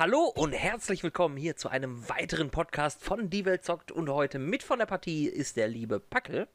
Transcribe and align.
Hallo 0.00 0.32
und 0.34 0.52
herzlich 0.52 1.02
willkommen 1.02 1.36
hier 1.36 1.56
zu 1.56 1.68
einem 1.68 2.08
weiteren 2.08 2.48
Podcast 2.48 3.04
von 3.04 3.28
Die 3.28 3.44
Welt 3.44 3.66
zockt 3.66 3.92
und 3.92 4.08
heute 4.08 4.38
mit 4.38 4.62
von 4.62 4.78
der 4.78 4.86
Partie 4.86 5.26
ist 5.26 5.58
der 5.58 5.68
liebe 5.68 6.00
Packel. 6.00 6.48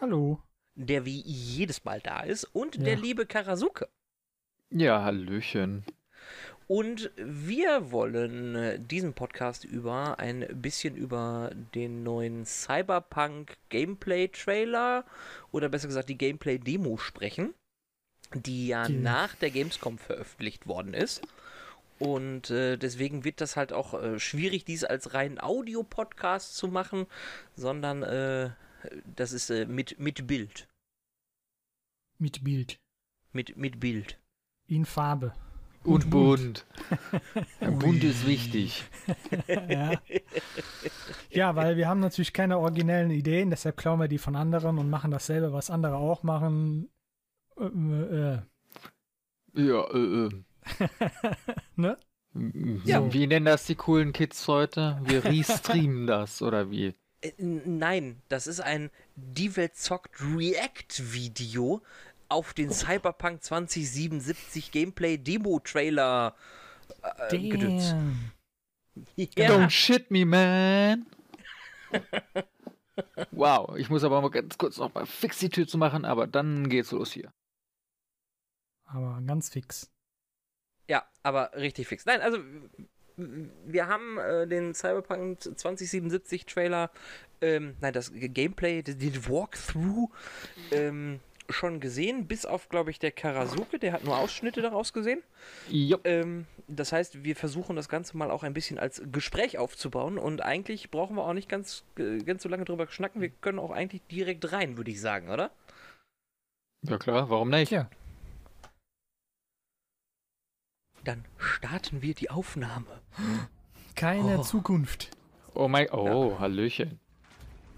Hallo. 0.00 0.40
Der 0.76 1.04
wie 1.04 1.20
jedes 1.20 1.84
Mal 1.84 2.00
da 2.00 2.20
ist 2.20 2.44
und 2.44 2.76
ja. 2.76 2.84
der 2.84 2.96
liebe 2.96 3.26
Karasuke. 3.26 3.90
Ja, 4.70 5.04
Hallöchen. 5.04 5.84
Und 6.68 7.10
wir 7.16 7.92
wollen 7.92 8.54
äh, 8.54 8.80
diesen 8.80 9.12
Podcast 9.12 9.64
über 9.64 10.18
ein 10.18 10.46
bisschen 10.54 10.96
über 10.96 11.50
den 11.74 12.02
neuen 12.02 12.46
Cyberpunk 12.46 13.58
Gameplay 13.68 14.28
Trailer 14.28 15.04
oder 15.52 15.68
besser 15.68 15.88
gesagt 15.88 16.08
die 16.08 16.16
Gameplay 16.16 16.58
Demo 16.58 16.96
sprechen, 16.96 17.52
die 18.32 18.68
ja 18.68 18.86
die. 18.86 18.94
nach 18.94 19.34
der 19.34 19.50
Gamescom 19.50 19.98
veröffentlicht 19.98 20.66
worden 20.66 20.94
ist. 20.94 21.20
Und 21.98 22.50
äh, 22.50 22.76
deswegen 22.76 23.24
wird 23.24 23.40
das 23.40 23.56
halt 23.56 23.72
auch 23.72 23.94
äh, 23.94 24.18
schwierig, 24.18 24.64
dies 24.64 24.84
als 24.84 25.14
rein 25.14 25.40
Audio-Podcast 25.40 26.56
zu 26.56 26.68
machen, 26.68 27.06
sondern 27.54 28.02
äh, 28.02 28.50
das 29.14 29.32
ist 29.32 29.50
äh, 29.50 29.66
mit, 29.66 29.98
mit 29.98 30.26
Bild. 30.26 30.68
Mit 32.18 32.44
Bild. 32.44 32.78
Mit, 33.32 33.56
mit 33.56 33.80
Bild. 33.80 34.18
In 34.66 34.84
Farbe. 34.84 35.32
Und, 35.84 36.04
Und 36.04 36.10
bunt. 36.10 36.66
bunt. 37.60 37.78
bunt 37.78 38.04
ist 38.04 38.26
wichtig. 38.26 38.84
ja. 39.46 39.92
ja, 41.30 41.54
weil 41.54 41.76
wir 41.76 41.88
haben 41.88 42.00
natürlich 42.00 42.32
keine 42.32 42.58
originellen 42.58 43.10
Ideen, 43.10 43.50
deshalb 43.50 43.76
klauen 43.76 44.00
wir 44.00 44.08
die 44.08 44.18
von 44.18 44.34
anderen 44.34 44.78
und 44.78 44.90
machen 44.90 45.12
dasselbe, 45.12 45.52
was 45.52 45.70
andere 45.70 45.94
auch 45.96 46.24
machen. 46.24 46.88
Äh, 47.56 47.64
äh. 47.64 48.38
Ja, 49.54 49.84
äh, 49.94 50.26
äh. 50.26 50.30
ne? 51.76 51.96
Ja. 52.84 53.12
Wie 53.12 53.26
nennen 53.26 53.46
das 53.46 53.64
die 53.64 53.76
coolen 53.76 54.12
Kids 54.12 54.46
heute? 54.46 55.00
Wir 55.04 55.24
restreamen 55.24 56.06
das, 56.06 56.42
oder 56.42 56.70
wie? 56.70 56.94
Äh, 57.22 57.32
nein, 57.38 58.20
das 58.28 58.46
ist 58.46 58.60
ein 58.60 58.90
Die 59.14 59.56
Welt 59.56 59.76
zockt 59.76 60.20
React-Video 60.20 61.82
auf 62.28 62.52
den 62.52 62.70
Cyberpunk 62.70 63.42
2077 63.42 64.70
Gameplay 64.70 65.16
Demo 65.16 65.60
Trailer 65.60 66.34
äh, 67.30 67.38
gedützt. 67.38 67.94
Ja. 69.14 69.50
Don't 69.50 69.68
shit 69.68 70.10
me, 70.10 70.24
man. 70.24 71.04
wow, 73.30 73.76
ich 73.76 73.90
muss 73.90 74.04
aber 74.04 74.22
mal 74.22 74.30
ganz 74.30 74.56
kurz 74.56 74.78
noch 74.78 74.94
mal 74.94 75.04
fix 75.04 75.38
die 75.38 75.50
Tür 75.50 75.68
zu 75.68 75.76
machen, 75.76 76.06
aber 76.06 76.26
dann 76.26 76.70
geht's 76.70 76.92
los 76.92 77.12
hier. 77.12 77.30
Aber 78.86 79.20
ganz 79.26 79.50
fix. 79.50 79.90
Ja, 80.88 81.04
aber 81.22 81.52
richtig 81.54 81.88
fix. 81.88 82.06
Nein, 82.06 82.20
also 82.20 82.38
wir 83.16 83.86
haben 83.86 84.18
äh, 84.18 84.46
den 84.46 84.74
Cyberpunk 84.74 85.40
2077 85.40 86.46
Trailer, 86.46 86.90
ähm, 87.40 87.76
nein, 87.80 87.92
das 87.92 88.12
Gameplay, 88.14 88.82
den 88.82 89.28
Walkthrough 89.28 90.10
ähm, 90.70 91.20
schon 91.48 91.80
gesehen, 91.80 92.26
bis 92.26 92.44
auf, 92.44 92.68
glaube 92.68 92.90
ich, 92.90 92.98
der 92.98 93.12
Karasuke, 93.12 93.78
der 93.78 93.92
hat 93.92 94.04
nur 94.04 94.18
Ausschnitte 94.18 94.62
daraus 94.62 94.92
gesehen. 94.92 95.22
Ähm, 96.04 96.46
das 96.68 96.92
heißt, 96.92 97.24
wir 97.24 97.36
versuchen 97.36 97.76
das 97.76 97.88
Ganze 97.88 98.16
mal 98.16 98.30
auch 98.30 98.42
ein 98.42 98.54
bisschen 98.54 98.78
als 98.78 99.02
Gespräch 99.12 99.58
aufzubauen 99.58 100.18
und 100.18 100.42
eigentlich 100.42 100.90
brauchen 100.90 101.16
wir 101.16 101.24
auch 101.24 101.32
nicht 101.32 101.48
ganz, 101.48 101.84
äh, 101.98 102.18
ganz 102.18 102.42
so 102.42 102.48
lange 102.48 102.64
drüber 102.64 102.86
schnacken. 102.88 103.20
Wir 103.20 103.30
können 103.30 103.58
auch 103.58 103.70
eigentlich 103.70 104.02
direkt 104.10 104.52
rein, 104.52 104.76
würde 104.76 104.90
ich 104.90 105.00
sagen, 105.00 105.30
oder? 105.30 105.50
Ja 106.82 106.98
klar, 106.98 107.30
warum 107.30 107.50
nicht? 107.50 107.70
Ja. 107.70 107.88
Dann 111.06 111.24
starten 111.38 112.02
wir 112.02 112.14
die 112.14 112.30
Aufnahme. 112.30 113.00
Keine 113.94 114.40
oh. 114.40 114.42
Zukunft. 114.42 115.16
Oh 115.54 115.68
mein, 115.68 115.88
oh, 115.90 116.32
ja. 116.32 116.40
Hallöchen. 116.40 116.98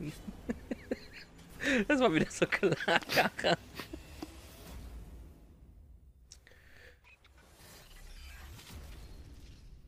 das 1.88 2.00
war 2.00 2.14
wieder 2.14 2.30
so 2.30 2.46
klar. 2.46 2.74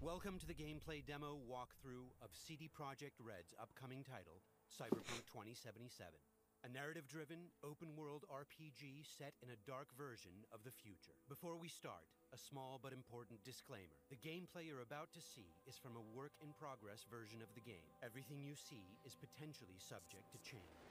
Welcome 0.03 0.39
to 0.39 0.47
the 0.47 0.55
gameplay 0.55 1.01
demo 1.01 1.41
walkthrough 1.49 2.13
of 2.23 2.35
CD 2.35 2.69
Projekt 2.69 3.19
Red's 3.25 3.55
upcoming 3.59 4.05
title, 4.05 4.43
Cyberpunk 4.69 5.25
2077. 5.33 6.13
A 6.61 6.69
narrative-driven, 6.69 7.49
open-world 7.65 8.29
RPG 8.29 9.09
set 9.09 9.33
in 9.41 9.49
a 9.49 9.63
dark 9.65 9.89
version 9.97 10.45
of 10.53 10.61
the 10.61 10.77
future. 10.85 11.17
Before 11.25 11.57
we 11.57 11.73
start, 11.73 12.05
a 12.37 12.39
small 12.39 12.77
but 12.77 12.93
important 12.93 13.41
disclaimer. 13.49 13.97
The 14.13 14.21
gameplay 14.21 14.69
you're 14.69 14.85
about 14.85 15.09
to 15.17 15.25
see 15.25 15.57
is 15.65 15.81
from 15.81 15.97
a 15.97 16.05
work-in-progress 16.13 17.09
version 17.09 17.41
of 17.41 17.49
the 17.57 17.65
game. 17.65 17.89
Everything 18.05 18.45
you 18.45 18.53
see 18.53 19.01
is 19.09 19.17
potentially 19.17 19.81
subject 19.81 20.29
to 20.37 20.39
change. 20.45 20.85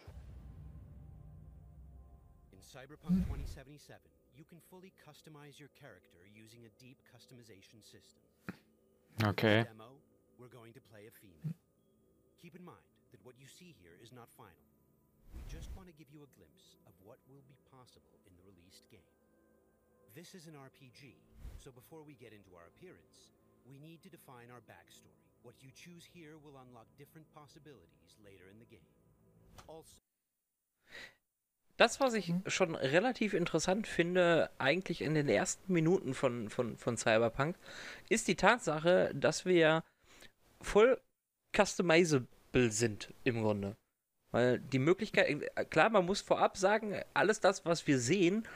In 2.49 2.57
Cyberpunk 2.65 3.29
2077, 3.29 4.01
you 4.33 4.49
can 4.49 4.57
fully 4.73 4.89
customize 5.05 5.61
your 5.61 5.69
character 5.77 6.25
using 6.33 6.65
a 6.65 6.73
deep 6.81 6.97
customization 7.13 7.85
system. 7.85 8.25
Okay. 9.21 9.69
In 9.69 9.77
demo, 9.77 10.01
we're 10.41 10.49
going 10.49 10.73
to 10.73 10.81
play 10.89 11.05
a 11.05 11.13
female. 11.13 11.53
Keep 12.41 12.57
in 12.57 12.65
mind 12.65 12.89
that 13.13 13.21
what 13.21 13.37
you 13.37 13.45
see 13.45 13.77
here 13.77 13.93
is 14.01 14.09
not 14.09 14.33
final. 14.33 14.65
We 15.35 15.41
just 15.47 15.69
want 15.75 15.87
to 15.87 15.95
give 15.97 16.09
you 16.13 16.21
a 16.23 16.31
glimpse 16.37 16.77
of 16.87 16.93
what 17.03 17.19
will 17.29 17.43
be 17.47 17.57
possible 17.69 18.17
in 18.27 18.33
the 18.37 18.45
released 18.45 18.85
game. 18.89 19.11
This 20.15 20.33
is 20.33 20.47
an 20.47 20.55
RPG, 20.57 21.15
so 21.57 21.71
before 21.71 22.03
we 22.03 22.13
get 22.17 22.33
into 22.33 22.51
our 22.57 22.67
appearance, 22.73 23.33
we 23.69 23.77
need 23.79 24.01
to 24.03 24.09
define 24.09 24.49
our 24.49 24.63
backstory. 24.65 25.21
What 25.43 25.55
you 25.61 25.71
choose 25.71 26.03
here 26.03 26.35
will 26.43 26.57
unlock 26.59 26.87
different 26.97 27.27
possibilities 27.33 28.17
later 28.25 28.49
in 28.51 28.59
the 28.59 28.69
game. 28.69 28.89
Also 29.67 30.01
das, 31.79 32.01
was 32.01 32.13
ich 32.13 32.27
mhm. 32.27 32.43
schon 32.47 32.75
relativ 32.75 33.33
interessant 33.33 33.87
finde, 33.87 34.49
eigentlich 34.57 35.01
in 35.01 35.13
den 35.13 35.29
ersten 35.29 35.71
Minuten 35.71 36.13
von, 36.13 36.49
von, 36.49 36.77
von 36.77 36.97
Cyberpunk, 36.97 37.55
ist 38.09 38.27
die 38.27 38.35
Tatsache, 38.35 39.11
dass 39.15 39.45
wir 39.45 39.83
voll 40.61 40.99
customizable 41.55 42.71
sind 42.71 43.13
im 43.23 43.41
Grunde. 43.41 43.77
Weil 44.31 44.59
die 44.59 44.79
Möglichkeit, 44.79 45.27
äh, 45.27 45.65
klar, 45.65 45.89
man 45.89 46.05
muss 46.05 46.21
vorab 46.21 46.57
sagen, 46.57 47.01
alles 47.13 47.39
das, 47.39 47.65
was 47.65 47.87
wir 47.87 47.99
sehen, 47.99 48.47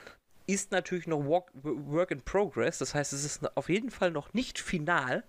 ist 0.45 0.71
natürlich 0.71 1.07
noch 1.07 1.25
Work, 1.25 1.49
Work 1.53 2.11
in 2.11 2.21
Progress. 2.21 2.77
Das 2.77 2.93
heißt, 2.93 3.13
es 3.13 3.23
ist 3.23 3.57
auf 3.57 3.69
jeden 3.69 3.91
Fall 3.91 4.11
noch 4.11 4.33
nicht 4.33 4.59
final. 4.59 5.23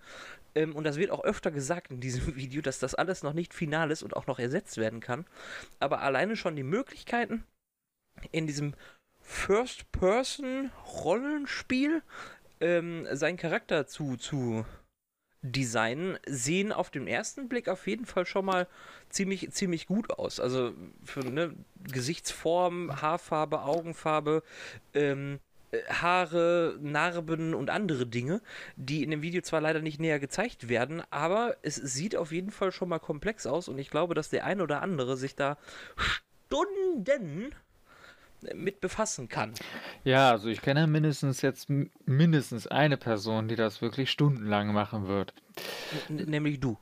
Ähm, 0.54 0.77
und 0.77 0.84
das 0.84 0.97
wird 0.97 1.10
auch 1.10 1.25
öfter 1.25 1.50
gesagt 1.50 1.91
in 1.91 2.00
diesem 2.00 2.37
Video, 2.37 2.60
dass 2.62 2.78
das 2.78 2.94
alles 2.94 3.22
noch 3.22 3.33
nicht 3.33 3.54
final 3.54 3.91
ist 3.91 4.03
und 4.03 4.15
auch 4.16 4.27
noch 4.27 4.38
ersetzt 4.38 4.77
werden 4.77 5.00
kann. 5.00 5.25
Aber 5.81 6.03
alleine 6.03 6.37
schon 6.37 6.56
die 6.56 6.62
Möglichkeiten 6.62 7.44
in 8.33 8.47
diesem 8.47 8.75
First-Person-Rollenspiel 9.21 12.03
ähm, 12.60 13.06
seinen 13.12 13.37
Charakter 13.37 13.87
zu, 13.87 14.16
zu 14.16 14.65
Design 15.44 16.19
sehen 16.27 16.72
auf 16.72 16.91
den 16.91 17.06
ersten 17.06 17.49
Blick 17.49 17.69
auf 17.69 17.87
jeden 17.87 18.06
Fall 18.06 18.25
schon 18.25 18.47
mal 18.47 18.66
ziemlich, 19.10 19.50
ziemlich 19.53 19.87
gut 19.87 20.10
aus. 20.10 20.41
Also 20.41 20.72
für 21.05 21.21
ne, 21.21 21.55
Gesichtsform, 21.82 23.03
Haarfarbe, 23.03 23.60
Augenfarbe, 23.62 24.43
ähm, 24.94 25.38
äh, 25.71 25.83
Haare, 25.91 26.78
Narben 26.81 27.53
und 27.53 27.69
andere 27.69 28.06
Dinge, 28.06 28.41
die 28.77 29.03
in 29.03 29.10
dem 29.10 29.21
Video 29.21 29.43
zwar 29.43 29.60
leider 29.60 29.81
nicht 29.81 30.00
näher 30.00 30.19
gezeigt 30.19 30.69
werden, 30.69 31.03
aber 31.10 31.56
es 31.60 31.77
sieht 31.77 32.16
auf 32.16 32.33
jeden 32.33 32.50
Fall 32.50 32.72
schon 32.72 32.88
mal 32.88 32.99
komplex 32.99 33.47
aus 33.47 33.69
und 33.69 33.78
ich 33.78 33.91
glaube, 33.91 34.15
dass 34.15 34.31
der 34.31 34.47
ein 34.47 34.62
oder 34.62 34.81
andere 34.81 35.19
sich 35.19 35.37
da 35.37 35.59
Stunden 35.97 37.04
mit 38.55 38.81
befassen 38.81 39.28
kann. 39.28 39.55
Ja, 40.04 40.30
also 40.30 40.48
ich 40.48 40.60
kenne 40.60 40.86
mindestens 40.86 41.42
jetzt 41.42 41.68
mindestens 42.07 42.66
eine 42.66 42.97
Person, 42.97 43.48
die 43.48 43.57
das 43.57 43.83
wirklich 43.83 44.10
stundenlang 44.10 44.72
machen 44.72 45.09
wird. 45.09 45.34
N 46.09 46.16
nämlich 46.16 46.60
du. 46.60 46.78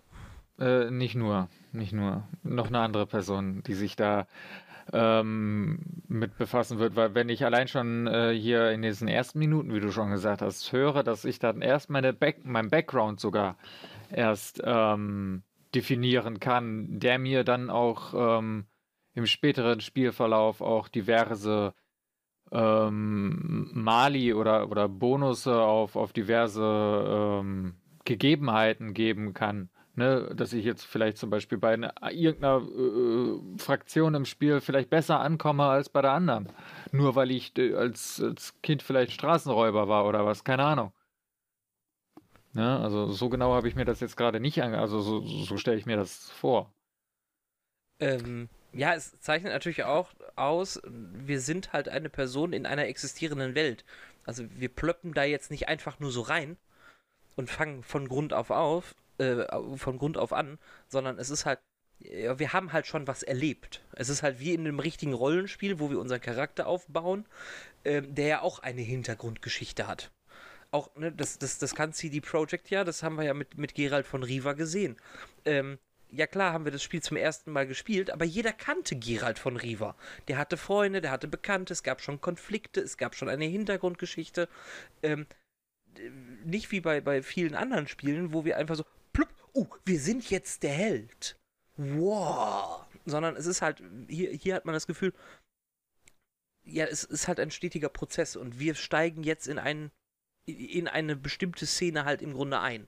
Äh, 0.59 0.91
nicht 0.91 1.15
nur, 1.15 1.49
nicht 1.73 1.93
nur. 1.93 2.29
Noch 2.43 2.69
eine 2.69 2.81
andere 2.81 3.07
Person, 3.07 3.63
die 3.63 3.75
sich 3.75 3.97
da 3.97 4.27
ähm, 4.93 5.79
mit 6.09 6.37
befassen 6.37 6.79
wird, 6.79 6.97
weil 6.97 7.15
wenn 7.15 7.29
ich 7.29 7.45
allein 7.45 7.69
schon 7.69 8.07
äh, 8.07 8.33
hier 8.33 8.71
in 8.71 8.83
diesen 8.83 9.09
ersten 9.09 9.39
Minuten, 9.39 9.73
wie 9.73 9.81
du 9.81 9.93
schon 9.93 10.11
gesagt 10.11 10.43
hast, 10.43 10.73
höre, 10.73 11.03
dass 11.03 11.25
ich 11.25 11.39
dann 11.39 11.63
erst 11.63 11.91
meine 11.91 12.13
Back 12.13 12.45
mein 12.45 12.69
Background 12.69 13.21
sogar 13.21 13.57
erst 14.11 14.61
ähm, 14.65 15.43
definieren 15.75 16.41
kann, 16.41 16.99
der 16.99 17.19
mir 17.19 17.45
dann 17.45 17.71
auch 17.71 18.39
ähm, 18.39 18.67
im 19.15 19.27
späteren 19.27 19.81
Spielverlauf 19.81 20.61
auch 20.61 20.89
diverse 20.89 21.75
ähm, 22.51 23.71
Mali 23.73 24.35
oder, 24.35 24.71
oder 24.71 24.89
Bonusse 24.89 25.61
auf, 25.61 25.97
auf 25.97 26.13
diverse 26.13 26.63
ähm, 26.63 27.75
Gegebenheiten 28.05 28.95
geben 28.95 29.35
kann. 29.35 29.71
Ne, 29.95 30.33
dass 30.35 30.55
ich 30.55 30.65
jetzt 30.65 30.85
vielleicht 30.85 31.19
zum 31.19 31.29
Beispiel 31.29 31.59
bei 31.59 31.75
einer, 31.75 31.93
irgendeiner 32.11 32.63
äh, 32.63 33.59
Fraktion 33.59 34.15
im 34.15 34.25
Spiel 34.25 34.63
vielleicht 34.63 34.89
besser 34.89 35.21
ankomme 35.21 35.65
als 35.65 35.91
bei 35.91 36.01
der 36.01 36.13
anderen. 36.13 36.49
Nur 36.93 37.15
weil 37.15 37.31
ich 37.31 37.53
äh, 37.59 37.75
als, 37.75 38.19
als 38.23 38.59
Kind 38.63 38.83
vielleicht 38.83 39.13
Straßenräuber 39.13 39.89
war 39.89 40.07
oder 40.07 40.25
was, 40.25 40.45
keine 40.45 40.65
Ahnung. 40.65 40.95
Ne? 42.55 42.81
Also 42.81 43.09
so 43.09 43.29
genau 43.29 43.53
habe 43.53 43.69
ich 43.69 43.75
mir 43.75 43.85
das 43.85 44.01
jetzt 44.01 44.17
gerade 44.17 44.41
nicht 44.41 44.63
ange... 44.63 44.79
Also 44.79 45.01
so, 45.01 45.21
so 45.21 45.59
stelle 45.59 45.77
ich 45.77 45.85
mir 45.85 45.99
das 45.99 46.31
vor. 46.31 46.73
Ähm, 48.01 48.49
ja, 48.73 48.95
es 48.95 49.19
zeichnet 49.21 49.53
natürlich 49.53 49.85
auch 49.85 50.13
aus, 50.37 50.81
wir 50.85 51.41
sind 51.41 51.73
halt 51.73 51.89
eine 51.89 52.09
Person 52.09 52.53
in 52.53 52.67
einer 52.67 52.87
existierenden 52.87 53.55
Welt. 53.55 53.85
Also 54.25 54.45
wir 54.51 54.69
plöppen 54.69 55.15
da 55.15 55.25
jetzt 55.25 55.51
nicht 55.51 55.69
einfach 55.69 56.01
nur 56.01 56.11
so 56.11 56.23
rein 56.23 56.57
und 57.37 57.51
fangen 57.51 57.83
von 57.83 58.09
Grund 58.09 58.33
auf 58.33 58.51
auf, 58.51 58.95
äh, 59.19 59.45
von 59.77 59.99
Grund 59.99 60.17
auf 60.17 60.33
an, 60.33 60.59
sondern 60.89 61.19
es 61.19 61.31
ist 61.31 61.45
halt, 61.47 61.61
wir 61.99 62.53
haben 62.53 62.73
halt 62.73 62.87
schon 62.87 63.07
was 63.07 63.23
erlebt. 63.23 63.83
Es 63.93 64.09
ist 64.09 64.23
halt 64.23 64.41
wie 64.41 64.55
in 64.55 64.63
einem 64.63 64.81
richtigen 64.81 65.13
Rollenspiel, 65.13 65.79
wo 65.79 65.91
wir 65.91 66.01
unseren 66.01 66.21
Charakter 66.21 66.67
aufbauen, 66.67 67.27
ähm, 67.85 68.15
der 68.15 68.27
ja 68.27 68.43
auch 68.43 68.59
eine 68.59 68.83
Hintergrundgeschichte 68.83 69.87
hat. 69.87 70.11
Auch, 70.73 70.95
ne, 70.97 71.13
das, 71.13 71.39
das, 71.39 71.59
das 71.59 71.75
kann 71.75 71.93
CD 71.93 72.21
Projekt 72.21 72.71
ja, 72.71 72.83
das 72.83 73.03
haben 73.03 73.17
wir 73.17 73.25
ja 73.25 73.35
mit, 73.35 73.59
mit 73.59 73.75
Gerald 73.75 74.07
von 74.07 74.23
Riva 74.23 74.55
gesehen. 74.55 74.97
Ähm, 75.45 75.79
ja 76.13 76.27
klar 76.27 76.53
haben 76.53 76.65
wir 76.65 76.73
das 76.73 76.83
Spiel 76.83 77.03
zum 77.03 77.17
ersten 77.17 77.51
Mal 77.51 77.67
gespielt, 77.67 78.11
aber 78.11 78.25
jeder 78.25 78.53
kannte 78.53 78.97
Gerald 78.97 79.39
von 79.39 79.57
Riva. 79.57 79.97
Der 80.29 80.39
hatte 80.39 80.57
Freunde, 80.57 81.01
der 81.01 81.11
hatte 81.11 81.27
Bekannte, 81.27 81.73
es 81.73 81.83
gab 81.83 82.01
schon 82.01 82.21
Konflikte, 82.21 82.81
es 82.81 82.97
gab 82.97 83.15
schon 83.15 83.29
eine 83.29 83.47
Hintergrundgeschichte. 83.47 84.49
Ähm, 85.03 85.27
nicht 86.45 86.71
wie 86.71 86.81
bei, 86.81 87.01
bei 87.01 87.23
vielen 87.23 87.55
anderen 87.55 87.89
Spielen, 87.89 88.33
wo 88.33 88.45
wir 88.45 88.57
einfach 88.57 88.77
so, 88.77 88.85
plupp, 89.13 89.29
uh, 89.55 89.67
wir 89.85 90.01
sind 90.01 90.31
jetzt 90.31 90.63
der 90.63 90.73
Held. 90.73 91.39
Wow. 91.77 92.87
Sondern 93.05 93.37
es 93.37 93.47
ist 93.47 93.63
halt, 93.63 93.83
hier, 94.09 94.31
hier 94.31 94.55
hat 94.55 94.65
man 94.65 94.75
das 94.75 94.87
Gefühl, 94.87 95.13
ja, 96.65 96.85
es 96.85 97.05
ist 97.05 97.27
halt 97.27 97.41
ein 97.41 97.51
stetiger 97.51 97.89
Prozess 97.89 98.37
und 98.37 98.59
wir 98.59 98.75
steigen 98.75 99.25
jetzt 99.25 99.49
in, 99.49 99.59
ein, 99.59 99.91
in 100.47 100.89
eine 100.89 101.17
bestimmte 101.17 101.67
Szene 101.67 102.05
halt 102.05 102.23
im 102.23 102.35
Grunde 102.35 102.61
ein. 102.61 102.87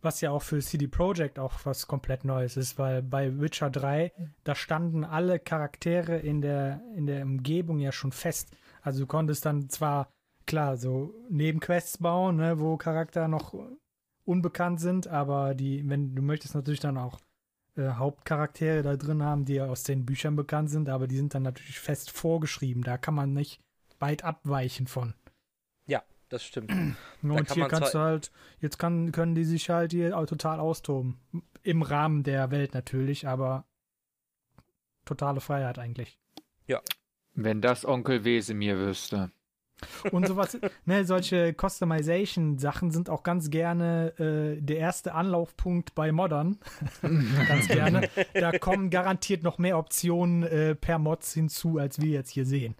Was 0.00 0.20
ja 0.20 0.30
auch 0.30 0.42
für 0.42 0.60
CD 0.60 0.86
Projekt 0.86 1.38
auch 1.38 1.52
was 1.64 1.86
komplett 1.86 2.24
Neues 2.24 2.56
ist, 2.56 2.78
weil 2.78 3.02
bei 3.02 3.38
Witcher 3.40 3.70
3, 3.70 4.12
da 4.44 4.54
standen 4.54 5.04
alle 5.04 5.38
Charaktere 5.38 6.16
in 6.16 6.40
der, 6.40 6.80
in 6.94 7.06
der 7.06 7.22
Umgebung 7.24 7.78
ja 7.78 7.92
schon 7.92 8.12
fest. 8.12 8.56
Also 8.82 9.00
du 9.00 9.06
konntest 9.06 9.44
dann 9.44 9.68
zwar, 9.68 10.12
klar, 10.46 10.76
so 10.76 11.12
Nebenquests 11.28 11.98
bauen, 11.98 12.36
ne, 12.36 12.60
wo 12.60 12.76
Charakter 12.76 13.28
noch 13.28 13.54
unbekannt 14.24 14.80
sind, 14.80 15.08
aber 15.08 15.54
die, 15.54 15.88
wenn 15.88 16.14
du 16.14 16.22
möchtest 16.22 16.54
natürlich 16.54 16.80
dann 16.80 16.98
auch 16.98 17.20
äh, 17.76 17.90
Hauptcharaktere 17.90 18.82
da 18.82 18.96
drin 18.96 19.22
haben, 19.22 19.44
die 19.44 19.60
aus 19.60 19.82
den 19.82 20.04
Büchern 20.04 20.36
bekannt 20.36 20.70
sind, 20.70 20.88
aber 20.88 21.06
die 21.06 21.16
sind 21.16 21.34
dann 21.34 21.42
natürlich 21.42 21.78
fest 21.78 22.10
vorgeschrieben. 22.10 22.82
Da 22.82 22.98
kann 22.98 23.14
man 23.14 23.32
nicht 23.32 23.60
weit 23.98 24.24
abweichen 24.24 24.86
von 24.86 25.14
das 26.28 26.44
stimmt. 26.44 26.70
Und 27.22 27.52
hier 27.52 27.68
kannst 27.68 27.94
du 27.94 27.98
halt, 27.98 28.30
jetzt 28.60 28.78
kann, 28.78 29.12
können 29.12 29.34
die 29.34 29.44
sich 29.44 29.70
halt 29.70 29.92
hier 29.92 30.10
total 30.26 30.60
austoben. 30.60 31.18
Im 31.62 31.82
Rahmen 31.82 32.22
der 32.22 32.50
Welt 32.50 32.74
natürlich, 32.74 33.26
aber 33.26 33.64
totale 35.04 35.40
Freiheit 35.40 35.78
eigentlich. 35.78 36.18
Ja. 36.66 36.80
Wenn 37.34 37.60
das 37.60 37.84
Onkel 37.84 38.24
Wesemir 38.24 38.78
wüsste. 38.78 39.30
Und 40.10 40.26
sowas, 40.26 40.58
ne, 40.86 41.04
solche 41.04 41.54
Customization-Sachen 41.54 42.90
sind 42.90 43.10
auch 43.10 43.22
ganz 43.22 43.50
gerne 43.50 44.18
äh, 44.18 44.60
der 44.60 44.78
erste 44.78 45.14
Anlaufpunkt 45.14 45.94
bei 45.94 46.12
Modern. 46.12 46.58
ganz 47.02 47.68
gerne. 47.68 48.08
Da 48.34 48.58
kommen 48.58 48.90
garantiert 48.90 49.42
noch 49.42 49.58
mehr 49.58 49.78
Optionen 49.78 50.42
äh, 50.42 50.74
per 50.74 50.98
Mods 50.98 51.32
hinzu, 51.34 51.78
als 51.78 52.00
wir 52.00 52.10
jetzt 52.10 52.30
hier 52.30 52.46
sehen 52.46 52.74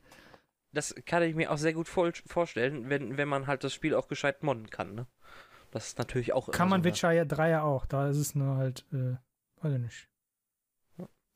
das 0.76 0.94
kann 1.06 1.22
ich 1.22 1.34
mir 1.34 1.50
auch 1.50 1.58
sehr 1.58 1.72
gut 1.72 1.88
vorstellen, 1.88 2.88
wenn, 2.88 3.16
wenn 3.16 3.28
man 3.28 3.46
halt 3.46 3.64
das 3.64 3.72
Spiel 3.72 3.94
auch 3.94 4.08
gescheit 4.08 4.42
modden 4.42 4.70
kann, 4.70 4.94
ne? 4.94 5.06
Das 5.70 5.88
ist 5.88 5.98
natürlich 5.98 6.32
auch. 6.32 6.50
Kann 6.52 6.68
man 6.68 6.82
so 6.82 6.84
Witcher 6.84 7.10
ja 7.12 7.24
3 7.24 7.50
ja 7.50 7.62
auch, 7.62 7.86
da 7.86 8.08
ist 8.08 8.18
es 8.18 8.34
nur 8.34 8.56
halt, 8.56 8.84
äh, 8.92 9.16
weiß 9.62 9.74
ich 9.74 9.80
nicht. 9.80 10.08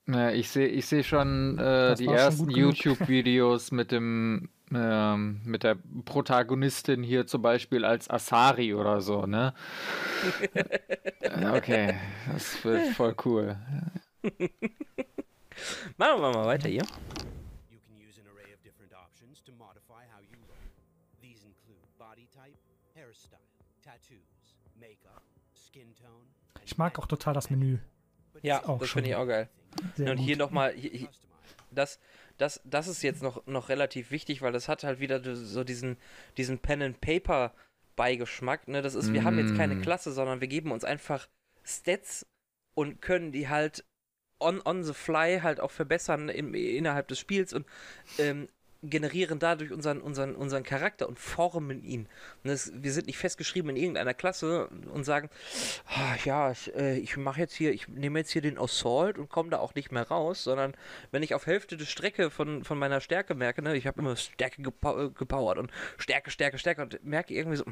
Ja, 0.06 0.30
ich 0.30 0.48
sehe 0.48 0.66
ich 0.66 0.86
seh 0.86 1.02
schon 1.02 1.58
äh, 1.58 1.94
die 1.94 2.06
ersten 2.06 2.50
YouTube-Videos 2.50 3.70
mit 3.72 3.92
dem 3.92 4.48
ähm, 4.72 5.40
mit 5.44 5.62
der 5.62 5.76
Protagonistin 6.04 7.02
hier 7.02 7.26
zum 7.26 7.42
Beispiel 7.42 7.84
als 7.84 8.08
Asari 8.08 8.74
oder 8.74 9.00
so, 9.00 9.26
ne? 9.26 9.54
okay, 11.52 11.94
das 12.32 12.64
wird 12.64 12.88
voll 12.94 13.14
cool. 13.24 13.56
Machen 15.96 16.22
wir 16.22 16.32
mal 16.32 16.46
weiter 16.46 16.68
hier. 16.68 16.84
Ich 26.70 26.78
mag 26.78 27.00
auch 27.00 27.06
total 27.06 27.34
das 27.34 27.50
Menü. 27.50 27.78
Ja, 28.42 28.62
das 28.78 28.90
finde 28.90 29.10
ich 29.10 29.16
auch 29.16 29.26
geil. 29.26 29.48
Sehr 29.96 30.12
und 30.12 30.18
hier 30.18 30.36
nochmal, 30.36 30.72
das, 31.72 31.98
das, 32.38 32.60
das 32.64 32.86
ist 32.86 33.02
jetzt 33.02 33.22
noch, 33.22 33.44
noch 33.46 33.68
relativ 33.68 34.12
wichtig, 34.12 34.40
weil 34.40 34.52
das 34.52 34.68
hat 34.68 34.84
halt 34.84 35.00
wieder 35.00 35.20
so 35.34 35.64
diesen, 35.64 35.96
diesen 36.36 36.60
Pen 36.60 36.82
and 36.82 37.00
Paper 37.00 37.52
Beigeschmack. 37.96 38.68
Ne? 38.68 38.82
Das 38.82 38.94
ist, 38.94 39.12
wir 39.12 39.22
mm. 39.22 39.24
haben 39.24 39.38
jetzt 39.38 39.56
keine 39.56 39.74
mm. 39.74 39.82
Klasse, 39.82 40.12
sondern 40.12 40.40
wir 40.40 40.46
geben 40.46 40.70
uns 40.70 40.84
einfach 40.84 41.28
Stats 41.64 42.24
und 42.74 43.02
können 43.02 43.32
die 43.32 43.48
halt 43.48 43.84
on, 44.38 44.62
on 44.64 44.84
the 44.84 44.94
fly 44.94 45.40
halt 45.42 45.58
auch 45.58 45.72
verbessern 45.72 46.28
im, 46.28 46.54
innerhalb 46.54 47.08
des 47.08 47.18
Spiels 47.18 47.52
und 47.52 47.66
ähm, 48.18 48.48
generieren 48.82 49.38
dadurch 49.38 49.72
unseren, 49.72 50.00
unseren, 50.00 50.34
unseren 50.34 50.62
Charakter 50.62 51.08
und 51.08 51.18
formen 51.18 51.82
ihn. 51.84 52.06
Und 52.42 52.50
das, 52.50 52.72
wir 52.74 52.92
sind 52.92 53.06
nicht 53.06 53.18
festgeschrieben 53.18 53.70
in 53.70 53.76
irgendeiner 53.76 54.14
Klasse 54.14 54.68
und 54.92 55.04
sagen, 55.04 55.28
ah, 55.86 56.16
ja, 56.24 56.50
ich, 56.50 56.74
äh, 56.74 56.96
ich 56.98 57.16
mache 57.16 57.40
jetzt 57.40 57.54
hier, 57.54 57.72
ich 57.72 57.88
nehme 57.88 58.18
jetzt 58.18 58.30
hier 58.30 58.42
den 58.42 58.58
Assault 58.58 59.18
und 59.18 59.28
komme 59.28 59.50
da 59.50 59.58
auch 59.58 59.74
nicht 59.74 59.92
mehr 59.92 60.08
raus, 60.08 60.44
sondern 60.44 60.74
wenn 61.10 61.22
ich 61.22 61.34
auf 61.34 61.46
Hälfte 61.46 61.76
der 61.76 61.84
Strecke 61.84 62.30
von, 62.30 62.64
von 62.64 62.78
meiner 62.78 63.00
Stärke 63.00 63.34
merke, 63.34 63.62
ne, 63.62 63.76
ich 63.76 63.86
habe 63.86 64.00
immer 64.00 64.16
Stärke 64.16 64.62
gepo 64.62 65.10
gepowert 65.10 65.58
und 65.58 65.70
Stärke, 65.98 66.30
Stärke, 66.30 66.58
Stärke 66.58 66.82
und 66.82 67.04
merke 67.04 67.34
irgendwie 67.34 67.58
so, 67.58 67.64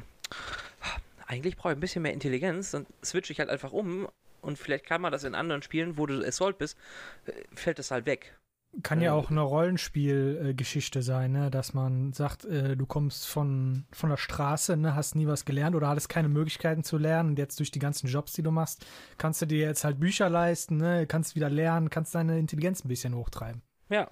ah, 0.81 0.97
eigentlich 1.25 1.57
brauche 1.57 1.73
ich 1.73 1.77
ein 1.77 1.81
bisschen 1.81 2.03
mehr 2.03 2.13
Intelligenz, 2.13 2.71
dann 2.71 2.85
switche 3.03 3.33
ich 3.33 3.39
halt 3.39 3.49
einfach 3.49 3.71
um 3.71 4.07
und 4.41 4.57
vielleicht 4.57 4.85
kann 4.85 5.01
man 5.01 5.11
das 5.11 5.23
in 5.23 5.35
anderen 5.35 5.61
Spielen, 5.63 5.97
wo 5.97 6.05
du 6.05 6.23
Assault 6.25 6.57
bist, 6.57 6.77
äh, 7.25 7.31
fällt 7.55 7.79
das 7.79 7.91
halt 7.91 8.05
weg. 8.05 8.35
Kann 8.83 9.01
ja 9.01 9.13
auch 9.13 9.31
eine 9.31 9.41
Rollenspielgeschichte 9.41 11.01
sein, 11.01 11.31
ne? 11.31 11.49
dass 11.49 11.73
man 11.73 12.13
sagt, 12.13 12.45
äh, 12.45 12.77
du 12.77 12.85
kommst 12.85 13.27
von, 13.27 13.85
von 13.91 14.09
der 14.09 14.17
Straße, 14.17 14.77
ne? 14.77 14.95
hast 14.95 15.15
nie 15.15 15.27
was 15.27 15.43
gelernt 15.43 15.75
oder 15.75 15.89
hattest 15.89 16.07
keine 16.07 16.29
Möglichkeiten 16.29 16.83
zu 16.83 16.97
lernen 16.97 17.29
und 17.29 17.39
jetzt 17.39 17.59
durch 17.59 17.71
die 17.71 17.79
ganzen 17.79 18.07
Jobs, 18.07 18.33
die 18.33 18.43
du 18.43 18.51
machst, 18.51 18.85
kannst 19.17 19.41
du 19.41 19.47
dir 19.47 19.59
jetzt 19.65 19.83
halt 19.83 19.99
Bücher 19.99 20.29
leisten, 20.29 20.77
ne? 20.77 21.07
kannst 21.07 21.35
wieder 21.35 21.49
lernen, 21.49 21.89
kannst 21.89 22.13
deine 22.13 22.37
Intelligenz 22.37 22.85
ein 22.85 22.89
bisschen 22.89 23.15
hochtreiben. 23.15 23.63
Ja. 23.89 24.07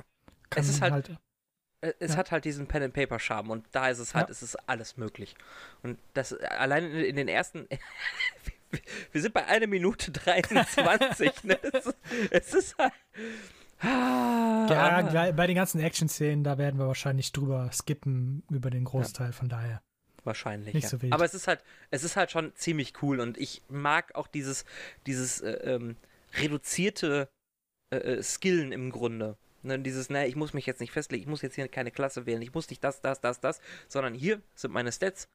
Kann 0.49 0.63
es 0.63 0.69
ist 0.69 0.81
halt, 0.81 0.91
halt 0.91 1.19
äh, 1.81 1.93
es 1.99 2.13
ja. 2.13 2.17
hat 2.17 2.31
halt 2.31 2.45
diesen 2.45 2.67
Pen 2.67 2.83
and 2.83 2.93
Paper 2.93 3.19
Charme 3.19 3.51
und 3.51 3.65
da 3.71 3.89
ist 3.89 3.99
es 3.99 4.15
halt, 4.15 4.27
ja. 4.27 4.31
es 4.31 4.41
ist 4.41 4.55
alles 4.67 4.97
möglich. 4.97 5.35
Und 5.83 5.99
das 6.13 6.33
allein 6.33 6.91
in, 6.91 7.15
den 7.15 7.27
ersten 7.27 7.67
wir 9.11 9.21
sind 9.21 9.33
bei 9.33 9.45
einer 9.45 9.67
Minute 9.67 10.11
23, 10.11 11.43
ne? 11.43 11.59
Es, 11.61 11.93
es 12.31 12.53
ist 12.53 12.77
halt. 12.77 12.93
Ja, 13.83 15.31
bei 15.31 15.47
den 15.47 15.55
ganzen 15.55 15.79
Action-Szenen, 15.79 16.43
da 16.43 16.57
werden 16.57 16.79
wir 16.79 16.87
wahrscheinlich 16.87 17.31
drüber 17.31 17.69
skippen 17.71 18.43
über 18.49 18.69
den 18.69 18.83
Großteil, 18.83 19.27
ja. 19.27 19.31
von 19.31 19.49
daher. 19.49 19.81
Wahrscheinlich. 20.23 20.73
Nicht 20.73 20.83
ja. 20.83 20.89
so 20.89 21.01
wild. 21.01 21.13
Aber 21.13 21.23
es 21.23 21.33
ist 21.33 21.47
halt, 21.47 21.63
es 21.89 22.03
ist 22.03 22.17
halt 22.17 22.31
schon 22.31 22.53
ziemlich 22.55 23.01
cool 23.01 23.19
und 23.21 23.37
ich 23.37 23.61
mag 23.69 24.13
auch 24.15 24.27
dieses, 24.27 24.65
dieses 25.05 25.41
äh, 25.41 25.51
ähm, 25.75 25.95
reduzierte 26.33 27.29
äh, 27.93 27.97
äh, 27.97 28.23
Skillen 28.23 28.71
im 28.71 28.91
Grunde. 28.91 29.37
Ne, 29.63 29.79
dieses, 29.79 30.09
ne, 30.09 30.27
ich 30.27 30.35
muss 30.35 30.53
mich 30.53 30.65
jetzt 30.65 30.81
nicht 30.81 30.91
festlegen, 30.91 31.23
ich 31.23 31.29
muss 31.29 31.41
jetzt 31.41 31.55
hier 31.55 31.67
keine 31.67 31.91
Klasse 31.91 32.25
wählen, 32.25 32.41
ich 32.41 32.53
muss 32.53 32.69
nicht 32.69 32.83
das, 32.83 33.01
das, 33.01 33.21
das, 33.21 33.39
das, 33.39 33.61
sondern 33.87 34.13
hier 34.13 34.41
sind 34.53 34.73
meine 34.73 34.91
Stats. 34.91 35.29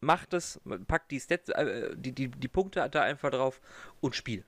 Macht 0.00 0.32
es, 0.32 0.60
packt 0.86 1.10
die 1.10 1.20
Stats, 1.20 1.48
äh, 1.48 1.96
die, 1.96 2.12
die, 2.12 2.28
die 2.28 2.48
Punkte 2.48 2.88
da 2.90 3.02
einfach 3.02 3.30
drauf 3.30 3.60
und 4.00 4.14
spiel. 4.14 4.44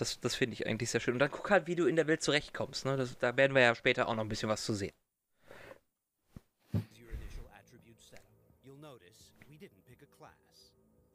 Das, 0.00 0.18
das 0.18 0.34
finde 0.34 0.54
ich 0.54 0.66
eigentlich 0.66 0.88
sehr 0.88 1.00
schön. 1.00 1.12
Und 1.12 1.20
dann 1.20 1.30
guck 1.30 1.50
halt, 1.50 1.66
wie 1.66 1.76
du 1.76 1.84
in 1.84 1.96
der 1.96 2.06
Welt 2.06 2.22
zurechtkommst. 2.22 2.86
Ne? 2.86 2.96
Das, 2.96 3.18
da 3.18 3.36
werden 3.36 3.54
wir 3.54 3.60
ja 3.60 3.74
später 3.74 4.08
auch 4.08 4.14
noch 4.14 4.24
ein 4.24 4.28
bisschen 4.28 4.48
was 4.48 4.64
zu 4.64 4.72
sehen. 4.72 4.92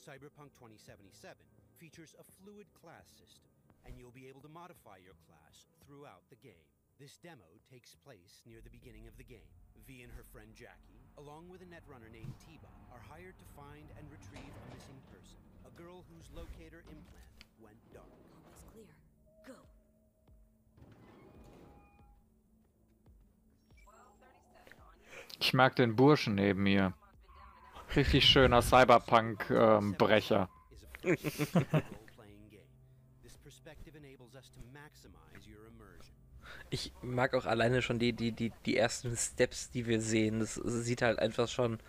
Cyberpunk 0.05 0.53
2077 0.53 1.33
features 1.81 2.13
a 2.21 2.25
fluid 2.37 2.69
class 2.77 3.09
system, 3.09 3.49
and 3.89 3.97
you'll 3.97 4.13
be 4.13 4.29
able 4.29 4.39
to 4.39 4.53
modify 4.53 5.01
your 5.01 5.17
class 5.25 5.65
throughout 5.81 6.21
the 6.29 6.37
game. 6.45 6.69
This 7.01 7.17
demo 7.17 7.49
takes 7.73 7.97
place 8.05 8.45
near 8.45 8.61
the 8.61 8.69
beginning 8.69 9.09
of 9.09 9.17
the 9.17 9.25
game. 9.25 9.49
V 9.89 10.05
and 10.05 10.13
her 10.13 10.21
friend 10.29 10.53
Jackie, 10.53 11.01
along 11.17 11.49
with 11.49 11.65
a 11.65 11.69
netrunner 11.73 12.13
named 12.13 12.37
Tiba, 12.37 12.69
are 12.93 13.01
hired 13.01 13.33
to 13.41 13.53
find 13.57 13.89
and 13.97 14.05
retrieve 14.13 14.53
a 14.53 14.65
missing 14.69 15.01
person, 15.09 15.41
a 15.65 15.73
girl 15.73 16.05
whose 16.13 16.29
locator 16.37 16.85
implant 16.85 17.44
went 17.59 17.79
dark. 17.93 18.05
Ich 25.39 25.53
mag 25.53 25.75
den 25.75 25.95
Burschen 25.95 26.35
neben 26.35 26.63
mir. 26.63 26.93
richtig 27.95 28.25
schöner 28.25 28.61
Cyberpunk-Brecher. 28.61 30.49
immersion. 31.03 31.45
Ich 36.69 36.93
mag 37.01 37.33
auch 37.33 37.45
alleine 37.45 37.81
schon 37.81 37.99
die, 37.99 38.13
die, 38.13 38.31
die, 38.31 38.51
die 38.65 38.77
ersten 38.77 39.15
Steps, 39.15 39.71
die 39.71 39.85
wir 39.85 40.01
sehen. 40.01 40.39
Das 40.39 40.55
sieht 40.55 41.01
halt 41.01 41.19
einfach 41.19 41.47
schon. 41.47 41.79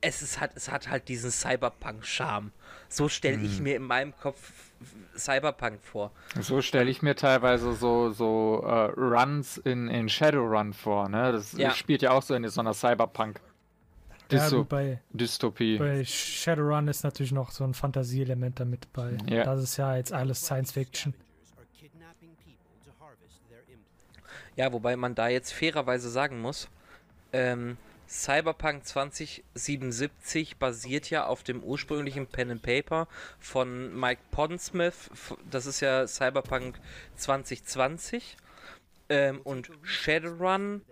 Es, 0.00 0.22
ist 0.22 0.40
halt, 0.40 0.52
es 0.54 0.70
hat 0.70 0.88
halt 0.88 1.08
diesen 1.08 1.30
Cyberpunk-Charme. 1.30 2.52
So 2.88 3.08
stelle 3.08 3.42
ich 3.42 3.60
mir 3.60 3.76
in 3.76 3.82
meinem 3.82 4.16
Kopf 4.16 4.69
Cyberpunk 5.16 5.82
vor. 5.82 6.10
So 6.40 6.62
stelle 6.62 6.90
ich 6.90 7.02
mir 7.02 7.14
teilweise 7.14 7.74
so, 7.74 8.10
so 8.10 8.62
äh, 8.64 8.90
Runs 8.98 9.58
in, 9.58 9.88
in 9.88 10.08
Shadowrun 10.08 10.72
vor. 10.72 11.08
Ne? 11.08 11.32
Das 11.32 11.52
Ja. 11.52 11.70
spielt 11.72 12.02
ja 12.02 12.12
auch 12.12 12.22
so 12.22 12.34
in 12.34 12.48
so 12.48 12.60
einer 12.60 12.72
Cyberpunk. 12.74 13.40
Ja, 14.30 14.38
Dysto 14.44 14.64
bei, 14.64 15.00
Dystopie. 15.10 15.76
bei 15.78 16.04
Shadowrun 16.04 16.86
ist 16.88 17.02
natürlich 17.02 17.32
noch 17.32 17.50
so 17.50 17.64
ein 17.64 17.74
Fantasieelement 17.74 18.60
damit 18.60 18.90
bei. 18.92 19.16
Ja. 19.28 19.44
Das 19.44 19.62
ist 19.62 19.76
ja 19.76 19.96
jetzt 19.96 20.12
alles 20.12 20.40
Science 20.44 20.72
Fiction. 20.72 21.12
Ja, 24.56 24.72
wobei 24.72 24.96
man 24.96 25.14
da 25.14 25.28
jetzt 25.28 25.52
fairerweise 25.52 26.10
sagen 26.10 26.40
muss, 26.40 26.68
ähm, 27.32 27.76
Cyberpunk 28.10 28.84
2077 28.84 30.56
basiert 30.56 31.10
ja 31.10 31.26
auf 31.26 31.44
dem 31.44 31.62
ursprünglichen 31.62 32.26
Pen 32.26 32.50
and 32.50 32.62
Paper 32.62 33.06
von 33.38 33.94
Mike 33.98 34.20
Pondsmith. 34.32 35.10
Das 35.48 35.64
ist 35.66 35.78
ja 35.78 36.08
Cyberpunk 36.08 36.80
2020. 37.16 38.36
Ähm, 39.10 39.40
und 39.42 39.70
Shadowrun 39.82 40.82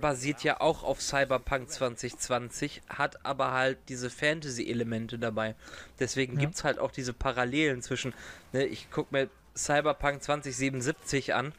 basiert 0.00 0.44
ja 0.44 0.60
auch 0.60 0.82
auf 0.82 1.02
Cyberpunk 1.02 1.70
2020, 1.70 2.82
hat 2.88 3.24
aber 3.24 3.52
halt 3.52 3.78
diese 3.88 4.08
Fantasy-Elemente 4.08 5.18
dabei. 5.18 5.54
Deswegen 6.00 6.34
Ja. 6.34 6.40
gibt's 6.40 6.64
halt 6.64 6.78
auch 6.78 6.90
diese 6.90 7.12
Parallelen 7.12 7.82
zwischen, 7.82 8.14
ne, 8.52 8.64
ich 8.64 8.88
guck 8.90 9.12
mir 9.12 9.28
Cyberpunk 9.54 10.22
2077 10.22 11.34
an 11.34 11.52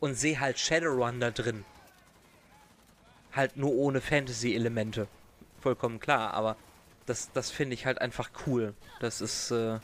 und 0.00 0.14
sehe 0.14 0.40
halt 0.40 0.58
Shadowrun 0.58 1.20
da 1.20 1.30
drin. 1.30 1.64
Halt 3.32 3.56
nur 3.56 3.72
ohne 3.72 4.00
Fantasy-Elemente. 4.00 5.08
Vollkommen 5.60 6.00
klar, 6.00 6.34
aber 6.34 6.56
das, 7.06 7.32
das 7.32 7.50
finde 7.50 7.74
ich 7.74 7.86
halt 7.86 8.00
einfach 8.00 8.30
cool. 8.46 8.74
Das 9.00 9.20
ist 9.20 9.50
äh, 9.50 9.78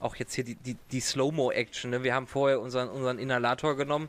auch 0.00 0.16
jetzt 0.16 0.34
hier 0.34 0.44
die, 0.44 0.56
die, 0.56 0.76
die 0.90 1.00
Slow-Mo-Action. 1.00 1.90
Ne? 1.90 2.02
Wir 2.02 2.14
haben 2.14 2.26
vorher 2.26 2.60
unseren, 2.60 2.88
unseren 2.88 3.18
Inhalator 3.18 3.76
genommen, 3.76 4.08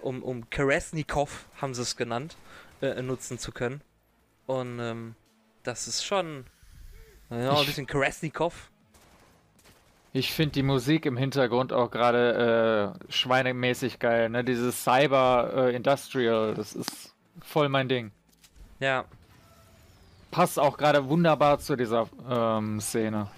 um, 0.00 0.22
um 0.22 0.48
Keresnikov, 0.50 1.46
haben 1.60 1.74
sie 1.74 1.82
es 1.82 1.96
genannt, 1.96 2.36
äh, 2.80 3.02
nutzen 3.02 3.38
zu 3.38 3.52
können. 3.52 3.82
Und 4.46 4.78
ähm, 4.78 5.14
das 5.62 5.88
ist 5.88 6.04
schon 6.04 6.46
ja, 7.30 7.58
ein 7.58 7.66
bisschen 7.66 7.86
Keresnikov. 7.86 8.70
Ich 10.16 10.32
finde 10.32 10.52
die 10.52 10.62
Musik 10.62 11.04
im 11.04 11.16
Hintergrund 11.16 11.72
auch 11.72 11.90
gerade 11.90 12.94
äh, 13.08 13.12
schweinemäßig 13.12 13.98
geil. 13.98 14.30
Ne? 14.30 14.44
Dieses 14.44 14.82
Cyber 14.82 15.52
äh, 15.54 15.76
Industrial, 15.76 16.54
das 16.54 16.74
ist 16.74 17.14
voll 17.42 17.68
mein 17.68 17.88
Ding. 17.88 18.12
Ja, 18.80 19.04
Passt 20.36 20.58
auch 20.58 20.76
gerade 20.76 21.08
wunderbar 21.08 21.58
zu 21.60 21.76
dieser 21.76 22.08
ähm, 22.28 22.78
Szene. 22.78 23.28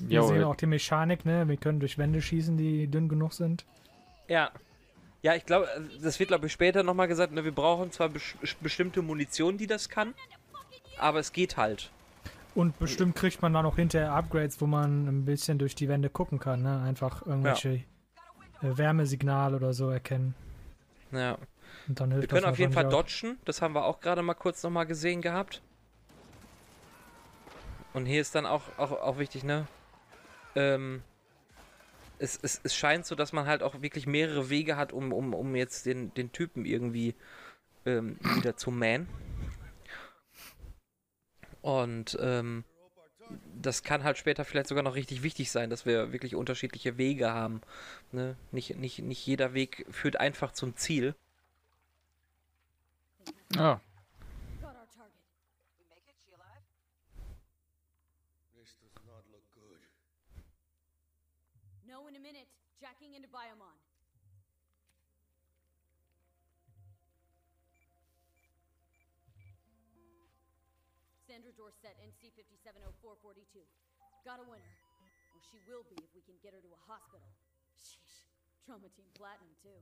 Wir 0.00 0.20
Jo, 0.20 0.28
sehen 0.28 0.44
auch 0.44 0.54
die 0.54 0.66
Mechanik, 0.66 1.24
ne? 1.24 1.48
Wir 1.48 1.56
können 1.56 1.80
durch 1.80 1.98
Wände 1.98 2.22
schießen, 2.22 2.56
die 2.56 2.86
dünn 2.86 3.08
genug 3.08 3.32
sind. 3.32 3.64
Ja. 4.28 4.52
Ja, 5.22 5.34
ich 5.34 5.44
glaube, 5.44 5.68
das 6.00 6.20
wird, 6.20 6.28
glaube 6.28 6.46
ich, 6.46 6.52
später 6.52 6.84
nochmal 6.84 7.08
gesagt, 7.08 7.32
ne, 7.32 7.44
wir 7.44 7.52
brauchen 7.52 7.90
zwar 7.90 8.08
bes 8.08 8.36
bestimmte 8.60 9.02
Munition, 9.02 9.58
die 9.58 9.66
das 9.66 9.88
kann, 9.88 10.14
aber 10.96 11.18
es 11.18 11.32
geht 11.32 11.56
halt. 11.56 11.90
Und 12.54 12.78
bestimmt 12.78 13.14
kriegt 13.14 13.42
man 13.42 13.52
dann 13.52 13.64
auch 13.64 13.76
hinterher 13.76 14.12
Upgrades, 14.12 14.60
wo 14.60 14.66
man 14.66 15.06
ein 15.06 15.24
bisschen 15.24 15.58
durch 15.58 15.74
die 15.74 15.88
Wände 15.88 16.10
gucken 16.10 16.38
kann, 16.38 16.62
ne? 16.62 16.80
Einfach 16.80 17.24
irgendwelche 17.24 17.84
äh, 18.62 18.76
Wärmesignale 18.76 19.56
oder 19.56 19.72
so 19.72 19.88
erkennen. 19.88 20.34
Ja. 21.12 21.38
Und 21.88 22.00
dann 22.00 22.10
hilft 22.10 22.22
Wir 22.22 22.28
können 22.28 22.50
auf 22.50 22.58
jeden 22.58 22.72
Fall 22.72 22.88
dodgen, 22.88 23.38
das 23.44 23.62
haben 23.62 23.74
wir 23.74 23.84
auch 23.84 24.00
gerade 24.00 24.22
mal 24.22 24.34
kurz 24.34 24.62
nochmal 24.62 24.86
gesehen 24.86 25.22
gehabt. 25.22 25.62
Und 27.92 28.06
hier 28.06 28.20
ist 28.20 28.34
dann 28.34 28.46
auch, 28.46 28.62
auch, 28.76 28.92
auch 28.92 29.18
wichtig, 29.18 29.44
ne? 29.44 29.66
Ähm, 30.54 31.02
es, 32.18 32.38
es, 32.42 32.60
es 32.62 32.74
scheint 32.74 33.06
so, 33.06 33.14
dass 33.14 33.32
man 33.32 33.46
halt 33.46 33.62
auch 33.62 33.80
wirklich 33.82 34.06
mehrere 34.06 34.50
Wege 34.50 34.76
hat, 34.76 34.92
um, 34.92 35.12
um, 35.12 35.34
um 35.34 35.56
jetzt 35.56 35.86
den, 35.86 36.12
den 36.14 36.32
Typen 36.32 36.64
irgendwie 36.64 37.14
ähm, 37.86 38.18
wieder 38.34 38.56
zu 38.56 38.70
mähen. 38.70 39.08
Und 41.62 42.18
ähm, 42.20 42.64
das 43.54 43.82
kann 43.82 44.04
halt 44.04 44.18
später 44.18 44.44
vielleicht 44.44 44.68
sogar 44.68 44.82
noch 44.82 44.94
richtig 44.94 45.22
wichtig 45.22 45.50
sein, 45.50 45.70
dass 45.70 45.86
wir 45.86 46.12
wirklich 46.12 46.34
unterschiedliche 46.34 46.98
Wege 46.98 47.32
haben. 47.32 47.60
Ne? 48.12 48.36
Nicht, 48.50 48.76
nicht, 48.76 49.00
nicht 49.00 49.26
jeder 49.26 49.54
Weg 49.54 49.86
führt 49.90 50.16
einfach 50.16 50.52
zum 50.52 50.76
Ziel. 50.76 51.14
ja. 53.54 53.80
Good. 54.60 54.70
No, 61.86 62.08
in 62.08 62.16
a 62.16 62.18
minute. 62.18 62.46
Jacking 62.80 63.14
into 63.14 63.28
Biomon. 63.28 63.89
Sandra 71.40 71.56
Dorset, 71.56 71.96
NC 72.04 72.36
570442. 72.36 73.64
Got 74.28 74.44
a 74.44 74.46
winner. 74.52 74.76
Well, 75.32 75.40
she 75.40 75.56
will 75.64 75.88
be 75.88 75.96
if 75.96 76.12
we 76.12 76.20
can 76.20 76.36
get 76.44 76.52
her 76.52 76.60
to 76.60 76.68
a 76.68 76.80
hospital. 76.84 77.32
Sheesh. 77.80 78.28
Trauma 78.68 78.92
Team 78.92 79.08
Platinum, 79.16 79.48
too. 79.64 79.80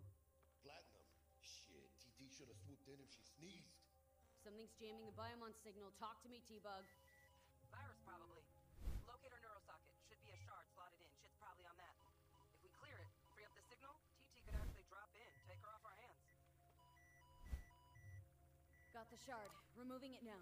Platinum? 0.62 1.02
Shit, 1.42 1.90
TT 1.98 2.30
should 2.30 2.46
have 2.46 2.62
swooped 2.62 2.86
in 2.86 3.02
if 3.02 3.10
she 3.10 3.26
sneezed. 3.26 3.74
Something's 4.38 4.70
jamming 4.78 5.02
the 5.02 5.16
Biomon 5.18 5.50
signal. 5.66 5.90
Talk 5.98 6.22
to 6.22 6.30
me, 6.30 6.46
T-Bug. 6.46 6.86
Virus, 7.74 7.98
probably. 8.06 8.46
Locate 9.10 9.34
her 9.34 9.42
neurosocket. 9.42 9.98
Should 10.06 10.22
be 10.22 10.30
a 10.30 10.38
shard 10.46 10.62
slotted 10.78 11.02
in. 11.02 11.10
Shit's 11.18 11.34
probably 11.42 11.66
on 11.66 11.74
that. 11.82 11.90
If 12.54 12.62
we 12.62 12.70
clear 12.78 12.94
it, 13.02 13.10
free 13.34 13.42
up 13.42 13.50
the 13.58 13.66
signal, 13.66 13.98
TT 14.14 14.46
could 14.46 14.54
actually 14.54 14.86
drop 14.86 15.10
in, 15.10 15.26
take 15.50 15.58
her 15.66 15.74
off 15.74 15.82
our 15.82 15.98
hands. 16.06 16.22
Got 18.94 19.10
the 19.10 19.18
shard. 19.26 19.50
Removing 19.74 20.14
it 20.14 20.22
now. 20.22 20.38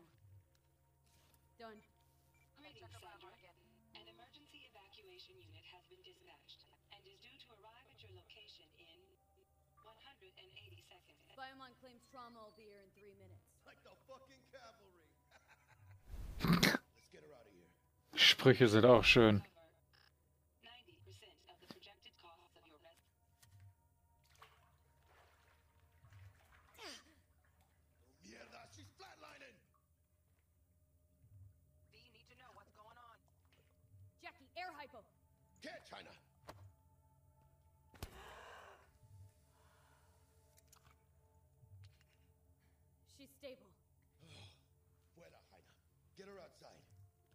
Done. 1.57 1.81
Greetings, 2.61 2.85
check 3.01 3.17
Sandra. 3.17 3.33
An 3.97 4.05
emergency 4.13 4.61
evacuation 4.69 5.41
unit 5.41 5.65
has 5.73 5.81
been 5.89 6.03
dispatched 6.05 6.69
and 6.93 7.01
is 7.09 7.17
due 7.25 7.33
to 7.33 7.49
arrive 7.57 7.87
at 7.89 7.97
your 8.05 8.13
location 8.13 8.69
in 8.77 9.01
180 9.81 10.21
seconds. 10.85 11.17
Biomon 11.33 11.73
claims 11.81 12.05
trauma 12.13 12.45
will 12.45 12.53
be 12.61 12.69
here 12.69 12.85
in 12.85 12.91
three 12.93 13.17
minutes. 13.17 13.41
Like 13.65 13.81
the 13.89 13.97
fucking 14.05 14.45
cavalry. 14.53 15.09
Let's 16.77 17.09
get 17.09 17.25
her 17.25 17.33
out 17.33 17.49
of 17.49 17.53
here. 17.57 17.73
Sprüche 18.21 18.69
sind 18.69 18.85
auch 18.85 19.05
schön. 19.05 19.41
Cover 19.41 19.73
90% 20.61 21.41
of 21.49 21.57
the 21.61 21.69
projected 21.73 22.13
costs 22.21 22.53
of 22.57 22.65
your 22.69 22.81
res- 22.85 23.01
Mierda, 28.25 28.61
she's 28.75 28.89
flatlining. 28.97 29.57
V, 31.93 31.99
need 32.15 32.27
to 32.31 32.37
know 32.41 32.51
what's 32.55 32.73
going 32.73 32.97
on. 32.97 33.19
Jackie, 34.23 34.49
air 34.57 34.73
hypo. 34.77 35.01
Can't, 35.63 35.83
China. 35.89 36.13
She's 43.17 43.31
stable. 43.41 43.71
Fuera, 45.17 45.41
Jaina. 45.49 45.73
Get 46.17 46.27
her 46.29 46.39
outside. 46.45 46.83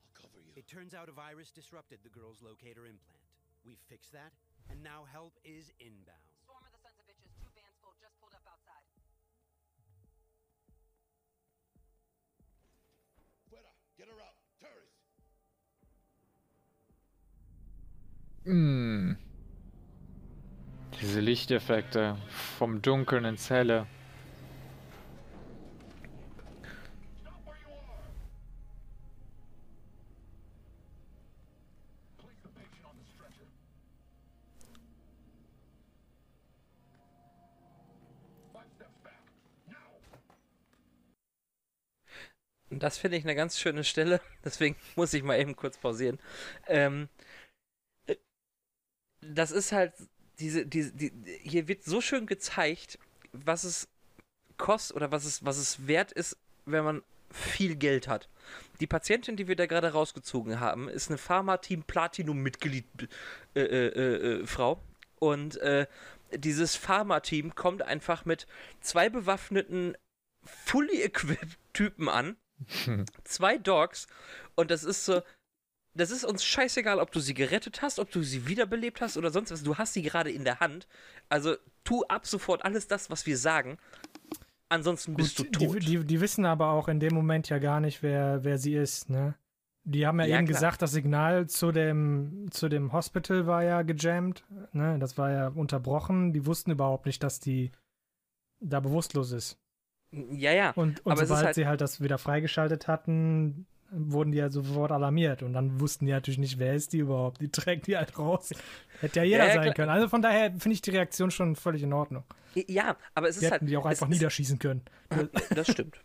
I'll 0.06 0.14
cover 0.14 0.40
you. 0.46 0.54
It 0.56 0.61
turns 0.72 0.94
out 0.94 1.10
a 1.10 1.12
virus 1.12 1.52
disrupted 1.52 2.00
the 2.02 2.10
girl's 2.10 2.40
locator 2.42 2.88
implant. 2.88 3.20
We've 3.66 3.84
fixed 3.90 4.14
that, 4.14 4.32
and 4.70 4.82
now 4.82 5.04
help 5.12 5.36
is 5.44 5.70
inbound. 5.80 6.24
Swarm 6.46 6.64
of 6.64 6.72
the 6.72 6.80
sons 6.80 6.96
of 6.96 7.04
bitches, 7.04 7.36
two 7.44 7.52
vans 7.52 7.76
full, 7.84 7.92
just 8.00 8.16
pulled 8.24 8.32
up 8.32 8.48
outside. 8.48 8.88
Fuera, 13.52 13.76
get 13.98 14.08
her 14.08 14.16
out. 14.24 14.40
Terrorists. 14.64 15.04
Mm. 18.48 19.18
Diese 21.02 21.20
Lichteffekte 21.20 22.18
vom 22.58 22.82
Dunkeln 22.82 23.26
ins 23.26 23.50
Helle. 23.50 23.88
Das 42.80 42.98
finde 42.98 43.18
ich 43.18 43.24
eine 43.24 43.36
ganz 43.36 43.60
schöne 43.60 43.84
Stelle, 43.84 44.22
deswegen 44.46 44.76
muss 44.96 45.14
ich 45.14 45.24
mal 45.24 45.40
eben 45.40 45.56
kurz 45.56 45.78
pausieren. 45.78 46.20
Ähm, 46.68 47.10
äh, 48.08 48.16
das 49.22 49.52
ist 49.52 49.72
halt, 49.72 49.94
diese, 50.40 50.66
diese, 50.66 50.94
die, 50.94 51.12
hier 51.42 51.68
wird 51.68 51.84
so 51.84 52.02
schön 52.02 52.26
gezeigt, 52.26 52.98
was 53.34 53.64
es 53.64 53.90
kostet 54.58 54.96
oder 54.96 55.12
was 55.12 55.26
es, 55.26 55.44
was 55.46 55.58
es 55.58 55.88
wert 55.88 56.12
ist, 56.12 56.38
wenn 56.66 56.84
man 56.84 57.04
viel 57.32 57.76
Geld 57.76 58.08
hat. 58.08 58.30
Die 58.80 58.88
Patientin, 58.88 59.36
die 59.36 59.48
wir 59.48 59.56
da 59.56 59.66
gerade 59.66 59.92
rausgezogen 59.92 60.60
haben, 60.60 60.90
ist 60.90 61.10
eine 61.10 61.18
Pharma-Team 61.18 61.84
Platinum-Mitglied 61.84 62.86
äh, 63.56 63.62
äh, 63.62 64.42
äh, 64.42 64.48
Frau. 64.48 64.82
Und 65.20 65.58
äh, 65.58 65.88
dieses 66.34 66.76
Pharma-Team 66.76 67.56
kommt 67.56 67.84
einfach 67.84 68.26
mit 68.26 68.48
zwei 68.82 69.10
bewaffneten, 69.10 69.96
fully 70.44 71.02
equipped 71.02 71.58
Typen 71.74 72.10
an. 72.10 72.36
Zwei 73.24 73.58
Dogs. 73.58 74.08
Und 74.56 74.72
das 74.72 74.84
ist 74.84 75.06
so. 75.06 75.22
Das 75.94 76.10
ist 76.10 76.24
uns 76.24 76.46
scheißegal, 76.46 77.00
ob 77.00 77.12
du 77.12 77.20
sie 77.20 77.34
gerettet 77.34 77.82
hast, 77.82 78.00
ob 78.00 78.10
du 78.12 78.24
sie 78.24 78.48
wiederbelebt 78.48 79.02
hast 79.02 79.18
oder 79.18 79.30
sonst 79.30 79.52
was. 79.52 79.62
Du 79.62 79.78
hast 79.78 79.92
sie 79.94 80.02
gerade 80.02 80.32
in 80.32 80.46
der 80.46 80.62
Hand. 80.62 80.88
Also 81.28 81.58
tu 81.84 82.04
ab 82.06 82.26
sofort 82.26 82.64
alles 82.64 82.88
das, 82.88 83.10
was 83.10 83.26
wir 83.26 83.38
sagen. 83.38 83.78
Ansonsten 84.70 85.16
bist 85.16 85.38
du 85.38 85.44
die, 85.44 85.52
tot. 85.52 85.84
die, 85.84 86.06
die 86.06 86.22
wissen 86.22 86.46
aber 86.46 86.70
auch 86.70 86.88
in 86.88 87.02
dem 87.02 87.14
Moment 87.14 87.50
ja 87.50 87.60
gar 87.60 87.82
nicht, 87.82 88.04
wer, 88.04 88.46
wer 88.46 88.58
sie 88.58 88.74
ist, 88.74 89.10
ne? 89.10 89.36
Die 89.84 90.08
haben 90.08 90.20
ja, 90.22 90.28
Ja, 90.28 90.38
eben 90.38 90.46
klar. 90.48 90.60
gesagt, 90.60 90.82
das 90.82 90.92
Signal 90.92 91.48
zu 91.50 91.74
dem, 91.74 92.48
zu 92.52 92.70
dem 92.70 92.94
Hospital 92.94 93.46
war 93.46 93.64
ja 93.64 93.82
gejammt, 93.82 94.46
ne? 94.72 94.98
Das 94.98 95.18
war 95.18 95.30
ja 95.30 95.48
unterbrochen. 95.50 96.32
Die 96.32 96.46
wussten 96.46 96.72
überhaupt 96.72 97.06
nicht, 97.06 97.22
dass 97.22 97.42
die 97.42 97.72
da 98.62 98.80
bewusstlos 98.80 99.34
ist. 99.34 99.58
Ja, 100.12 100.52
ja. 100.52 100.72
Und, 100.72 101.06
und 101.06 101.18
sobald 101.18 101.46
halt- 101.46 101.56
sie 101.56 101.68
halt 101.68 101.82
das 101.82 102.02
wieder 102.02 102.18
freigeschaltet 102.18 102.88
hatten, 102.88 103.66
wurden 103.94 104.32
die 104.32 104.38
ja 104.38 104.50
sofort 104.50 104.92
alarmiert. 104.92 105.44
Und 105.44 105.54
dann 105.54 105.80
wussten 105.82 106.06
die 106.06 106.12
natürlich 106.14 106.38
nicht, 106.38 106.60
wer 106.60 106.74
ist 106.76 106.94
die 106.94 107.00
überhaupt. 107.00 107.42
Die 107.42 107.50
trägt 107.50 107.88
die 107.88 107.98
halt 107.98 108.18
raus. 108.18 108.52
Hätte 109.02 109.20
ja 109.20 109.26
jeder 109.26 109.38
Ja, 109.44 109.48
ja, 109.48 109.54
sein 109.56 109.64
klar. 109.64 109.74
können. 109.74 109.90
Also 109.90 110.08
von 110.08 110.22
daher 110.22 110.52
finde 110.52 110.72
ich 110.74 110.82
die 110.82 110.92
Reaktion 110.92 111.30
schon 111.32 111.56
völlig 111.58 111.84
in 111.84 111.92
Ordnung. 111.92 112.24
Ja, 112.56 112.96
aber 113.16 113.28
es 113.30 113.40
Die 113.40 113.46
ist 113.46 113.52
hätten 113.52 113.62
halt. 113.66 113.70
die 113.72 113.78
auch 113.78 113.86
einfach 113.86 114.08
ist, 114.08 114.14
niederschießen 114.14 114.60
können. 114.60 114.82
Das 115.56 115.70
stimmt. 115.70 115.98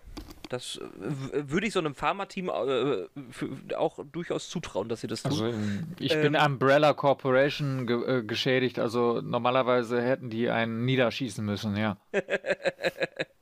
Das 0.48 0.78
äh, 0.78 1.50
würde 1.50 1.66
ich 1.66 1.72
so 1.72 1.80
einem 1.80 1.94
Pharma-Team 1.96 2.48
äh, 2.50 3.74
auch 3.74 3.98
durchaus 4.12 4.48
zutrauen, 4.48 4.88
dass 4.88 5.00
sie 5.00 5.08
das 5.08 5.22
tun. 5.22 5.32
Also 5.32 5.46
ähm, 5.46 5.88
ich 5.98 6.12
Ähm, 6.14 6.22
bin 6.22 6.36
Umbrella 6.36 6.92
Corporation 6.94 7.86
ge 7.86 8.18
äh, 8.18 8.22
geschädigt, 8.22 8.78
also 8.78 9.20
normalerweise 9.20 10.00
hätten 10.00 10.30
die 10.30 10.48
einen 10.50 10.84
niederschießen 10.84 11.44
müssen, 11.44 11.76
ja. 11.76 11.96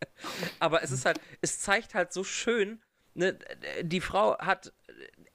Aber 0.59 0.83
es 0.83 0.91
ist 0.91 1.05
halt, 1.05 1.21
es 1.41 1.61
zeigt 1.61 1.95
halt 1.95 2.13
so 2.13 2.25
schön, 2.25 2.81
ne, 3.15 3.39
die 3.83 4.01
Frau 4.01 4.39
hat 4.39 4.73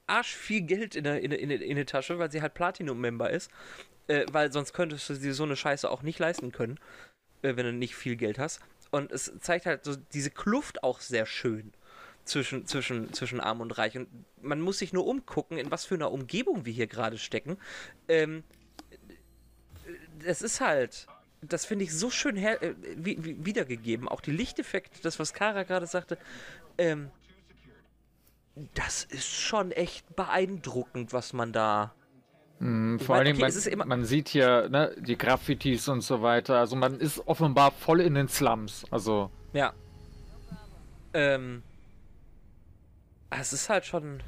arsch 0.06 0.34
viel 0.34 0.62
Geld 0.62 0.96
in 0.96 1.04
der, 1.04 1.20
in, 1.20 1.32
in, 1.32 1.50
in 1.50 1.76
der 1.76 1.86
Tasche, 1.86 2.18
weil 2.18 2.30
sie 2.30 2.42
halt 2.42 2.54
Platinum-Member 2.54 3.30
ist. 3.30 3.50
Äh, 4.10 4.26
weil 4.32 4.52
sonst 4.52 4.72
könntest 4.72 5.08
du 5.08 5.14
dir 5.14 5.34
so 5.34 5.44
eine 5.44 5.54
Scheiße 5.54 5.88
auch 5.88 6.02
nicht 6.02 6.18
leisten 6.18 6.50
können, 6.50 6.80
äh, 7.42 7.54
wenn 7.54 7.64
du 7.64 7.72
nicht 7.72 7.94
viel 7.94 8.16
Geld 8.16 8.40
hast. 8.40 8.60
Und 8.90 9.12
es 9.12 9.32
zeigt 9.38 9.66
halt 9.66 9.84
so 9.84 9.94
diese 9.94 10.30
Kluft 10.30 10.82
auch 10.82 11.00
sehr 11.00 11.26
schön 11.26 11.72
zwischen, 12.24 12.66
zwischen, 12.66 13.12
zwischen 13.12 13.38
Arm 13.38 13.60
und 13.60 13.78
Reich. 13.78 13.96
Und 13.96 14.08
man 14.42 14.60
muss 14.60 14.80
sich 14.80 14.92
nur 14.92 15.06
umgucken, 15.06 15.58
in 15.58 15.70
was 15.70 15.84
für 15.84 15.94
einer 15.94 16.10
Umgebung 16.10 16.66
wir 16.66 16.72
hier 16.72 16.88
gerade 16.88 17.18
stecken. 17.18 17.56
Ähm, 18.08 18.42
das 20.24 20.42
ist 20.42 20.60
halt, 20.60 21.06
das 21.42 21.64
finde 21.64 21.84
ich 21.84 21.96
so 21.96 22.10
schön 22.10 22.36
her 22.36 22.62
äh, 22.62 22.74
wie, 22.96 23.24
wie, 23.24 23.44
wiedergegeben. 23.44 24.08
Auch 24.08 24.20
die 24.20 24.32
Lichteffekte, 24.32 25.00
das, 25.02 25.18
was 25.18 25.32
Kara 25.32 25.62
gerade 25.62 25.86
sagte, 25.86 26.18
ähm, 26.78 27.10
das 28.74 29.04
ist 29.04 29.26
schon 29.26 29.72
echt 29.72 30.14
beeindruckend, 30.16 31.12
was 31.12 31.32
man 31.32 31.52
da. 31.52 31.94
Mm, 32.58 32.98
Vor 32.98 33.16
mein, 33.16 33.26
allen 33.26 33.36
okay, 33.42 33.60
Dingen, 33.64 33.78
man, 33.78 33.88
man 33.88 34.04
sieht 34.04 34.28
hier 34.28 34.68
ne, 34.68 34.94
die 34.98 35.16
Graffitis 35.16 35.88
und 35.88 36.02
so 36.02 36.20
weiter. 36.20 36.58
Also 36.58 36.76
man 36.76 37.00
ist 37.00 37.26
offenbar 37.26 37.70
voll 37.72 38.00
in 38.00 38.14
den 38.14 38.28
Slums. 38.28 38.84
Also 38.90 39.30
Ja. 39.52 39.72
Ähm. 41.14 41.62
Es 43.30 43.52
ist 43.52 43.68
halt 43.70 43.86
schon. 43.86 44.22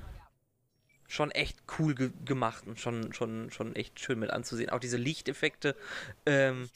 Schon 1.13 1.31
echt 1.31 1.59
cool 1.79 1.95
ge 1.95 2.11
gemacht 2.25 2.67
und 2.67 2.81
schon, 2.81 3.13
schon, 3.13 3.51
schon 3.51 3.77
echt 3.77 4.01
schön 4.01 4.19
mit 4.19 4.31
anzusehen. 4.31 4.71
Auch 4.71 4.79
diese 4.79 4.97
Lichteffekte, 4.97 5.77
ähm, 6.25 6.71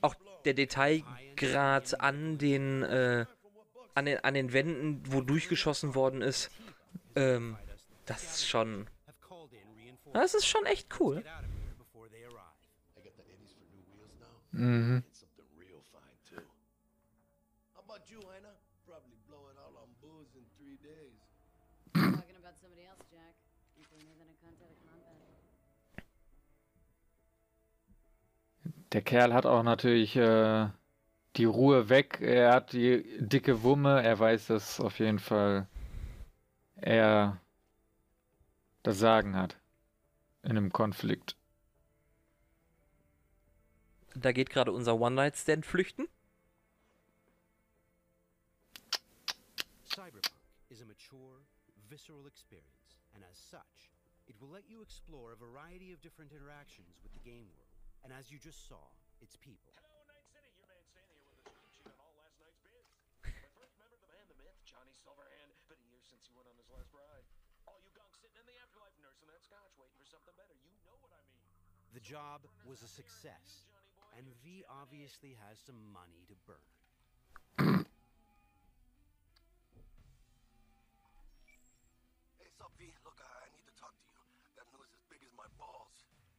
auch 0.00 0.14
der 0.44 0.54
Detailgrad 0.54 2.00
an 2.00 2.38
den, 2.38 2.84
äh, 2.84 3.26
an 3.96 4.04
den, 4.04 4.22
an 4.22 4.34
den 4.34 4.52
Wänden, 4.52 5.02
wo 5.06 5.22
durchgeschossen 5.22 5.96
worden 5.96 6.22
ist, 6.22 6.52
ähm, 7.16 7.56
das 8.06 8.22
ist 8.22 8.48
schon, 8.48 8.86
das 10.12 10.34
ist 10.34 10.46
schon 10.46 10.66
echt 10.66 11.00
cool. 11.00 11.24
Get 14.52 15.09
der 28.92 29.02
Kerl 29.02 29.32
hat 29.32 29.46
auch 29.46 29.62
natürlich 29.62 30.16
äh, 30.16 30.68
die 31.36 31.44
Ruhe 31.44 31.88
weg. 31.88 32.20
Er 32.20 32.52
hat 32.54 32.72
die 32.72 33.04
dicke 33.18 33.62
Wumme. 33.62 34.02
Er 34.02 34.18
weiß, 34.18 34.48
dass 34.48 34.80
auf 34.80 34.98
jeden 34.98 35.18
Fall 35.18 35.68
er 36.76 37.40
das 38.82 38.98
Sagen 38.98 39.36
hat 39.36 39.56
in 40.42 40.50
einem 40.50 40.72
Konflikt. 40.72 41.36
Da 44.14 44.32
geht 44.32 44.50
gerade 44.50 44.72
unser 44.72 44.98
One-Night-Stand 44.98 45.64
flüchten. 45.64 46.08
Cyberpunk 49.84 50.34
is 50.68 50.82
a 50.82 50.84
mature, 50.84 51.42
visceral 51.88 52.26
experience, 52.26 52.96
and 53.14 53.24
as 53.24 53.38
such, 53.50 53.90
it 54.26 54.34
will 54.40 54.50
let 54.50 54.68
you 54.68 54.82
explore 54.82 55.32
a 55.32 55.36
variety 55.36 55.92
of 55.92 56.00
different 56.00 56.32
interactions 56.32 56.96
with 57.02 57.12
the 57.12 57.20
game 57.20 57.46
world. 57.54 57.59
And 58.04 58.16
as 58.16 58.32
you 58.32 58.40
just 58.40 58.64
saw, 58.64 58.80
its 59.20 59.36
people. 59.36 59.68
Hello, 59.76 59.92
Night 60.08 60.24
City. 60.32 60.48
Your 60.56 60.64
man 60.72 60.80
Sandy 60.88 61.20
here 61.20 61.28
with 61.28 61.44
a 61.44 61.52
scoop 61.52 61.68
sheet 61.68 61.84
on 61.84 61.96
all 62.00 62.16
last 62.16 62.40
night's 62.40 62.56
bids. 62.64 62.88
My 63.28 63.52
first 63.52 63.76
member, 63.76 64.00
the 64.00 64.08
man, 64.08 64.24
the 64.32 64.40
myth, 64.40 64.56
Johnny 64.64 64.96
Silverhand. 64.96 65.52
Been 65.68 65.84
years 65.92 66.08
since 66.08 66.24
he 66.24 66.32
went 66.32 66.48
on 66.48 66.56
his 66.56 66.68
last 66.72 66.88
ride. 66.96 67.28
All 67.68 67.76
you 67.84 67.92
gunks 67.92 68.16
sitting 68.24 68.40
in 68.40 68.46
the 68.48 68.56
afterlife 68.64 68.96
nursing 69.04 69.28
that 69.28 69.44
scotch, 69.44 69.76
waiting 69.76 70.00
for 70.00 70.08
something 70.08 70.32
better. 70.32 70.56
You 70.64 70.72
know 70.88 70.96
what 71.04 71.12
I 71.12 71.20
mean. 71.28 71.44
The 71.92 72.00
job 72.00 72.48
was 72.64 72.80
a 72.80 72.88
success, 72.88 73.68
and 74.16 74.24
V 74.40 74.64
obviously 74.64 75.36
has 75.44 75.60
some 75.60 75.78
money 75.92 76.24
to 76.32 76.36
burn. 76.48 76.79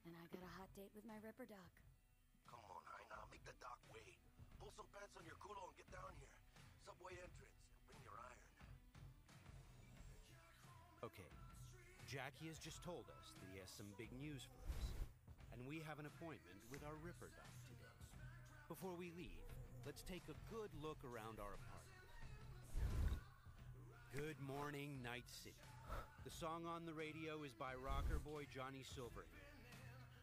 And 0.02 0.18
I 0.18 0.26
got 0.34 0.42
a 0.42 0.52
hot 0.58 0.70
date 0.74 0.90
with 0.98 1.06
my 1.06 1.18
Ripper 1.22 1.46
Doc. 1.46 1.72
Come 2.50 2.66
on, 2.66 2.82
Heina. 2.90 3.22
Make 3.30 3.46
the 3.46 3.54
doc 3.62 3.78
wait. 3.94 4.18
Pull 4.58 4.74
some 4.74 4.90
pants 4.90 5.14
on 5.14 5.22
your 5.30 5.38
culo 5.38 5.70
and 5.70 5.78
get 5.78 5.86
down 5.94 6.10
here. 6.18 6.34
Subway 6.82 7.14
entrance. 7.22 7.54
And 7.54 7.86
bring 7.86 8.02
your 8.02 8.18
iron. 8.18 8.50
Okay, 11.06 11.30
Jackie 12.10 12.50
has 12.50 12.58
just 12.58 12.82
told 12.82 13.06
us 13.14 13.38
that 13.42 13.48
he 13.54 13.62
has 13.62 13.70
some 13.70 13.90
big 13.98 14.10
news 14.18 14.46
for 14.50 14.62
us, 14.74 14.86
and 15.54 15.62
we 15.70 15.82
have 15.86 16.02
an 16.02 16.10
appointment 16.10 16.62
with 16.74 16.82
our 16.82 16.98
Ripper 17.02 17.30
Doc 17.34 17.54
today. 17.70 17.98
Before 18.70 18.98
we 18.98 19.14
leave, 19.14 19.46
let's 19.86 20.02
take 20.06 20.26
a 20.30 20.38
good 20.50 20.74
look 20.82 21.02
around 21.06 21.38
our 21.38 21.58
apartment. 21.58 22.10
Good 24.14 24.38
morning, 24.46 24.98
Night 25.06 25.30
City. 25.30 25.58
The 26.26 26.34
song 26.34 26.66
on 26.66 26.86
the 26.86 26.94
radio 26.94 27.42
is 27.46 27.54
by 27.54 27.78
rocker 27.78 28.18
boy 28.22 28.50
Johnny 28.50 28.82
Silverhand. 28.82 29.51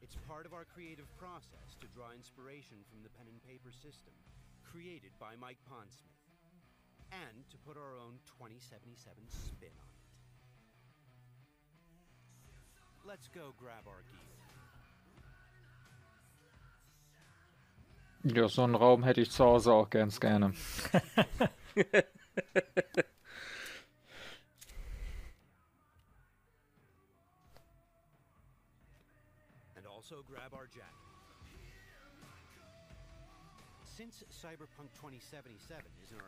It's 0.02 0.16
part 0.28 0.46
of 0.46 0.52
our 0.52 0.64
creative 0.64 1.08
process 1.18 1.74
to 1.80 1.87
draw 1.94 2.11
inspiration 2.14 2.78
from 2.88 3.02
the 3.02 3.08
pen 3.11 3.26
and 3.28 3.42
paper 3.42 3.72
system 3.72 4.14
created 4.62 5.11
by 5.18 5.34
Mike 5.40 5.58
Pondsmith, 5.68 6.22
and 7.11 7.44
to 7.50 7.56
put 7.66 7.76
our 7.76 7.96
own 7.96 8.20
2077 8.38 9.28
spin 9.28 9.70
on 9.80 9.88
it. 9.88 9.94
Let's 13.06 13.28
go 13.28 13.54
grab 13.58 13.87
our 13.87 14.02
gear. 14.12 14.38
Ja, 18.24 18.48
so 18.48 18.64
einen 18.64 18.74
Raum 18.74 19.04
hätte 19.04 19.20
ich 19.20 19.30
zu 19.30 19.44
Hause 19.44 19.72
auch 19.72 19.88
ganz 19.88 20.18
gerne. 20.20 20.52
grab 30.48 30.61
our 30.61 30.66
jacket. 30.66 30.94
Since 33.84 34.24
Cyberpunk 34.30 34.92
2077 34.94 35.90
is 36.02 36.12
our 36.12 36.26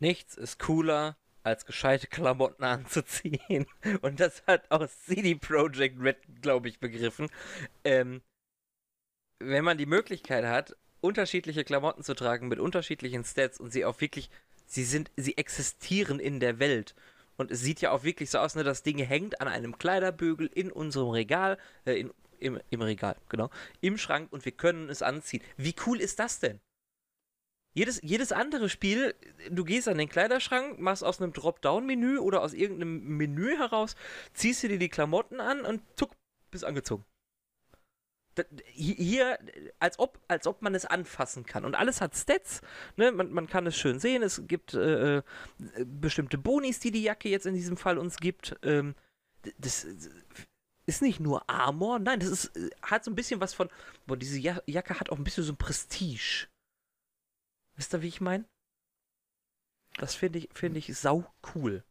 Nichts 0.00 0.36
ist 0.36 0.58
cooler, 0.58 1.16
als 1.42 1.64
gescheite 1.66 2.06
Klamotten 2.06 2.64
anzuziehen. 2.64 3.66
Und 4.00 4.20
das 4.20 4.42
hat 4.46 4.70
auch 4.70 4.86
CD 4.88 5.34
Projekt 5.34 6.00
Red, 6.00 6.16
glaube 6.40 6.68
ich, 6.68 6.80
begriffen. 6.80 7.28
Ähm, 7.84 8.22
wenn 9.38 9.64
man 9.64 9.78
die 9.78 9.86
Möglichkeit 9.86 10.44
hat, 10.44 10.76
unterschiedliche 11.00 11.64
Klamotten 11.64 12.04
zu 12.04 12.14
tragen 12.14 12.48
mit 12.48 12.60
unterschiedlichen 12.60 13.24
Stats 13.24 13.58
und 13.58 13.72
sie 13.72 13.84
auch 13.84 14.00
wirklich, 14.00 14.30
sie 14.66 14.84
sind, 14.84 15.10
sie 15.16 15.36
existieren 15.36 16.20
in 16.20 16.40
der 16.40 16.58
Welt. 16.58 16.94
Und 17.36 17.50
es 17.50 17.60
sieht 17.60 17.80
ja 17.80 17.90
auch 17.90 18.04
wirklich 18.04 18.30
so 18.30 18.38
aus, 18.38 18.54
ne, 18.54 18.62
das 18.62 18.82
Ding 18.82 18.98
hängt 18.98 19.40
an 19.40 19.48
einem 19.48 19.78
Kleiderbügel 19.78 20.48
in 20.54 20.70
unserem 20.70 21.08
Regal, 21.08 21.58
äh, 21.86 21.94
in, 21.94 22.12
im, 22.42 22.60
im 22.70 22.82
Regal, 22.82 23.16
genau, 23.28 23.50
im 23.80 23.96
Schrank 23.98 24.32
und 24.32 24.44
wir 24.44 24.52
können 24.52 24.88
es 24.90 25.02
anziehen. 25.02 25.42
Wie 25.56 25.74
cool 25.86 26.00
ist 26.00 26.18
das 26.18 26.40
denn? 26.40 26.60
Jedes, 27.74 28.00
jedes 28.02 28.32
andere 28.32 28.68
Spiel, 28.68 29.14
du 29.50 29.64
gehst 29.64 29.88
an 29.88 29.96
den 29.96 30.08
Kleiderschrank, 30.08 30.78
machst 30.78 31.02
aus 31.02 31.22
einem 31.22 31.32
Dropdown-Menü 31.32 32.18
oder 32.18 32.42
aus 32.42 32.52
irgendeinem 32.52 33.16
Menü 33.16 33.56
heraus, 33.56 33.96
ziehst 34.34 34.62
du 34.62 34.68
dir 34.68 34.78
die 34.78 34.90
Klamotten 34.90 35.40
an 35.40 35.62
und 35.62 35.80
tuck, 35.96 36.12
bist 36.50 36.64
angezogen. 36.64 37.04
Hier, 38.66 39.38
als 39.78 39.98
ob, 39.98 40.18
als 40.28 40.46
ob 40.46 40.62
man 40.62 40.74
es 40.74 40.86
anfassen 40.86 41.44
kann. 41.44 41.64
Und 41.64 41.74
alles 41.74 42.00
hat 42.00 42.16
Stats, 42.16 42.62
ne? 42.96 43.12
man, 43.12 43.30
man 43.30 43.46
kann 43.46 43.66
es 43.66 43.76
schön 43.76 44.00
sehen. 44.00 44.22
Es 44.22 44.42
gibt 44.46 44.72
äh, 44.72 45.18
äh, 45.18 45.22
bestimmte 45.84 46.38
Bonis, 46.38 46.80
die 46.80 46.90
die 46.90 47.02
Jacke 47.02 47.28
jetzt 47.28 47.46
in 47.46 47.54
diesem 47.54 47.76
Fall 47.76 47.98
uns 47.98 48.16
gibt. 48.16 48.56
Ähm, 48.62 48.94
das 49.58 49.86
ist 50.86 51.02
nicht 51.02 51.20
nur 51.20 51.48
Armor, 51.48 51.98
nein, 51.98 52.20
das 52.20 52.28
ist, 52.28 52.56
äh, 52.56 52.70
hat 52.82 53.04
so 53.04 53.10
ein 53.10 53.14
bisschen 53.14 53.40
was 53.40 53.54
von, 53.54 53.70
boah, 54.06 54.16
diese 54.16 54.38
ja 54.38 54.60
Jacke 54.66 54.98
hat 54.98 55.10
auch 55.10 55.18
ein 55.18 55.24
bisschen 55.24 55.44
so 55.44 55.52
ein 55.52 55.56
Prestige. 55.56 56.48
Wisst 57.76 57.94
ihr, 57.94 58.02
wie 58.02 58.08
ich 58.08 58.20
meine? 58.20 58.44
Das 59.96 60.14
finde 60.14 60.40
ich, 60.40 60.48
finde 60.52 60.78
ich 60.78 60.96
sau 60.96 61.24
cool. 61.54 61.84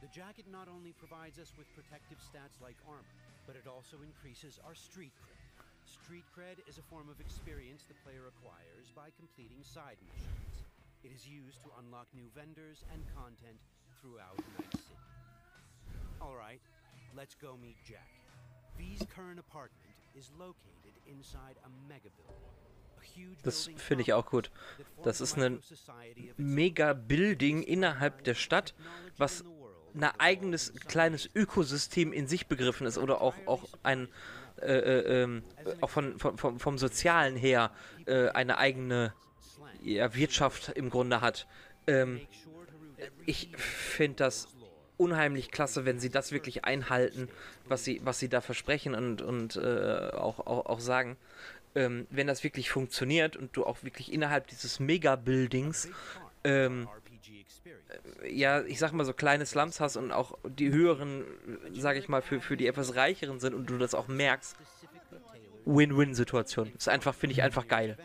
The 0.00 0.08
jacket 0.12 0.46
not 0.48 0.68
only 0.68 0.92
provides 0.92 1.38
us 1.38 1.52
with 1.58 1.66
protective 1.74 2.18
stats 2.22 2.60
like 2.62 2.76
armor, 2.86 3.04
but 3.46 3.56
it 3.56 3.66
also 3.66 4.00
increases 4.02 4.58
our 4.64 4.74
street 4.74 5.12
cred. 5.20 5.36
Street 5.84 6.24
cred 6.34 6.58
is 6.68 6.78
a 6.78 6.82
form 6.82 7.08
of 7.10 7.20
experience 7.20 7.84
the 7.86 7.94
player 8.02 8.26
acquires 8.26 8.90
by 8.94 9.10
completing 9.18 9.62
side 9.62 9.98
missions. 10.08 10.64
It 11.04 11.12
is 11.12 11.26
used 11.26 11.62
to 11.64 11.70
unlock 11.78 12.06
new 12.14 12.28
vendors 12.34 12.84
and 12.94 13.02
content 13.14 13.58
throughout 14.00 14.38
Night 14.58 14.72
City. 14.72 15.05
Alright, 16.20 16.60
let's 17.16 17.34
go 17.34 17.56
meet 17.60 17.76
Jack. 17.84 18.08
V's 18.76 19.06
current 19.14 19.38
apartment 19.38 19.94
is 20.14 20.30
located 20.38 20.94
inside 21.06 21.56
a 21.64 21.68
mega 21.88 22.10
building. 22.16 22.56
Das 23.42 23.70
finde 23.76 24.02
ich 24.02 24.12
auch 24.12 24.26
gut. 24.26 24.50
Das 25.02 25.20
ist 25.20 25.38
ein 25.38 25.60
Mega-Building 26.36 27.62
innerhalb 27.62 28.24
der 28.24 28.34
Stadt, 28.34 28.74
was 29.16 29.44
ein 29.94 30.04
eigenes 30.18 30.74
kleines 30.74 31.30
Ökosystem 31.34 32.12
in 32.12 32.26
sich 32.26 32.46
begriffen 32.46 32.86
ist 32.86 32.98
oder 32.98 33.22
auch, 33.22 33.34
auch 33.46 33.62
ein 33.82 34.08
äh, 34.60 34.66
äh, 34.66 35.22
ähm, 35.22 35.42
auch 35.80 35.90
von, 35.90 36.18
von, 36.18 36.36
vom, 36.38 36.58
vom 36.58 36.78
Sozialen 36.78 37.36
her 37.36 37.70
äh, 38.06 38.28
eine 38.28 38.58
eigene 38.58 39.14
ja, 39.82 40.14
Wirtschaft 40.14 40.70
im 40.70 40.90
Grunde 40.90 41.20
hat. 41.20 41.46
Ähm, 41.86 42.20
ich 43.26 43.50
finde 43.56 44.16
das 44.16 44.48
unheimlich 44.96 45.50
klasse, 45.50 45.84
wenn 45.84 45.98
sie 45.98 46.10
das 46.10 46.32
wirklich 46.32 46.64
einhalten, 46.64 47.28
was 47.66 47.84
sie, 47.84 48.00
was 48.04 48.18
sie 48.18 48.28
da 48.28 48.40
versprechen 48.40 48.94
und, 48.94 49.22
und 49.22 49.56
äh, 49.56 50.10
auch, 50.12 50.40
auch, 50.40 50.66
auch 50.66 50.80
sagen. 50.80 51.16
Ähm, 51.74 52.06
wenn 52.10 52.26
das 52.26 52.42
wirklich 52.42 52.70
funktioniert 52.70 53.36
und 53.36 53.54
du 53.56 53.66
auch 53.66 53.82
wirklich 53.82 54.12
innerhalb 54.12 54.46
dieses 54.46 54.80
Mega-Buildings 54.80 55.90
ähm, 56.42 56.88
experience. 57.38 58.30
ja, 58.30 58.62
ich 58.62 58.78
sag 58.78 58.92
mal 58.92 59.04
so 59.04 59.12
kleine 59.12 59.44
Slums 59.44 59.80
hast 59.80 59.96
und 59.96 60.10
auch 60.10 60.38
die 60.44 60.70
höheren, 60.70 61.24
sag 61.74 61.96
ich 61.96 62.08
mal, 62.08 62.22
für, 62.22 62.40
für 62.40 62.56
die 62.56 62.66
etwas 62.66 62.96
reicheren 62.96 63.40
sind 63.40 63.54
und 63.54 63.68
du 63.68 63.76
das 63.76 63.94
auch 63.94 64.08
merkst. 64.08 64.56
Win-Win-Situation. 65.66 66.72
Ist 66.76 66.88
einfach, 66.88 67.14
finde 67.14 67.32
ich 67.34 67.42
einfach 67.42 67.68
geil. 67.68 67.98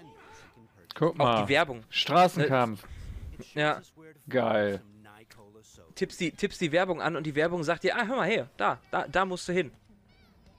Guck 0.95 1.13
Auch 1.19 1.25
mal. 1.25 1.43
die 1.43 1.49
Werbung. 1.49 1.83
Straßenkampf. 1.89 2.83
Ja, 3.53 3.81
Geil. 4.27 4.81
Tippst 6.01 6.19
die, 6.19 6.31
tippst 6.31 6.59
die 6.59 6.71
Werbung 6.71 6.99
an 6.99 7.15
und 7.15 7.25
die 7.27 7.35
Werbung 7.35 7.63
sagt 7.63 7.83
dir, 7.83 7.95
ah, 7.95 8.07
hör 8.07 8.15
mal 8.15 8.27
her, 8.27 8.49
da, 8.57 8.79
da, 8.89 9.07
da 9.07 9.23
musst 9.23 9.47
du 9.47 9.53
hin. 9.53 9.71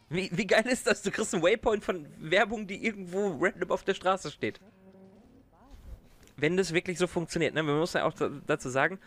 Wie, 0.09 0.31
wie 0.33 0.47
geil 0.47 0.67
ist 0.67 0.87
das? 0.87 1.03
Du 1.03 1.11
kriegst 1.11 1.35
einen 1.35 1.43
Waypoint 1.43 1.83
von 1.83 2.07
Werbung, 2.19 2.67
die 2.69 2.85
irgendwo 2.85 3.39
random 3.41 3.73
auf 3.73 3.83
der 3.83 3.95
Straße 3.95 4.31
steht. 4.31 4.61
Wenn 6.37 6.57
das 6.57 6.73
wirklich 6.73 6.99
so 6.99 7.07
funktioniert, 7.09 7.55
ne? 7.55 7.63
Man 7.63 7.77
muss 7.79 7.95
ja 7.95 8.05
auch 8.05 8.13
da- 8.13 8.31
dazu 8.47 8.69
sagen, 8.69 8.99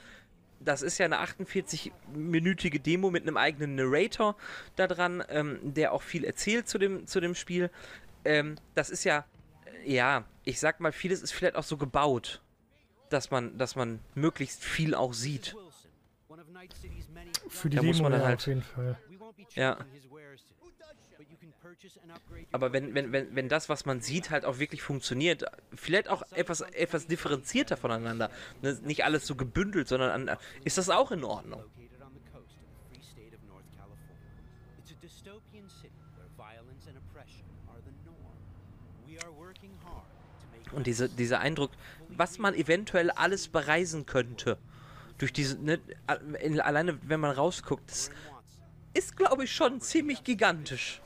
das 0.59 0.81
ist 0.81 0.97
ja 0.97 1.05
eine 1.05 1.19
48-minütige 1.19 2.79
Demo 2.81 3.11
mit 3.11 3.23
einem 3.23 3.37
eigenen 3.37 3.75
Narrator 3.75 4.35
da 4.75 4.87
dran, 4.87 5.23
ähm, 5.29 5.59
der 5.63 5.93
auch 5.93 6.01
viel 6.01 6.25
erzählt 6.25 6.67
zu 6.67 6.77
dem, 6.77 7.07
zu 7.07 7.19
dem 7.19 7.35
Spiel. 7.35 7.69
Ähm, 8.25 8.55
das 8.73 8.89
ist 8.89 9.03
ja, 9.03 9.25
ja, 9.85 10.25
ich 10.43 10.59
sag 10.59 10.79
mal, 10.79 10.91
vieles 10.91 11.21
ist 11.21 11.31
vielleicht 11.31 11.55
auch 11.55 11.63
so 11.63 11.77
gebaut, 11.77 12.41
dass 13.09 13.31
man, 13.31 13.57
dass 13.57 13.75
man 13.75 13.99
möglichst 14.15 14.63
viel 14.63 14.95
auch 14.95 15.13
sieht. 15.13 15.55
Für 17.49 17.69
die 17.69 17.77
Da 17.77 17.83
muss 17.83 18.01
man 18.01 18.11
dann 18.11 18.21
ja 18.21 18.27
halt- 18.27 18.39
auf 18.39 18.47
jeden 18.47 18.61
Fall. 18.61 18.97
Ja. 19.53 19.77
Aber 22.51 22.73
wenn, 22.73 22.93
wenn, 22.93 23.11
wenn, 23.11 23.35
wenn 23.35 23.49
das, 23.49 23.69
was 23.69 23.85
man 23.85 24.01
sieht, 24.01 24.29
halt 24.29 24.45
auch 24.45 24.59
wirklich 24.59 24.81
funktioniert, 24.81 25.45
vielleicht 25.73 26.09
auch 26.09 26.23
etwas, 26.31 26.61
etwas 26.61 27.07
differenzierter 27.07 27.77
voneinander, 27.77 28.29
ne, 28.61 28.77
nicht 28.83 29.03
alles 29.03 29.25
so 29.27 29.35
gebündelt, 29.35 29.87
sondern 29.87 30.29
an, 30.29 30.37
ist 30.63 30.77
das 30.77 30.89
auch 30.89 31.11
in 31.11 31.23
Ordnung. 31.23 31.63
Und 40.71 40.87
diese, 40.87 41.07
dieser 41.09 41.39
Eindruck, 41.39 41.71
was 42.09 42.37
man 42.37 42.53
eventuell 42.53 43.09
alles 43.11 43.47
bereisen 43.47 44.05
könnte, 44.05 44.57
durch 45.17 45.33
diese, 45.33 45.57
ne, 45.57 45.79
in- 46.41 46.59
alleine 46.61 46.99
wenn 47.07 47.19
man 47.19 47.31
rausguckt, 47.31 47.89
das 47.89 48.09
ist, 48.93 49.15
glaube 49.17 49.43
ich, 49.45 49.53
schon 49.53 49.81
ziemlich 49.81 50.23
gigantisch. 50.23 51.01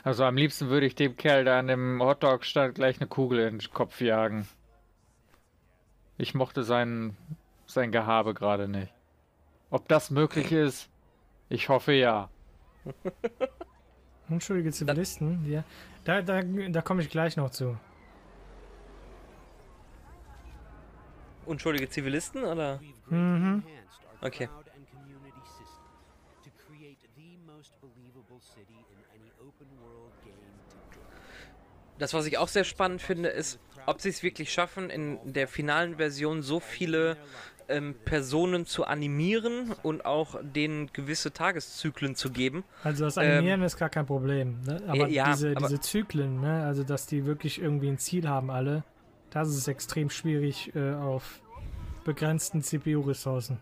Also 0.03 0.25
am 0.25 0.35
liebsten 0.35 0.69
würde 0.69 0.85
ich 0.85 0.95
dem 0.95 1.15
Kerl 1.15 1.45
da 1.45 1.59
an 1.59 1.67
dem 1.67 2.01
Hotdog-Stand 2.01 2.75
gleich 2.75 2.99
eine 2.99 3.07
Kugel 3.07 3.39
in 3.39 3.59
den 3.59 3.71
Kopf 3.71 4.01
jagen. 4.01 4.47
Ich 6.17 6.33
mochte 6.33 6.63
sein, 6.63 7.15
sein 7.65 7.91
Gehabe 7.91 8.33
gerade 8.33 8.67
nicht. 8.67 8.93
Ob 9.69 9.87
das 9.87 10.11
möglich 10.11 10.51
ist? 10.51 10.89
Ich 11.49 11.69
hoffe 11.69 11.93
ja. 11.93 12.29
Unschuldige 14.29 14.71
Zivilisten, 14.71 15.49
ja. 15.49 15.63
Da, 16.03 16.21
da, 16.21 16.41
da 16.41 16.81
komme 16.81 17.01
ich 17.01 17.09
gleich 17.09 17.37
noch 17.37 17.49
zu. 17.49 17.77
Unschuldige 21.45 21.89
Zivilisten, 21.89 22.43
oder? 22.43 22.79
Mhm. 23.09 23.63
Okay. 24.21 24.49
Das, 31.99 32.13
was 32.13 32.25
ich 32.25 32.37
auch 32.37 32.47
sehr 32.47 32.63
spannend 32.63 33.01
finde, 33.01 33.29
ist, 33.29 33.59
ob 33.85 34.01
sie 34.01 34.09
es 34.09 34.23
wirklich 34.23 34.51
schaffen, 34.51 34.89
in 34.89 35.19
der 35.33 35.47
finalen 35.47 35.97
Version 35.97 36.41
so 36.41 36.59
viele 36.59 37.17
ähm, 37.69 37.95
Personen 38.05 38.65
zu 38.65 38.85
animieren 38.85 39.73
und 39.83 40.05
auch 40.05 40.35
denen 40.41 40.91
gewisse 40.93 41.31
Tageszyklen 41.33 42.15
zu 42.15 42.29
geben. 42.31 42.63
Also 42.83 43.05
das 43.05 43.17
Animieren 43.17 43.61
ist 43.63 43.77
gar 43.77 43.89
kein 43.89 44.05
Problem. 44.05 44.61
Ne? 44.61 44.81
Aber, 44.87 45.07
Ähm, 45.07 45.09
ja, 45.09 45.31
diese, 45.31 45.51
aber- 45.55 45.67
diese 45.67 45.79
Zyklen, 45.79 46.41
ne? 46.41 46.65
also 46.65 46.83
dass 46.83 47.05
die 47.07 47.25
wirklich 47.25 47.61
irgendwie 47.61 47.89
ein 47.89 47.97
Ziel 47.97 48.27
haben 48.27 48.49
alle, 48.51 48.83
das 49.31 49.49
ist 49.49 49.67
extrem 49.67 50.09
schwierig 50.09 50.75
äh, 50.75 50.93
auf 50.93 51.41
begrenzten 52.03 52.61
CPU-Ressourcen. 52.61 53.59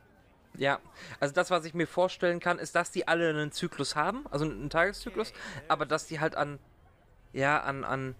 Ja, 0.58 0.80
also 1.20 1.34
das, 1.34 1.50
was 1.50 1.64
ich 1.64 1.74
mir 1.74 1.88
vorstellen 1.88 2.40
kann, 2.42 2.60
ist, 2.60 2.76
dass 2.76 2.92
die 2.92 3.08
alle 3.08 3.30
einen 3.30 3.52
Zyklus 3.54 3.96
haben, 3.96 4.26
also 4.32 4.44
einen 4.46 4.70
Tageszyklus, 4.70 5.32
aber 5.70 5.86
dass 5.86 6.08
die 6.08 6.20
halt 6.20 6.36
an, 6.36 6.60
ja, 7.32 7.62
an, 7.62 7.86
an, 7.86 8.16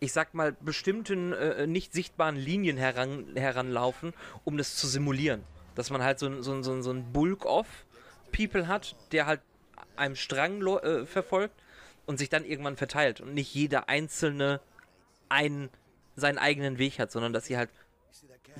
ich 0.00 0.12
sag 0.12 0.34
mal, 0.34 0.52
bestimmten 0.52 1.32
äh, 1.32 1.66
nicht 1.66 1.92
sichtbaren 1.92 2.36
Linien 2.36 2.76
heran, 2.76 3.26
heranlaufen, 3.34 4.12
um 4.44 4.56
das 4.58 4.76
zu 4.76 4.86
simulieren. 4.86 5.42
Dass 5.74 5.90
man 5.90 6.02
halt 6.02 6.18
so, 6.18 6.26
ein- 6.26 6.42
so, 6.42 6.52
ein- 6.52 6.62
so, 6.62 6.72
ein- 6.72 6.82
so 6.82 6.90
ein 6.90 7.12
Bulk 7.12 7.44
of 7.46 7.66
People 8.32 8.68
hat, 8.68 8.96
der 9.12 9.26
halt 9.26 9.40
einem 9.96 10.16
Strang 10.16 10.60
äh, 10.66 11.06
verfolgt 11.06 11.54
und 12.04 12.18
sich 12.18 12.28
dann 12.28 12.44
irgendwann 12.44 12.76
verteilt 12.76 13.20
und 13.20 13.34
nicht 13.34 13.54
jeder 13.54 13.88
einzelne 13.88 14.60
einen, 15.28 15.70
seinen 16.14 16.38
eigenen 16.38 16.78
Weg 16.78 16.98
hat, 16.98 17.10
sondern 17.10 17.32
dass 17.32 17.46
sie 17.46 17.56
halt 17.56 17.70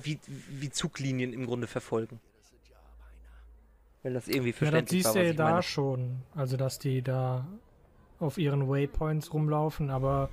wie, 0.01 0.19
wie 0.27 0.69
Zuglinien 0.69 1.33
im 1.33 1.45
Grunde 1.45 1.67
verfolgen. 1.67 2.19
Wenn 4.03 4.13
das 4.13 4.27
irgendwie 4.27 4.49
Ja, 4.49 4.51
das 4.51 4.57
verständlich 4.59 5.03
siehst 5.03 5.15
war, 5.15 5.21
du 5.21 5.27
ja 5.27 5.33
da 5.33 5.43
meine. 5.51 5.63
schon. 5.63 6.21
Also, 6.35 6.55
dass 6.57 6.79
die 6.79 7.01
da 7.01 7.47
auf 8.19 8.37
ihren 8.37 8.67
Waypoints 8.69 9.33
rumlaufen, 9.33 9.89
aber 9.89 10.29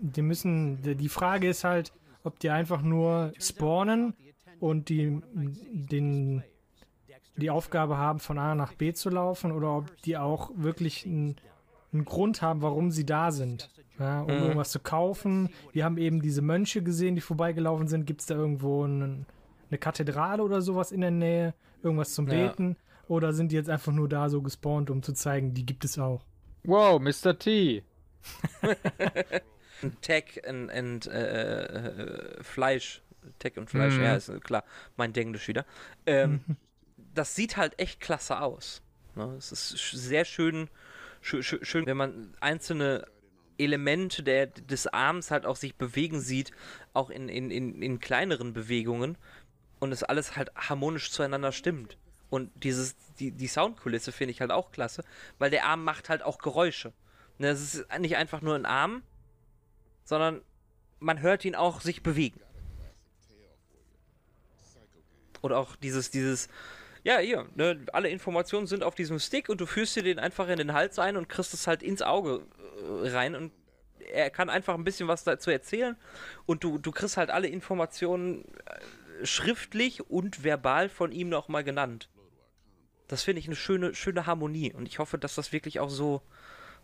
die 0.00 0.22
müssen. 0.22 0.82
Die 0.82 1.08
Frage 1.08 1.48
ist 1.48 1.64
halt, 1.64 1.92
ob 2.24 2.38
die 2.38 2.50
einfach 2.50 2.82
nur 2.82 3.32
spawnen 3.38 4.14
und 4.60 4.88
die, 4.88 5.20
den, 5.34 6.42
die 7.36 7.50
Aufgabe 7.50 7.96
haben, 7.98 8.20
von 8.20 8.38
A 8.38 8.54
nach 8.54 8.74
B 8.74 8.92
zu 8.92 9.10
laufen 9.10 9.52
oder 9.52 9.76
ob 9.76 10.02
die 10.02 10.16
auch 10.16 10.50
wirklich 10.54 11.04
einen, 11.06 11.36
einen 11.92 12.04
Grund 12.04 12.42
haben, 12.42 12.62
warum 12.62 12.90
sie 12.90 13.04
da 13.06 13.30
sind. 13.32 13.70
Ja, 13.98 14.22
um 14.22 14.34
Mhm. 14.36 14.42
irgendwas 14.42 14.70
zu 14.70 14.80
kaufen. 14.80 15.50
Wir 15.72 15.84
haben 15.84 15.98
eben 15.98 16.22
diese 16.22 16.40
Mönche 16.42 16.82
gesehen, 16.82 17.14
die 17.14 17.20
vorbeigelaufen 17.20 17.88
sind. 17.88 18.06
Gibt 18.06 18.22
es 18.22 18.26
da 18.26 18.34
irgendwo 18.34 18.84
einen, 18.84 19.26
eine 19.70 19.78
Kathedrale 19.78 20.42
oder 20.42 20.62
sowas 20.62 20.92
in 20.92 21.02
der 21.02 21.10
Nähe? 21.10 21.54
Irgendwas 21.82 22.14
zum 22.14 22.26
Ja. 22.28 22.48
Beten? 22.48 22.76
Oder 23.08 23.32
sind 23.34 23.52
die 23.52 23.56
jetzt 23.56 23.68
einfach 23.68 23.92
nur 23.92 24.08
da 24.08 24.28
so 24.30 24.40
gespawnt, 24.40 24.88
um 24.90 25.02
zu 25.02 25.12
zeigen, 25.12 25.52
die 25.52 25.66
gibt 25.66 25.84
es 25.84 25.98
auch? 25.98 26.24
Wow, 26.64 27.00
Mr. 27.00 27.38
T. 27.38 27.82
Tech 30.00 30.40
and, 30.46 30.70
and 30.70 31.06
äh, 31.06 32.42
Fleisch. 32.42 33.02
Tech 33.38 33.56
und 33.56 33.70
Fleisch, 33.70 33.94
Mhm. 33.94 34.02
ja, 34.02 34.16
ist 34.16 34.30
klar. 34.42 34.64
Mein 34.96 35.14
Englisch 35.14 35.46
wieder. 35.48 35.64
Ähm, 36.06 36.40
das 37.14 37.34
sieht 37.36 37.56
halt 37.56 37.78
echt 37.78 38.00
klasse 38.00 38.40
aus. 38.40 38.82
Ne? 39.14 39.34
Es 39.38 39.52
ist 39.52 39.70
sehr 39.92 40.24
schön, 40.24 40.68
schön, 41.20 41.42
schön, 41.42 41.64
schön, 41.64 41.86
wenn 41.86 41.96
man 41.96 42.34
einzelne 42.40 43.06
Elemente 43.58 44.22
der, 44.22 44.46
des 44.46 44.86
Arms 44.88 45.30
halt 45.30 45.46
auch 45.46 45.56
sich 45.56 45.76
bewegen 45.76 46.20
sieht, 46.20 46.50
auch 46.94 47.10
in, 47.10 47.28
in, 47.28 47.50
in, 47.50 47.80
in 47.82 48.00
kleineren 48.00 48.52
Bewegungen 48.54 49.16
und 49.78 49.92
es 49.92 50.02
alles 50.02 50.36
halt 50.36 50.50
harmonisch 50.56 51.10
zueinander 51.12 51.52
stimmt. 51.52 51.96
Und 52.30 52.50
dieses, 52.64 52.96
die, 53.20 53.30
die 53.30 53.46
Soundkulisse 53.46 54.10
finde 54.10 54.32
ich 54.32 54.40
halt 54.40 54.50
auch 54.50 54.72
klasse, 54.72 55.04
weil 55.38 55.50
der 55.50 55.66
Arm 55.66 55.84
macht 55.84 56.08
halt 56.08 56.22
auch 56.22 56.38
Geräusche. 56.38 56.92
Ne, 57.38 57.48
Es 57.48 57.60
ist 57.74 57.86
nicht 58.00 58.16
einfach 58.16 58.40
nur 58.40 58.54
ein 58.56 58.66
Arm, 58.66 59.02
sondern 60.04 60.42
man 61.00 61.20
hört 61.20 61.44
ihn 61.44 61.54
auch 61.54 61.80
sich 61.80 62.02
bewegen. 62.02 62.40
Oder 65.42 65.58
auch 65.58 65.74
dieses, 65.76 66.10
dieses, 66.10 66.48
ja, 67.02 67.18
hier, 67.18 67.48
ne, 67.56 67.84
alle 67.92 68.08
Informationen 68.08 68.68
sind 68.68 68.84
auf 68.84 68.94
diesem 68.94 69.18
Stick 69.18 69.48
und 69.48 69.60
du 69.60 69.66
führst 69.66 69.96
dir 69.96 70.04
den 70.04 70.20
einfach 70.20 70.48
in 70.48 70.58
den 70.58 70.72
Hals 70.72 70.98
ein 70.98 71.16
und 71.16 71.28
kriegst 71.28 71.52
es 71.52 71.66
halt 71.66 71.82
ins 71.82 72.00
Auge 72.00 72.42
äh, 73.04 73.08
rein 73.08 73.34
und 73.34 73.52
er 74.12 74.30
kann 74.30 74.50
einfach 74.50 74.74
ein 74.74 74.84
bisschen 74.84 75.08
was 75.08 75.24
dazu 75.24 75.50
erzählen 75.50 75.96
und 76.46 76.62
du, 76.62 76.78
du 76.78 76.92
kriegst 76.92 77.16
halt 77.16 77.30
alle 77.30 77.48
Informationen 77.48 78.44
äh, 78.66 79.26
schriftlich 79.26 80.08
und 80.08 80.44
verbal 80.44 80.88
von 80.88 81.10
ihm 81.10 81.28
nochmal 81.28 81.64
genannt. 81.64 82.08
Das 83.08 83.24
finde 83.24 83.40
ich 83.40 83.46
eine 83.46 83.56
schöne, 83.56 83.94
schöne 83.94 84.26
Harmonie 84.26 84.72
und 84.72 84.86
ich 84.86 84.98
hoffe, 85.00 85.18
dass 85.18 85.34
das 85.34 85.52
wirklich 85.52 85.80
auch 85.80 85.90
so, 85.90 86.22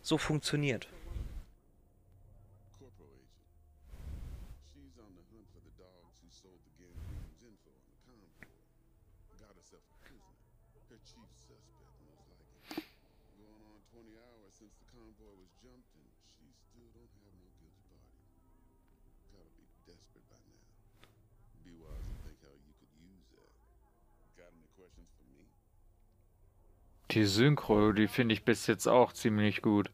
so 0.01 0.17
funktioniert. 0.17 0.87
Corporal 2.77 3.09
agent. 3.17 3.49
She's 4.61 4.95
on 5.01 5.11
the 5.17 5.25
hunt 5.33 5.47
for 5.51 5.59
the 5.65 5.73
dogs 5.75 6.21
who 6.21 6.29
sold 6.31 6.61
the 6.63 6.73
Gambino's 6.79 7.41
info 7.43 7.73
on 8.07 8.17
the 8.21 8.29
convoy. 8.39 8.69
Got 9.41 9.57
herself 9.57 9.83
a 9.89 9.97
prisoner. 10.05 10.37
Her 10.87 11.01
chief 11.01 11.27
suspect, 11.33 11.65
most 11.75 11.97
likely. 12.07 12.85
Going 13.35 13.63
on 13.67 13.79
20 13.89 14.15
hours 14.21 14.53
since 14.53 14.73
the 14.79 14.87
convoy 14.93 15.33
was 15.33 15.51
jumped, 15.59 15.91
and 15.97 16.07
she 16.37 16.47
still 16.55 16.87
don't 16.93 17.09
have 17.19 17.35
no 17.35 17.49
guilty 17.57 17.83
party. 17.89 18.21
Gotta 19.33 19.51
be 19.57 19.65
desperate 19.89 20.27
by 20.29 20.39
now. 20.45 20.69
Be 21.65 21.73
wise 21.81 22.05
and 22.07 22.19
think 22.23 22.39
how 22.45 22.55
you 22.55 22.73
could 22.77 22.93
use 23.03 23.27
that. 23.35 23.51
Got 24.39 24.53
any 24.55 24.69
questions 24.77 25.11
for 25.17 25.25
me? 25.33 25.43
Die 27.11 27.25
Synchro, 27.25 27.91
die 27.91 28.07
finde 28.07 28.33
ich 28.33 28.45
bis 28.45 28.67
jetzt 28.67 28.87
auch 28.87 29.13
ziemlich 29.13 29.61
gut. 29.61 29.89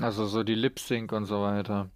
Also 0.00 0.26
so 0.26 0.42
die 0.42 0.54
Lip-Sync 0.54 1.12
und 1.12 1.26
so 1.26 1.42
weiter. 1.42 1.90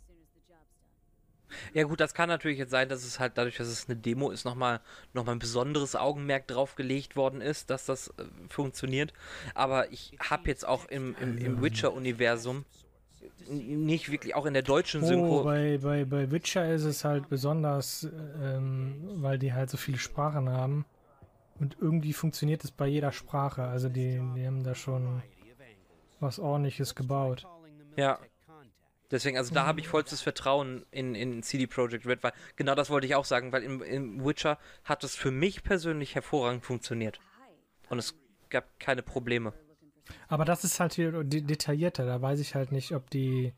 Ja 1.73 1.85
gut, 1.85 2.01
das 2.01 2.13
kann 2.13 2.29
natürlich 2.29 2.59
jetzt 2.59 2.71
sein, 2.71 2.89
dass 2.89 3.05
es 3.05 3.21
halt 3.21 3.39
dadurch, 3.39 3.57
dass 3.57 3.69
es 3.69 3.89
eine 3.89 3.97
Demo 3.97 4.31
ist, 4.31 4.45
nochmal 4.45 4.81
noch 5.13 5.25
mal 5.25 5.33
ein 5.33 5.39
besonderes 5.39 5.95
Augenmerk 5.95 6.47
drauf 6.49 6.75
gelegt 6.75 7.17
worden 7.17 7.41
ist, 7.41 7.71
dass 7.71 7.87
das 7.87 8.09
äh, 8.19 8.25
funktioniert. 8.49 9.13
Aber 9.55 9.91
ich 9.93 10.17
habe 10.19 10.49
jetzt 10.49 10.67
auch 10.67 10.87
im, 10.87 11.15
im, 11.21 11.39
im 11.39 11.63
Witcher-Universum 11.63 12.65
nicht 13.49 14.11
wirklich, 14.11 14.35
auch 14.35 14.47
in 14.47 14.55
der 14.55 14.63
deutschen 14.63 15.03
Oh, 15.03 15.07
Synchro, 15.07 15.45
bei, 15.45 15.79
bei, 15.79 16.05
bei 16.05 16.31
Witcher 16.31 16.69
ist 16.73 16.85
es 16.85 17.05
halt 17.05 17.29
besonders, 17.29 18.09
ähm, 18.43 18.97
weil 19.17 19.39
die 19.39 19.53
halt 19.53 19.71
so 19.71 19.77
viele 19.77 19.99
Sprachen 19.99 20.49
haben. 20.49 20.85
Und 21.59 21.77
irgendwie 21.81 22.13
funktioniert 22.13 22.65
es 22.65 22.71
bei 22.71 22.87
jeder 22.87 23.13
Sprache. 23.13 23.65
Also 23.65 23.89
die, 23.89 24.21
die 24.37 24.47
haben 24.47 24.63
da 24.63 24.75
schon 24.75 25.23
was 26.21 26.39
ordentliches 26.39 26.95
gebaut. 26.95 27.47
Ja. 27.97 28.19
Deswegen, 29.11 29.39
also 29.39 29.55
da 29.55 29.67
habe 29.67 29.79
ich 29.79 29.87
vollstes 29.87 30.21
Vertrauen 30.21 30.85
in, 30.91 31.15
in 31.15 31.43
CD 31.43 31.69
Projekt 31.69 32.07
Red, 32.07 32.25
weil 32.25 32.33
genau 32.57 32.75
das 32.75 32.91
wollte 32.91 33.07
ich 33.07 33.15
auch 33.15 33.25
sagen, 33.25 33.53
weil 33.53 33.63
im, 33.63 33.81
im 33.81 34.25
Witcher 34.25 34.59
hat 34.83 35.05
es 35.05 35.15
für 35.15 35.31
mich 35.31 35.63
persönlich 35.63 36.17
hervorragend 36.17 36.65
funktioniert. 36.65 37.21
Und 37.89 37.99
es 37.99 38.17
gab 38.51 38.81
keine 38.81 39.03
Probleme. 39.03 39.53
Aber 40.29 40.45
das 40.45 40.65
ist 40.65 40.81
halt 40.81 40.95
hier 40.95 41.25
de 41.25 41.41
detaillierter. 41.41 42.07
Da 42.07 42.21
weiß 42.21 42.41
ich 42.41 42.55
halt 42.55 42.73
nicht, 42.73 42.93
ob 42.93 43.11
die, 43.11 43.53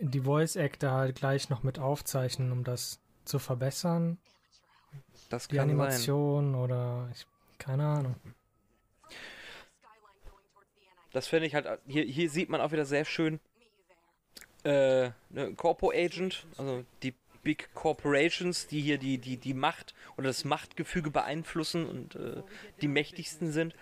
die 0.00 0.20
Voice 0.20 0.56
Actor 0.56 0.92
halt 0.92 1.16
gleich 1.16 1.48
noch 1.50 1.62
mit 1.62 1.78
aufzeichnen, 1.78 2.52
um 2.52 2.64
das 2.64 3.00
zu 3.24 3.38
verbessern. 3.38 4.18
Das 5.28 5.48
Die 5.48 5.56
kann 5.56 5.68
sein. 5.68 5.80
Animation 5.80 6.54
oder 6.54 7.08
ich, 7.12 7.26
keine 7.58 7.86
Ahnung. 7.86 8.16
Das 11.12 11.28
finde 11.28 11.46
ich 11.46 11.54
halt, 11.54 11.66
hier, 11.86 12.04
hier 12.04 12.30
sieht 12.30 12.48
man 12.48 12.60
auch 12.60 12.72
wieder 12.72 12.86
sehr 12.86 13.04
schön 13.04 13.38
äh, 14.64 15.10
ne, 15.30 15.54
Corpo 15.56 15.90
Agent, 15.90 16.46
also 16.56 16.84
die 17.02 17.14
Big 17.42 17.74
Corporations, 17.74 18.68
die 18.68 18.80
hier 18.80 18.98
die, 18.98 19.18
die, 19.18 19.36
die 19.36 19.54
Macht 19.54 19.94
oder 20.16 20.28
das 20.28 20.44
Machtgefüge 20.44 21.10
beeinflussen 21.10 21.86
und 21.86 22.14
äh, 22.14 22.42
die 22.80 22.88
mächtigsten 22.88 23.50
sind 23.50 23.74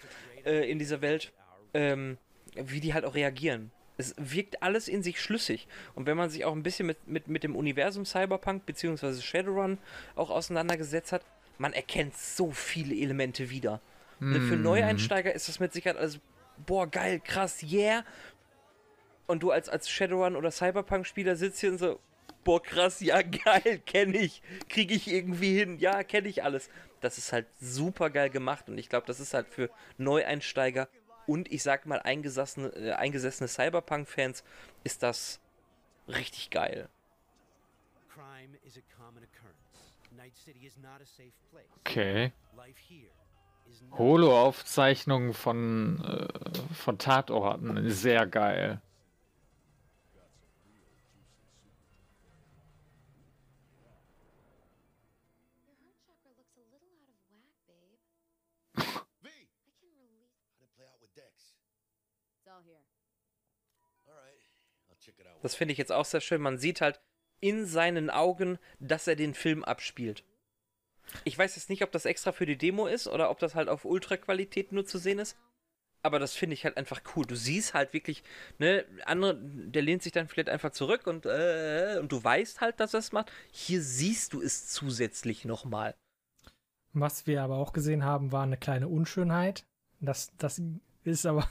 äh, 0.44 0.70
in 0.70 0.78
dieser 0.78 1.02
Welt, 1.02 1.32
ähm, 1.74 2.18
wie 2.54 2.80
die 2.80 2.94
halt 2.94 3.04
auch 3.04 3.14
reagieren. 3.14 3.70
Es 3.96 4.14
wirkt 4.16 4.62
alles 4.62 4.88
in 4.88 5.02
sich 5.02 5.20
schlüssig. 5.20 5.68
Und 5.94 6.06
wenn 6.06 6.16
man 6.16 6.30
sich 6.30 6.44
auch 6.44 6.52
ein 6.52 6.62
bisschen 6.62 6.86
mit, 6.86 7.06
mit, 7.06 7.28
mit 7.28 7.44
dem 7.44 7.54
Universum 7.54 8.06
Cyberpunk 8.06 8.64
bzw. 8.64 9.20
Shadowrun 9.20 9.78
auch 10.16 10.30
auseinandergesetzt 10.30 11.12
hat, 11.12 11.22
man 11.58 11.74
erkennt 11.74 12.16
so 12.16 12.50
viele 12.50 12.94
Elemente 12.94 13.50
wieder. 13.50 13.80
Ne, 14.18 14.40
Für 14.40 14.56
Neueinsteiger 14.56 15.34
ist 15.34 15.48
das 15.48 15.60
mit 15.60 15.72
Sicherheit 15.72 15.98
alles, 15.98 16.20
boah, 16.66 16.86
geil, 16.86 17.20
krass, 17.20 17.62
yeah. 17.62 18.04
Und 19.26 19.42
du 19.42 19.50
als, 19.50 19.68
als 19.68 19.88
Shadowrun 19.88 20.36
oder 20.36 20.50
Cyberpunk-Spieler 20.50 21.36
sitzt 21.36 21.60
hier 21.60 21.70
und 21.70 21.78
so, 21.78 22.00
boah, 22.44 22.62
krass, 22.62 23.00
ja, 23.00 23.22
geil, 23.22 23.80
kenne 23.86 24.18
ich, 24.18 24.42
kriege 24.68 24.94
ich 24.94 25.10
irgendwie 25.10 25.58
hin, 25.58 25.78
ja, 25.78 26.02
kenne 26.02 26.28
ich 26.28 26.42
alles. 26.44 26.68
Das 27.00 27.16
ist 27.16 27.32
halt 27.32 27.46
super 27.60 28.10
geil 28.10 28.28
gemacht 28.28 28.68
und 28.68 28.76
ich 28.76 28.88
glaube, 28.88 29.06
das 29.06 29.20
ist 29.20 29.32
halt 29.32 29.48
für 29.48 29.70
Neueinsteiger 29.96 30.88
und 31.30 31.50
ich 31.52 31.62
sag 31.62 31.86
mal 31.86 32.00
eingesessene, 32.00 32.68
äh, 32.70 32.92
eingesessene 32.92 33.46
Cyberpunk-Fans 33.46 34.42
ist 34.82 35.04
das 35.04 35.38
richtig 36.08 36.50
geil. 36.50 36.88
Okay. 41.80 42.32
Holo-Aufzeichnungen 43.92 45.32
von, 45.32 46.04
äh, 46.04 46.74
von 46.74 46.98
Tatorten. 46.98 47.88
Sehr 47.90 48.26
geil. 48.26 48.82
Das 65.42 65.54
finde 65.54 65.72
ich 65.72 65.78
jetzt 65.78 65.92
auch 65.92 66.04
sehr 66.04 66.20
schön. 66.20 66.40
Man 66.40 66.58
sieht 66.58 66.80
halt 66.80 67.00
in 67.40 67.66
seinen 67.66 68.10
Augen, 68.10 68.58
dass 68.78 69.06
er 69.06 69.16
den 69.16 69.34
Film 69.34 69.64
abspielt. 69.64 70.24
Ich 71.24 71.36
weiß 71.36 71.56
jetzt 71.56 71.70
nicht, 71.70 71.82
ob 71.82 71.90
das 71.90 72.04
extra 72.04 72.32
für 72.32 72.46
die 72.46 72.58
Demo 72.58 72.86
ist 72.86 73.08
oder 73.08 73.30
ob 73.30 73.38
das 73.38 73.54
halt 73.54 73.68
auf 73.68 73.84
Ultraqualität 73.84 74.72
nur 74.72 74.86
zu 74.86 74.98
sehen 74.98 75.18
ist. 75.18 75.36
Aber 76.02 76.18
das 76.18 76.34
finde 76.34 76.54
ich 76.54 76.64
halt 76.64 76.76
einfach 76.76 77.02
cool. 77.14 77.26
Du 77.26 77.34
siehst 77.34 77.74
halt 77.74 77.92
wirklich, 77.92 78.22
ne, 78.58 78.86
andere, 79.04 79.36
der 79.36 79.82
lehnt 79.82 80.02
sich 80.02 80.12
dann 80.12 80.28
vielleicht 80.28 80.48
einfach 80.48 80.70
zurück 80.70 81.06
und, 81.06 81.26
äh, 81.26 81.98
und 82.00 82.10
du 82.10 82.22
weißt 82.22 82.60
halt, 82.60 82.80
dass 82.80 82.94
er 82.94 83.00
es 83.00 83.12
macht. 83.12 83.30
Hier 83.50 83.82
siehst 83.82 84.32
du 84.32 84.40
es 84.40 84.68
zusätzlich 84.68 85.44
nochmal. 85.44 85.94
Was 86.92 87.26
wir 87.26 87.42
aber 87.42 87.58
auch 87.58 87.72
gesehen 87.72 88.04
haben, 88.04 88.32
war 88.32 88.44
eine 88.44 88.56
kleine 88.56 88.88
Unschönheit. 88.88 89.66
Das, 90.00 90.32
das 90.38 90.62
ist 91.04 91.26
aber 91.26 91.48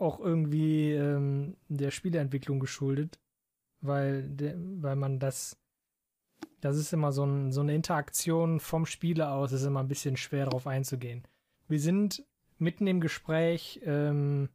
auch 0.00 0.20
irgendwie 0.20 0.92
ähm, 0.92 1.56
der 1.68 1.90
Spieleentwicklung 1.90 2.60
geschuldet, 2.60 3.20
weil, 3.80 4.22
der, 4.22 4.54
weil 4.56 4.96
man 4.96 5.18
das 5.18 5.58
das 6.64 6.78
ist 6.78 6.94
immer 6.94 7.12
so, 7.12 7.24
ein, 7.24 7.52
so 7.52 7.60
eine 7.60 7.74
Interaktion 7.74 8.58
vom 8.58 8.86
Spieler 8.86 9.32
aus, 9.32 9.52
ist 9.52 9.64
immer 9.64 9.80
ein 9.80 9.88
bisschen 9.88 10.16
schwer 10.16 10.46
darauf 10.46 10.66
einzugehen. 10.66 11.22
Wir 11.68 11.78
sind 11.78 12.24
mitten 12.56 12.86
im 12.86 13.02
Gespräch 13.02 13.82
ähm, 13.84 14.48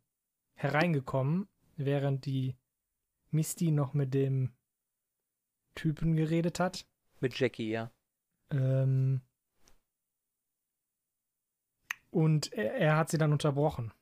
hereingekommen, 0.55 1.47
während 1.77 2.25
die 2.25 2.55
Misty 3.29 3.69
noch 3.69 3.93
mit 3.93 4.15
dem 4.15 4.51
Typen 5.75 6.15
geredet 6.15 6.59
hat. 6.59 6.87
Mit 7.19 7.37
Jackie, 7.37 7.69
ja. 7.69 7.91
Ähm, 8.49 9.21
und 12.09 12.51
er, 12.53 12.73
er 12.73 12.97
hat 12.97 13.09
sie 13.11 13.19
dann 13.19 13.33
unterbrochen. 13.33 13.93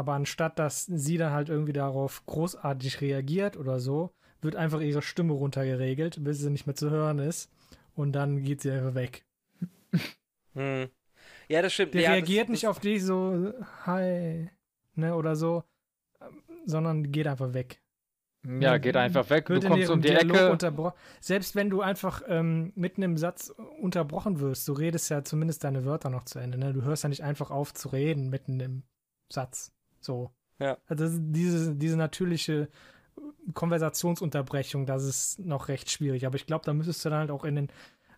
Aber 0.00 0.14
anstatt 0.14 0.58
dass 0.58 0.86
sie 0.86 1.18
dann 1.18 1.30
halt 1.34 1.50
irgendwie 1.50 1.74
darauf 1.74 2.24
großartig 2.24 3.02
reagiert 3.02 3.58
oder 3.58 3.80
so, 3.80 4.14
wird 4.40 4.56
einfach 4.56 4.80
ihre 4.80 5.02
Stimme 5.02 5.34
runtergeregelt, 5.34 6.24
bis 6.24 6.38
sie 6.38 6.48
nicht 6.48 6.66
mehr 6.66 6.74
zu 6.74 6.88
hören 6.88 7.18
ist. 7.18 7.52
Und 7.94 8.12
dann 8.12 8.42
geht 8.42 8.62
sie 8.62 8.70
einfach 8.70 8.94
weg. 8.94 9.26
Hm. 10.54 10.88
Ja, 11.50 11.60
das 11.60 11.74
stimmt. 11.74 11.92
Der 11.92 12.00
ja, 12.00 12.12
reagiert 12.12 12.44
das, 12.44 12.50
nicht 12.52 12.66
auf 12.66 12.80
dich 12.80 13.04
so, 13.04 13.52
hi, 13.84 14.48
ne, 14.94 15.14
oder 15.14 15.36
so, 15.36 15.64
sondern 16.64 17.12
geht 17.12 17.26
einfach 17.26 17.52
weg. 17.52 17.82
Ja, 18.48 18.78
geht 18.78 18.96
einfach 18.96 19.28
weg. 19.28 19.44
Du 19.44 19.60
kommst 19.60 19.90
um 19.90 20.00
die 20.00 20.08
Dialog 20.08 20.34
Ecke. 20.34 20.50
unterbro- 20.50 20.94
Selbst 21.20 21.54
wenn 21.56 21.68
du 21.68 21.82
einfach 21.82 22.22
ähm, 22.26 22.72
mitten 22.74 23.02
im 23.02 23.18
Satz 23.18 23.50
unterbrochen 23.82 24.40
wirst, 24.40 24.66
du 24.66 24.72
redest 24.72 25.10
ja 25.10 25.22
zumindest 25.24 25.62
deine 25.62 25.84
Wörter 25.84 26.08
noch 26.08 26.24
zu 26.24 26.38
Ende. 26.38 26.56
Ne? 26.56 26.72
Du 26.72 26.80
hörst 26.80 27.02
ja 27.02 27.10
nicht 27.10 27.22
einfach 27.22 27.50
auf 27.50 27.74
zu 27.74 27.90
reden 27.90 28.30
mitten 28.30 28.58
im 28.60 28.84
Satz. 29.30 29.72
So. 30.00 30.30
Ja. 30.58 30.78
Also 30.86 31.06
diese, 31.08 31.74
diese 31.74 31.96
natürliche 31.96 32.68
Konversationsunterbrechung, 33.54 34.86
das 34.86 35.04
ist 35.04 35.38
noch 35.40 35.68
recht 35.68 35.90
schwierig. 35.90 36.26
Aber 36.26 36.36
ich 36.36 36.46
glaube, 36.46 36.64
da 36.64 36.72
müsstest 36.72 37.04
du 37.04 37.10
dann 37.10 37.20
halt 37.20 37.30
auch 37.30 37.44
in 37.44 37.54
den 37.54 37.68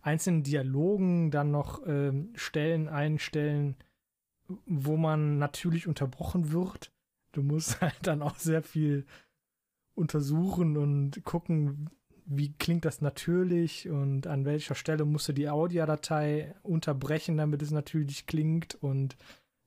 einzelnen 0.02 0.42
Dialogen 0.42 1.30
dann 1.30 1.50
noch 1.50 1.86
ähm, 1.86 2.32
Stellen 2.34 2.88
einstellen, 2.88 3.76
wo 4.66 4.96
man 4.96 5.38
natürlich 5.38 5.86
unterbrochen 5.86 6.52
wird. 6.52 6.92
Du 7.32 7.42
musst 7.42 7.80
halt 7.80 7.98
dann 8.02 8.22
auch 8.22 8.36
sehr 8.36 8.62
viel 8.62 9.06
untersuchen 9.94 10.76
und 10.76 11.22
gucken, 11.24 11.90
wie 12.24 12.52
klingt 12.52 12.84
das 12.84 13.00
natürlich 13.00 13.88
und 13.88 14.26
an 14.26 14.44
welcher 14.44 14.74
Stelle 14.74 15.04
musst 15.04 15.28
du 15.28 15.32
die 15.32 15.48
Audiodatei 15.48 16.54
unterbrechen, 16.62 17.36
damit 17.36 17.62
es 17.62 17.72
natürlich 17.72 18.26
klingt 18.26 18.74
und 18.76 19.16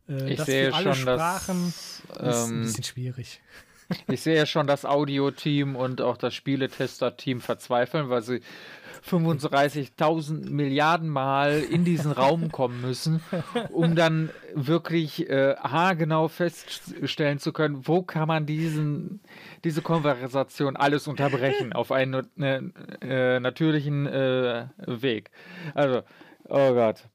äh, 0.10 0.32
Ich 0.32 0.38
das 0.38 0.46
sehe 0.46 0.74
alle 0.74 0.96
schon, 0.96 1.04
Sprachen 1.04 1.74
dass, 2.08 2.18
ist 2.18 2.50
ein 2.50 2.54
ähm, 2.54 2.62
bisschen 2.64 2.84
schwierig. 2.84 3.42
Ich 4.08 4.22
sehe 4.22 4.48
schon 4.48 4.66
das 4.66 4.84
Audio-Team 4.84 5.76
und 5.76 6.02
auch 6.02 6.18
das 6.18 6.34
Spieletester-Team 6.34 7.40
verzweifeln, 7.40 8.10
weil 8.10 8.24
sie 8.24 8.42
35.000 9.08 10.50
Milliarden 10.50 11.10
Mal 11.10 11.60
in 11.62 11.86
diesen 11.86 12.12
Raum 12.12 12.52
kommen 12.52 12.82
müssen, 12.82 13.22
um 13.72 13.96
dann 13.96 14.32
wirklich 14.54 15.30
äh, 15.30 15.56
haargenau 15.58 16.28
feststellen 16.28 17.40
zu 17.40 17.54
können, 17.54 17.88
wo 17.88 18.02
kann 18.02 18.28
man 18.28 18.46
diesen, 18.46 19.22
diese 19.64 19.82
Konversation 19.82 20.76
alles 20.76 21.08
unterbrechen 21.08 21.74
auf 21.74 21.92
einen 21.92 22.28
äh, 22.42 22.62
äh, 23.02 23.40
natürlichen 23.40 24.08
äh, 24.08 24.68
Weg. 24.86 25.30
Also, 25.74 26.02
oh 26.46 26.74
Gott. 26.74 27.08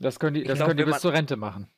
Das 0.00 0.18
können 0.20 0.34
die, 0.34 0.44
das 0.44 0.58
glaub, 0.58 0.68
können 0.68 0.78
die 0.78 0.84
bis 0.84 1.00
zur 1.00 1.12
Rente 1.12 1.36
machen. 1.36 1.68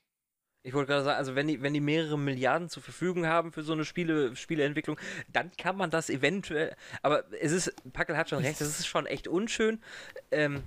Ich 0.62 0.74
wollte 0.74 0.88
gerade 0.92 1.04
sagen, 1.04 1.16
also 1.16 1.34
wenn 1.34 1.46
die, 1.46 1.62
wenn 1.62 1.72
die 1.72 1.80
mehrere 1.80 2.18
Milliarden 2.18 2.68
zur 2.68 2.82
Verfügung 2.82 3.26
haben 3.26 3.50
für 3.52 3.62
so 3.62 3.72
eine 3.72 3.84
Spiele, 3.86 4.36
Spieleentwicklung, 4.36 4.98
dann 5.32 5.50
kann 5.56 5.76
man 5.76 5.90
das 5.90 6.10
eventuell. 6.10 6.76
Aber 7.02 7.24
es 7.40 7.52
ist, 7.52 7.72
Packel 7.92 8.16
hat 8.16 8.28
schon 8.28 8.40
recht, 8.40 8.60
das 8.60 8.68
ist 8.68 8.86
schon 8.86 9.06
echt 9.06 9.26
unschön. 9.26 9.80
Ähm, 10.30 10.62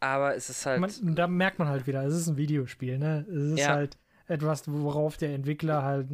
aber 0.00 0.34
es 0.36 0.48
ist 0.48 0.64
halt. 0.64 0.80
Man, 0.80 1.14
da 1.14 1.26
merkt 1.26 1.58
man 1.58 1.68
halt 1.68 1.86
wieder, 1.86 2.02
es 2.04 2.14
ist 2.14 2.28
ein 2.28 2.36
Videospiel, 2.38 2.98
ne? 2.98 3.26
Es 3.28 3.52
ist 3.52 3.60
Ja. 3.60 3.68
halt 3.74 3.98
etwas, 4.26 4.70
worauf 4.70 5.18
der 5.18 5.34
Entwickler 5.34 5.82
halt, 5.82 6.08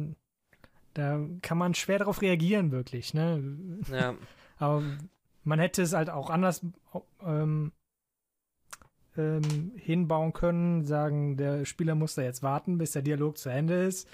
da 0.93 1.25
kann 1.41 1.57
man 1.57 1.73
schwer 1.73 1.99
darauf 1.99 2.21
reagieren, 2.21 2.71
wirklich, 2.71 3.13
ne? 3.13 3.79
ja, 3.89 4.15
Aber 4.57 4.83
man 5.45 5.59
hätte 5.59 5.81
es 5.81 5.93
halt 5.93 6.09
auch 6.09 6.29
anders 6.29 6.61
ähm, 7.25 7.71
ähm, 9.17 9.71
hinbauen 9.75 10.33
können, 10.33 10.85
sagen, 10.85 11.37
der 11.37 11.65
Spieler 11.65 11.95
muss 11.95 12.15
da 12.15 12.21
jetzt 12.21 12.43
warten, 12.43 12.77
bis 12.77 12.91
der 12.91 13.01
Dialog 13.01 13.37
zu 13.37 13.49
Ende 13.49 13.83
ist. 13.83 14.07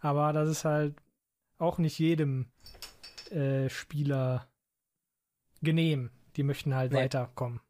Aber 0.00 0.32
das 0.32 0.48
ist 0.48 0.64
halt 0.64 0.94
auch 1.58 1.78
nicht 1.78 1.98
jedem 1.98 2.46
äh, 3.30 3.68
Spieler 3.68 4.46
genehm. 5.62 6.10
Die 6.36 6.42
möchten 6.42 6.74
halt 6.74 6.92
Nee. 6.92 6.98
weiterkommen. 6.98 7.60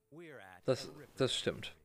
Das, 0.64 0.90
das 1.16 1.34
stimmt. 1.36 1.76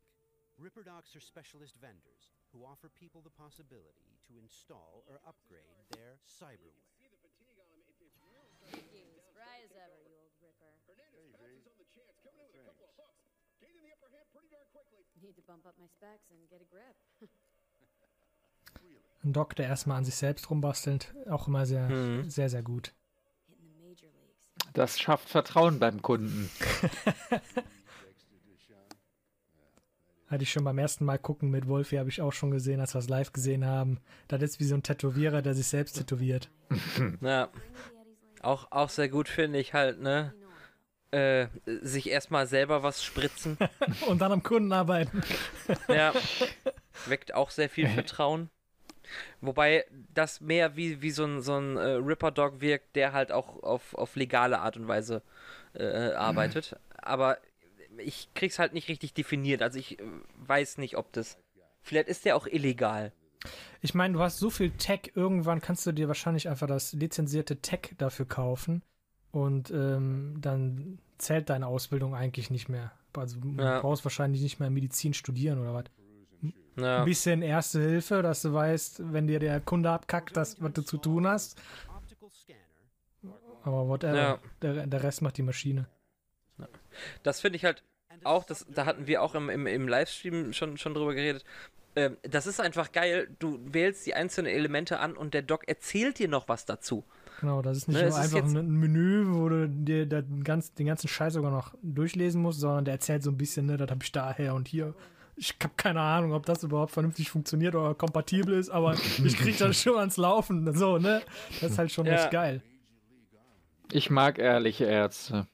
Ripper 0.61 0.83
Docs 0.83 1.15
are 1.15 1.21
specialist 1.21 1.81
vendors 1.81 2.33
who 2.53 2.65
offer 2.65 2.87
people 2.89 3.21
the 3.21 3.29
possibility 3.29 4.17
to 4.25 4.39
install 4.39 5.03
or 5.07 5.19
upgrade 5.27 5.85
their 5.91 6.17
cyberware. 6.25 6.88
Ein 19.23 19.33
Doc, 19.33 19.55
der 19.55 19.67
erstmal 19.67 19.97
an 19.97 20.05
sich 20.05 20.15
selbst 20.15 20.49
rumbastelt, 20.49 21.13
auch 21.29 21.47
immer 21.47 21.65
sehr, 21.65 21.89
Mhm. 21.89 22.29
sehr, 22.29 22.49
sehr 22.49 22.63
gut. 22.63 22.93
Das 24.73 24.99
schafft 24.99 25.29
Vertrauen 25.29 25.79
beim 25.79 26.01
Kunden. 26.01 26.49
Hatte 30.27 30.43
ich 30.43 30.51
schon 30.51 30.63
beim 30.63 30.77
ersten 30.77 31.05
Mal 31.05 31.17
gucken 31.17 31.49
mit 31.49 31.67
Wolfi, 31.67 31.95
habe 31.95 32.09
ich 32.09 32.21
auch 32.21 32.33
schon 32.33 32.51
gesehen, 32.51 32.79
als 32.79 32.93
wir 32.93 32.99
es 32.99 33.09
live 33.09 33.33
gesehen 33.33 33.65
haben. 33.65 33.99
Das 34.27 34.41
ist 34.43 34.59
wie 34.59 34.63
so 34.65 34.75
ein 34.75 34.83
Tätowierer, 34.83 35.41
der 35.41 35.55
sich 35.55 35.67
selbst 35.67 35.93
tätowiert. 35.93 36.49
Ja, 37.21 37.49
auch, 38.41 38.71
auch 38.71 38.89
sehr 38.89 39.09
gut 39.09 39.27
finde 39.27 39.59
ich 39.59 39.73
halt, 39.73 39.99
ne? 39.99 40.33
Äh, 41.11 41.47
sich 41.65 42.07
erstmal 42.09 42.45
selber 42.45 42.83
was 42.83 43.03
spritzen. 43.03 43.57
Und 44.07 44.19
dann 44.19 44.31
am 44.31 44.43
Kunden 44.43 44.71
arbeiten. 44.71 45.21
Ja. 45.87 46.13
Weckt 47.07 47.33
auch 47.33 47.49
sehr 47.49 47.69
viel 47.69 47.87
Vertrauen. 47.87 48.49
Wobei 49.41 49.85
das 50.13 50.39
mehr 50.39 50.75
wie, 50.75 51.01
wie 51.01 51.09
so 51.09 51.25
ein, 51.25 51.41
so 51.41 51.55
ein 51.57 51.77
äh, 51.77 51.81
Ripper-Dog 51.81 52.61
wirkt, 52.61 52.95
der 52.95 53.13
halt 53.13 53.31
auch 53.31 53.63
auf, 53.63 53.95
auf 53.95 54.15
legale 54.15 54.59
Art 54.59 54.77
und 54.77 54.87
Weise 54.87 55.23
äh, 55.73 56.11
arbeitet. 56.11 56.75
Aber 56.97 57.39
ich 57.97 58.31
krieg's 58.35 58.59
halt 58.59 58.73
nicht 58.73 58.87
richtig 58.87 59.13
definiert. 59.13 59.63
Also 59.63 59.79
ich 59.79 59.99
äh, 59.99 60.03
weiß 60.37 60.77
nicht, 60.77 60.95
ob 60.95 61.11
das. 61.13 61.39
Vielleicht 61.81 62.07
ist 62.07 62.25
der 62.25 62.35
auch 62.35 62.45
illegal. 62.45 63.13
Ich 63.81 63.95
meine, 63.95 64.13
du 64.13 64.19
hast 64.19 64.37
so 64.37 64.49
viel 64.49 64.71
Tech, 64.71 65.13
irgendwann 65.15 65.61
kannst 65.61 65.85
du 65.87 65.91
dir 65.91 66.07
wahrscheinlich 66.07 66.49
einfach 66.49 66.67
das 66.67 66.93
lizenzierte 66.93 67.61
Tech 67.61 67.95
dafür 67.97 68.27
kaufen 68.27 68.83
und 69.31 69.71
ähm, 69.71 70.37
dann 70.41 70.99
zählt 71.17 71.49
deine 71.49 71.67
Ausbildung 71.67 72.15
eigentlich 72.15 72.49
nicht 72.49 72.69
mehr. 72.69 72.91
Also 73.15 73.39
du 73.39 73.49
Ja. 73.61 73.79
brauchst 73.81 74.05
wahrscheinlich 74.05 74.41
nicht 74.41 74.59
mehr 74.59 74.69
Medizin 74.69 75.13
studieren 75.13 75.59
oder 75.59 75.73
was. 75.73 75.85
Ja. 76.77 76.99
Ein 76.99 77.05
bisschen 77.05 77.41
Erste 77.41 77.81
Hilfe, 77.81 78.21
dass 78.21 78.41
du 78.41 78.53
weißt, 78.53 79.11
wenn 79.13 79.27
dir 79.27 79.39
der 79.39 79.59
Kunde 79.59 79.89
abkackt, 79.91 80.37
das, 80.37 80.61
was 80.61 80.71
du 80.73 80.81
zu 80.81 80.97
tun 80.97 81.27
hast. 81.27 81.59
Aber 83.63 83.87
whatever. 83.87 84.15
Ja. 84.15 84.39
Der, 84.61 84.87
der 84.87 85.03
Rest 85.03 85.21
macht 85.21 85.37
die 85.37 85.43
Maschine. 85.43 85.87
Das 87.23 87.41
finde 87.41 87.57
ich 87.57 87.65
halt 87.65 87.83
auch, 88.23 88.43
das, 88.43 88.65
da 88.69 88.85
hatten 88.85 89.07
wir 89.07 89.21
auch 89.21 89.35
im, 89.35 89.49
im, 89.49 89.67
im 89.67 89.87
Livestream 89.87 90.53
schon, 90.53 90.77
schon 90.77 90.93
drüber 90.93 91.13
geredet. 91.13 91.43
Ähm, 91.95 92.17
das 92.23 92.47
ist 92.47 92.59
einfach 92.59 92.91
geil. 92.91 93.29
Du 93.39 93.59
wählst 93.63 94.05
die 94.05 94.13
einzelnen 94.13 94.51
Elemente 94.51 94.99
an 94.99 95.15
und 95.15 95.33
der 95.33 95.41
Doc 95.41 95.67
erzählt 95.67 96.19
dir 96.19 96.27
noch 96.27 96.47
was 96.47 96.65
dazu. 96.65 97.03
Genau, 97.39 97.61
das 97.61 97.77
ist 97.77 97.87
nicht 97.87 98.01
Ne, 98.01 98.09
nur 98.09 98.17
einfach 98.17 98.43
ein 98.43 98.71
Menü, 98.79 99.25
wo 99.29 99.47
du 99.49 99.69
dir 99.69 100.05
den 100.05 100.43
ganzen, 100.43 100.75
den 100.75 100.87
ganzen 100.87 101.07
Scheiß 101.07 101.33
sogar 101.33 101.51
noch 101.51 101.73
durchlesen 101.81 102.41
musst, 102.41 102.59
sondern 102.59 102.83
der 102.85 102.95
erzählt 102.95 103.23
so 103.23 103.31
ein 103.31 103.37
bisschen, 103.37 103.65
ne, 103.65 103.77
das 103.77 103.89
habe 103.89 104.03
ich 104.03 104.11
daher 104.11 104.55
und 104.55 104.67
hier. 104.67 104.93
Ich 105.37 105.55
habe 105.63 105.73
keine 105.77 106.01
Ahnung, 106.01 106.33
ob 106.33 106.45
das 106.45 106.63
überhaupt 106.63 106.91
vernünftig 106.91 107.29
funktioniert 107.29 107.73
oder 107.75 107.95
kompatibel 107.95 108.53
ist, 108.55 108.69
aber 108.69 108.95
ich 109.23 109.37
krieg 109.37 109.57
das 109.57 109.81
schon 109.81 109.97
ans 109.97 110.17
Laufen. 110.17 110.73
So, 110.75 110.97
ne? 110.97 111.21
Das 111.61 111.71
ist 111.71 111.77
halt 111.77 111.91
schon 111.91 112.05
Ja. 112.07 112.13
echt 112.23 112.31
geil. 112.31 112.61
Ich 113.91 114.09
mag 114.09 114.37
ehrliche 114.37 114.83
Ärzte. 114.85 115.47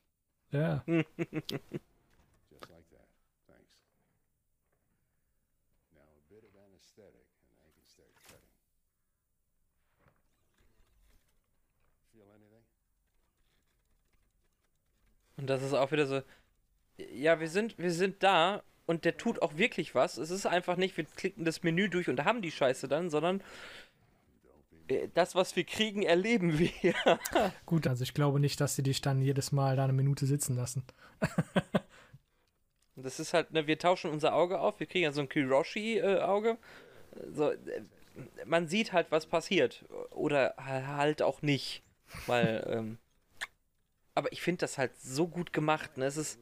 Ja. 0.52 0.84
Just 0.88 1.06
like 1.08 2.90
that. 2.90 3.08
Thanks. 3.48 3.70
Now 5.94 6.02
a 6.02 6.22
bit 6.30 6.44
of 6.44 6.52
anesthetic, 6.68 7.28
and 7.52 7.62
I 7.62 7.70
can 7.76 7.86
start 7.86 8.10
cutting. 8.28 8.50
Feel 12.12 12.28
anything? 12.34 12.64
Und 15.46 15.52
das 15.52 15.62
ist 15.62 15.76
auch 15.76 15.92
wieder 15.92 16.08
so. 16.08 16.24
Ja, 16.98 17.40
wir 17.40 17.50
sind, 17.50 17.78
wir 17.78 17.92
sind 17.92 18.24
da 18.24 18.64
und 18.88 19.06
der 19.06 19.16
tut 19.16 19.44
auch 19.44 19.58
wirklich 19.58 19.94
was. 19.94 20.18
Es 20.18 20.32
ist 20.32 20.48
einfach 20.48 20.76
nicht, 20.76 20.98
wir 20.98 21.04
klicken 21.04 21.46
das 21.46 21.62
Menü 21.62 21.88
durch 21.88 22.10
und 22.10 22.26
haben 22.26 22.42
die 22.42 22.50
Scheiße 22.50 22.88
dann, 22.88 23.12
sondern 23.12 23.44
äh, 24.88 25.08
das, 25.14 25.36
was 25.36 25.56
wir 25.56 25.64
kriegen, 25.64 26.02
erleben 26.02 26.58
wir. 26.58 26.72
Gut, 27.68 27.86
also 27.86 28.02
ich 28.02 28.16
glaube 28.16 28.40
nicht, 28.40 28.60
dass 28.60 28.76
sie 28.76 28.82
dich 28.82 29.02
dann 29.02 29.22
jedes 29.22 29.52
Mal 29.52 29.76
da 29.76 29.84
eine 29.84 29.94
Minute 29.94 30.26
sitzen 30.26 30.56
lassen. 30.56 30.84
das 32.96 33.20
ist 33.20 33.36
halt, 33.36 33.54
ne, 33.54 33.68
wir 33.68 33.78
tauschen 33.78 34.10
unser 34.10 34.34
Auge 34.34 34.60
auf, 34.60 34.80
wir 34.80 34.88
kriegen 34.88 35.04
ja 35.04 35.12
so 35.12 35.22
ein 35.22 35.30
Kiroshi-Auge. 35.30 36.58
so, 37.34 37.52
äh, 37.52 37.58
man 38.46 38.68
sieht 38.68 38.94
halt, 38.94 39.12
was 39.12 39.28
passiert. 39.28 39.86
Oder 40.10 40.56
halt 40.58 41.22
auch 41.22 41.44
nicht. 41.44 41.84
Weil, 42.26 42.66
ähm, 42.68 42.98
aber 44.16 44.32
ich 44.32 44.42
finde 44.42 44.62
das 44.62 44.78
halt 44.78 44.98
so 45.00 45.28
gut 45.28 45.54
gemacht. 45.54 45.98
Ne? 45.98 46.06
Es 46.06 46.18
ist, 46.18 46.40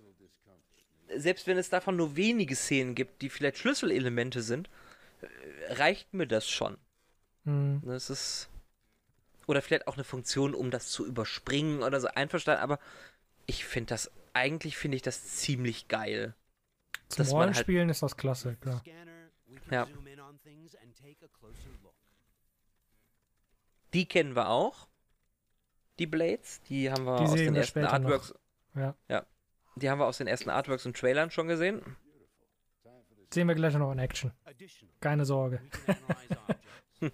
selbst 1.15 1.47
wenn 1.47 1.57
es 1.57 1.69
davon 1.69 1.95
nur 1.95 2.15
wenige 2.15 2.55
Szenen 2.55 2.95
gibt, 2.95 3.21
die 3.21 3.29
vielleicht 3.29 3.57
Schlüsselelemente 3.57 4.41
sind, 4.41 4.69
äh, 5.21 5.73
reicht 5.73 6.13
mir 6.13 6.27
das 6.27 6.47
schon. 6.49 6.77
Hm. 7.45 7.81
Das 7.85 8.09
ist. 8.09 8.49
Oder 9.45 9.61
vielleicht 9.61 9.87
auch 9.87 9.95
eine 9.95 10.05
Funktion, 10.05 10.53
um 10.55 10.71
das 10.71 10.87
zu 10.89 11.05
überspringen 11.05 11.83
oder 11.83 11.99
so 11.99 12.07
einverstanden, 12.07 12.63
aber 12.63 12.79
ich 13.45 13.65
finde 13.65 13.89
das, 13.89 14.09
eigentlich 14.31 14.77
finde 14.77 14.95
ich 14.95 15.01
das 15.01 15.35
ziemlich 15.35 15.89
geil. 15.89 16.33
Zum 17.09 17.25
halt- 17.25 17.33
Rollenspielen 17.33 17.89
ist 17.89 18.01
das 18.01 18.15
klasse, 18.15 18.55
klar. 18.61 18.81
Ja. 19.69 19.87
Die 23.93 24.05
kennen 24.05 24.35
wir 24.35 24.47
auch. 24.49 24.87
Die 25.99 26.07
Blades, 26.07 26.61
die 26.63 26.89
haben 26.91 27.05
wir 27.05 27.17
Die 27.17 27.23
aus 27.23 27.33
den 27.33 27.53
wir 27.53 27.61
ersten. 27.61 27.85
Artworks. 27.85 28.33
Ja. 28.75 28.95
Ja. 29.07 29.25
Die 29.75 29.89
haben 29.89 29.99
wir 29.99 30.05
aus 30.05 30.17
den 30.17 30.27
ersten 30.27 30.49
Artworks 30.49 30.85
und 30.85 30.97
Trailern 30.97 31.31
schon 31.31 31.47
gesehen. 31.47 31.81
Sehen 33.31 33.47
wir 33.47 33.55
gleich 33.55 33.73
noch 33.75 33.91
in 33.91 33.99
Action. 33.99 34.31
Keine 34.99 35.25
Sorge. 35.25 35.61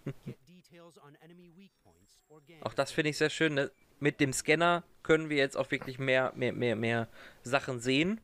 Auch 2.62 2.74
das 2.74 2.92
finde 2.92 3.10
ich 3.10 3.18
sehr 3.18 3.30
schön. 3.30 3.54
Ne? 3.54 3.72
Mit 4.00 4.20
dem 4.20 4.34
Scanner 4.34 4.84
können 5.04 5.30
wir 5.30 5.38
jetzt 5.38 5.58
auch 5.58 5.72
wirklich 5.72 6.00
mehr, 6.00 6.34
mehr, 6.36 6.54
mehr, 6.54 6.76
mehr 6.76 7.08
Sachen 7.44 7.80
sehen. 7.80 8.22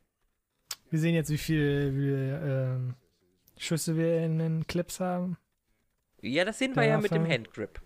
Wir 0.89 0.99
sehen 0.99 1.15
jetzt, 1.15 1.29
wie 1.29 1.37
viele 1.37 1.87
ähm, 2.75 2.95
Schüsse 3.57 3.95
wir 3.97 4.21
in 4.23 4.39
den 4.39 4.67
Clips 4.67 4.99
haben. 4.99 5.37
Ja, 6.21 6.45
das 6.45 6.59
sehen 6.59 6.75
wir 6.75 6.83
ja 6.83 6.97
mit 6.97 7.11
dem 7.11 7.27
Handgrip. 7.27 7.81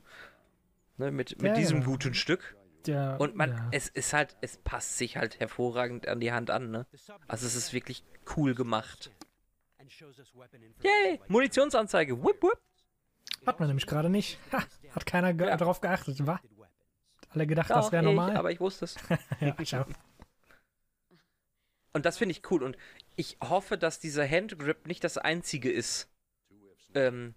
Ne, 0.97 1.11
mit 1.11 1.41
mit 1.41 1.51
Ja, 1.51 1.53
diesem 1.55 1.80
genau. 1.80 1.91
guten 1.91 2.13
Stück. 2.13 2.55
Der, 2.89 3.17
Und 3.19 3.35
man, 3.35 3.51
ja. 3.51 3.67
es 3.71 3.87
ist 3.87 4.13
halt, 4.13 4.35
es 4.41 4.57
passt 4.57 4.97
sich 4.97 5.17
halt 5.17 5.39
hervorragend 5.39 6.07
an 6.07 6.19
die 6.19 6.31
Hand 6.31 6.49
an, 6.49 6.71
ne? 6.71 6.87
Also 7.27 7.45
es 7.45 7.55
ist 7.55 7.73
wirklich 7.73 8.03
cool 8.35 8.55
gemacht. 8.55 9.11
Yay! 10.83 11.19
Munitionsanzeige. 11.27 12.23
Wupp, 12.23 12.41
wupp. 12.41 12.59
Hat 13.45 13.59
man 13.59 13.67
nämlich 13.69 13.85
gerade 13.87 14.09
nicht. 14.09 14.37
Ha, 14.51 14.63
hat 14.95 15.05
keiner 15.05 15.33
ge 15.33 15.47
Ja. 15.47 15.57
drauf 15.57 15.81
geachtet, 15.81 16.25
wa? 16.25 16.39
Alle 17.31 17.45
gedacht, 17.45 17.69
Doch, 17.69 17.75
das 17.75 17.91
wäre 17.91 18.03
normal. 18.03 18.35
aber 18.35 18.51
ich 18.51 18.59
wusste 18.59 18.85
es. 18.85 18.95
ja. 19.71 19.85
Und 21.93 22.05
das 22.05 22.17
finde 22.17 22.31
ich 22.31 22.49
cool. 22.51 22.63
Und 22.63 22.77
ich 23.15 23.37
hoffe, 23.41 23.77
dass 23.77 23.99
dieser 23.99 24.27
Handgrip 24.27 24.87
nicht 24.87 25.03
das 25.03 25.17
einzige 25.17 25.71
ist, 25.71 26.09
ähm, 26.95 27.35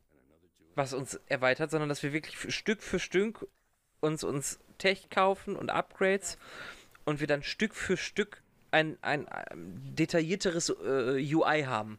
was 0.75 0.93
uns 0.95 1.15
erweitert, 1.27 1.71
sondern 1.71 1.89
dass 1.89 2.03
wir 2.03 2.13
wirklich 2.13 2.55
Stück 2.55 2.83
für 2.83 2.99
Stück 2.99 3.47
uns, 4.03 4.25
uns 4.25 4.59
Tech 4.79 5.09
kaufen 5.11 5.57
und 5.57 5.71
Upgrades 5.71 6.37
und 7.05 7.21
wir 7.21 7.27
dann 7.27 7.43
Stück 7.43 7.75
für 7.75 7.97
Stück 7.97 8.43
ein, 8.71 8.99
ein, 9.03 9.29
ein 9.29 9.95
detaillierteres 9.95 10.71
äh, 10.71 11.35
UI 11.35 11.63
haben. 11.63 11.99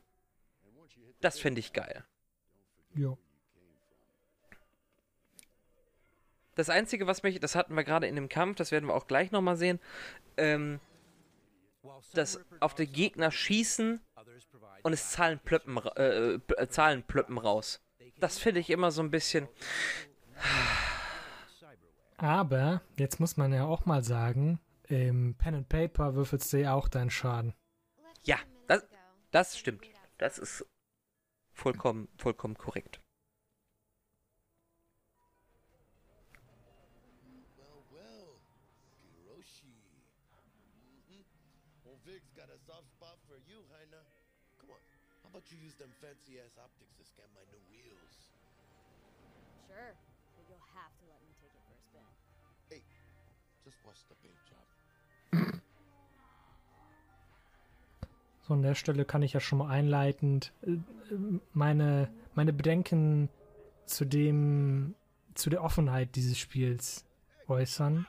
Das 1.21 1.39
fände 1.39 1.59
ich 1.59 1.73
geil. 1.73 2.03
Jo. 2.93 3.17
Das 6.55 6.69
Einzige, 6.69 7.07
was 7.07 7.23
mich, 7.23 7.39
das 7.39 7.55
hatten 7.55 7.73
wir 7.75 7.83
gerade 7.83 8.07
in 8.07 8.15
dem 8.15 8.29
Kampf, 8.29 8.57
das 8.57 8.71
werden 8.71 8.87
wir 8.87 8.93
auch 8.93 9.07
gleich 9.07 9.31
nochmal 9.31 9.55
sehen, 9.55 9.79
ähm, 10.37 10.79
dass 12.13 12.39
auf 12.59 12.75
die 12.75 12.85
targets 12.85 12.95
Gegner 12.97 13.31
schießen 13.31 13.99
und 14.83 14.93
es 14.93 15.11
Zahlen 15.11 15.39
plöppen, 15.39 15.77
äh, 15.95 16.33
äh, 16.35 16.67
Zahlen 16.67 17.03
plöppen 17.03 17.37
raus. 17.37 17.81
Das 18.19 18.37
finde 18.37 18.59
ich 18.59 18.69
immer 18.69 18.91
so 18.91 19.01
ein 19.01 19.09
bisschen. 19.09 19.47
Aber 22.17 22.81
jetzt 22.97 23.19
muss 23.19 23.37
man 23.37 23.53
ja 23.53 23.65
auch 23.65 23.85
mal 23.85 24.03
sagen, 24.03 24.59
im 24.87 25.35
Pen 25.35 25.55
and 25.55 25.69
Paper 25.69 26.15
würfelst 26.15 26.51
du 26.53 26.59
ja 26.61 26.73
auch 26.73 26.87
deinen 26.87 27.09
Schaden. 27.09 27.53
Ja, 28.23 28.37
das, 28.67 28.83
das 29.31 29.57
stimmt. 29.57 29.85
Das 30.17 30.37
ist 30.37 30.65
vollkommen, 31.53 32.07
vollkommen 32.17 32.57
korrekt. 32.57 33.01
Well, 37.57 37.83
well. 37.91 38.39
Kiroshi. 39.01 39.73
Mm-hmm. 41.09 41.23
How 45.23 45.29
about 45.29 45.51
you 45.51 45.57
use 45.65 45.75
them 45.75 45.91
fancy 45.99 46.39
ass 46.39 46.57
optics 46.57 46.95
to 46.97 47.03
scan 47.03 47.27
my 47.33 47.41
new 47.51 47.72
So 58.45 58.53
an 58.53 58.61
der 58.61 58.75
Stelle 58.75 59.05
kann 59.05 59.21
ich 59.21 59.33
ja 59.33 59.39
schon 59.39 59.59
mal 59.59 59.69
einleitend 59.69 60.51
äh, 60.63 60.77
meine, 61.53 62.09
meine 62.35 62.53
Bedenken 62.53 63.29
zu 63.85 64.05
dem, 64.05 64.95
zu 65.33 65.49
der 65.49 65.63
Offenheit 65.63 66.15
dieses 66.15 66.37
Spiels 66.37 67.05
äußern. 67.47 68.05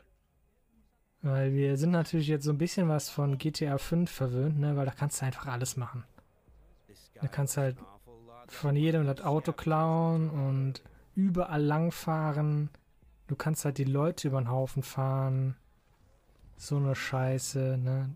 Weil 1.23 1.55
wir 1.55 1.79
sind 1.79 1.93
natürlich 1.93 2.29
jetzt 2.29 2.45
so 2.45 2.51
ein 2.51 2.59
bisschen 2.59 2.89
was 2.89 3.09
von 3.09 3.39
GTA 3.39 3.79
5 3.79 4.11
verwöhnt, 4.11 4.59
ne? 4.59 4.77
Weil 4.77 4.85
da 4.85 4.93
kannst 4.93 5.21
du 5.21 5.27
einfach 5.27 5.47
alles 5.47 5.77
machen. 5.77 6.05
Da 7.21 7.29
kannst 7.29 7.57
looks 7.57 7.57
halt 7.57 7.77
von 8.49 8.77
jedem 8.77 9.07
das 9.07 9.23
Auto 9.23 9.53
klauen 9.53 10.29
und 10.29 10.83
überall 11.15 11.63
langfahren. 11.63 12.69
Du 13.27 13.37
kannst 13.37 13.65
halt 13.65 13.79
die 13.79 13.85
Leute 13.85 14.29
über 14.29 14.41
den 14.41 14.51
Haufen 14.51 14.83
fahren. 14.83 15.57
So 16.57 16.77
eine 16.77 16.95
Scheiße, 16.95 17.79
ne? 17.79 18.15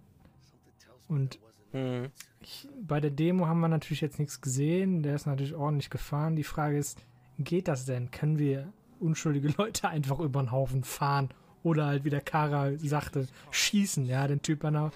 Und 1.08 1.38
Hm. 1.72 2.08
ich, 2.40 2.66
bei 2.82 2.98
der 3.00 3.10
Demo 3.10 3.46
haben 3.46 3.60
wir 3.60 3.68
natürlich 3.68 4.00
jetzt 4.00 4.18
nichts 4.18 4.40
gesehen. 4.40 5.02
Der 5.02 5.14
ist 5.14 5.26
natürlich 5.26 5.54
ordentlich 5.54 5.90
gefahren. 5.90 6.36
Die 6.36 6.44
Frage 6.44 6.78
ist, 6.78 6.98
geht 7.38 7.68
das 7.68 7.84
denn? 7.84 8.10
Können 8.10 8.38
wir 8.38 8.72
unschuldige 9.00 9.48
Leute 9.58 9.88
einfach 9.88 10.18
über 10.20 10.42
den 10.42 10.50
Haufen 10.50 10.84
fahren? 10.84 11.28
Oder 11.62 11.86
halt, 11.86 12.04
wie 12.04 12.10
der 12.10 12.20
Kara 12.20 12.70
sagte, 12.78 13.26
schießen. 13.50 14.06
Ja, 14.06 14.26
den 14.28 14.40
Typ 14.42 14.64
an, 14.64 14.74
der, 14.74 14.90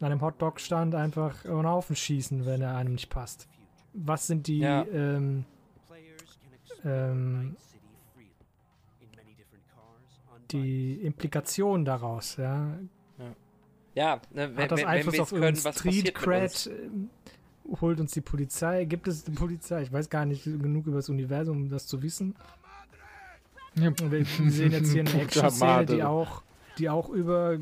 an 0.00 0.10
dem 0.10 0.20
Hotdog-Stand 0.22 0.94
einfach 0.94 1.44
über 1.44 1.62
den 1.62 1.66
Haufen 1.68 1.96
schießen, 1.96 2.46
wenn 2.46 2.62
er 2.62 2.76
einem 2.76 2.92
nicht 2.92 3.10
passt. 3.10 3.48
Was 3.92 4.26
sind 4.28 4.46
die, 4.46 4.58
Ja. 4.60 4.84
ähm, 4.86 5.44
ähm, 6.84 7.56
die 10.50 10.94
Implikationen 11.02 11.84
daraus, 11.84 12.36
ja? 12.36 12.78
Ja, 13.94 14.20
ne, 14.32 14.50
wenn, 14.54 14.64
Hat 14.64 14.72
das 14.72 14.80
wenn, 14.80 14.86
Einfluss 14.86 15.12
wenn 15.12 15.18
wir 15.18 15.22
auf 15.22 15.30
können, 15.30 15.56
Street? 15.56 16.14
Cred? 16.14 16.70
Holt 17.80 18.00
uns 18.00 18.12
die 18.12 18.20
Polizei? 18.20 18.84
Gibt 18.84 19.08
es 19.08 19.24
die 19.24 19.30
Polizei? 19.30 19.82
Ich 19.82 19.92
weiß 19.92 20.08
gar 20.08 20.24
nicht 20.24 20.44
genug 20.44 20.86
über 20.86 20.96
das 20.96 21.08
Universum, 21.08 21.64
um 21.64 21.70
das 21.70 21.86
zu 21.86 22.02
wissen. 22.02 22.34
Wir 23.74 24.24
sehen 24.50 24.72
jetzt 24.72 24.92
hier 24.92 25.02
eine 25.02 25.12
Action-Szene, 25.22 25.86
die 25.86 26.02
auch, 26.02 26.42
die 26.78 26.88
auch 26.88 27.10
über, 27.10 27.58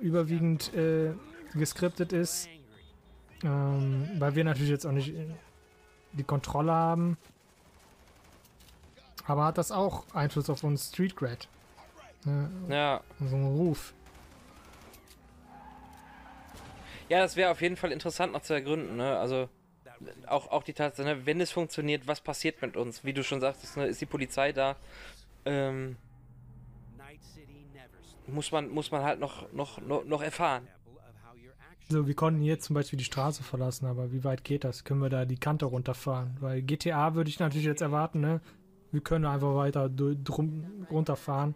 überwiegend 0.00 0.72
äh, 0.74 1.12
geskriptet 1.54 2.12
ist. 2.12 2.48
Ähm, 3.42 4.08
weil 4.18 4.34
wir 4.36 4.44
natürlich 4.44 4.70
jetzt 4.70 4.86
auch 4.86 4.92
nicht 4.92 5.14
äh, 5.14 5.26
die 6.12 6.22
Kontrolle 6.22 6.72
haben. 6.72 7.18
Aber 9.26 9.44
hat 9.44 9.58
das 9.58 9.72
auch 9.72 10.04
Einfluss 10.14 10.48
auf 10.48 10.62
uns 10.64 10.88
Street 10.88 11.16
Cred? 11.16 11.48
Ne, 12.24 12.50
Ja, 12.68 13.00
so 13.20 13.36
ein 13.36 13.44
Ruf. 13.44 13.92
Ja, 17.08 17.18
das 17.18 17.36
wäre 17.36 17.50
auf 17.50 17.60
jeden 17.60 17.76
Fall 17.76 17.92
interessant 17.92 18.32
noch 18.32 18.42
zu 18.42 18.54
ergründen. 18.54 18.96
Ne? 18.96 19.18
Also 19.18 19.48
auch, 20.26 20.50
auch 20.50 20.62
die 20.62 20.72
Tatsache, 20.72 21.06
ne? 21.06 21.26
wenn 21.26 21.40
es 21.40 21.50
funktioniert, 21.50 22.06
was 22.06 22.20
passiert 22.20 22.60
mit 22.62 22.76
uns? 22.76 23.04
Wie 23.04 23.12
du 23.12 23.22
schon 23.22 23.40
sagtest, 23.40 23.76
ne? 23.76 23.86
ist 23.86 24.00
die 24.00 24.06
Polizei 24.06 24.52
da? 24.52 24.76
Ähm, 25.44 25.96
muss 28.26 28.52
man 28.52 28.70
muss 28.70 28.90
man 28.90 29.02
halt 29.02 29.20
noch 29.20 29.52
noch 29.52 29.80
noch, 29.82 30.04
noch 30.04 30.22
erfahren. 30.22 30.66
So, 31.90 32.06
wir 32.06 32.14
konnten 32.14 32.40
jetzt 32.42 32.64
zum 32.64 32.74
Beispiel 32.74 32.98
die 32.98 33.04
Straße 33.04 33.42
verlassen, 33.42 33.84
aber 33.84 34.10
wie 34.10 34.24
weit 34.24 34.42
geht 34.42 34.64
das? 34.64 34.84
Können 34.84 35.02
wir 35.02 35.10
da 35.10 35.26
die 35.26 35.36
Kante 35.36 35.66
runterfahren? 35.66 36.34
Weil 36.40 36.62
GTA 36.62 37.14
würde 37.14 37.28
ich 37.28 37.38
natürlich 37.38 37.66
jetzt 37.66 37.82
erwarten, 37.82 38.20
ne? 38.20 38.40
Wir 38.90 39.02
können 39.02 39.26
einfach 39.26 39.54
weiter 39.54 39.90
drum, 39.90 40.86
runterfahren. 40.90 41.54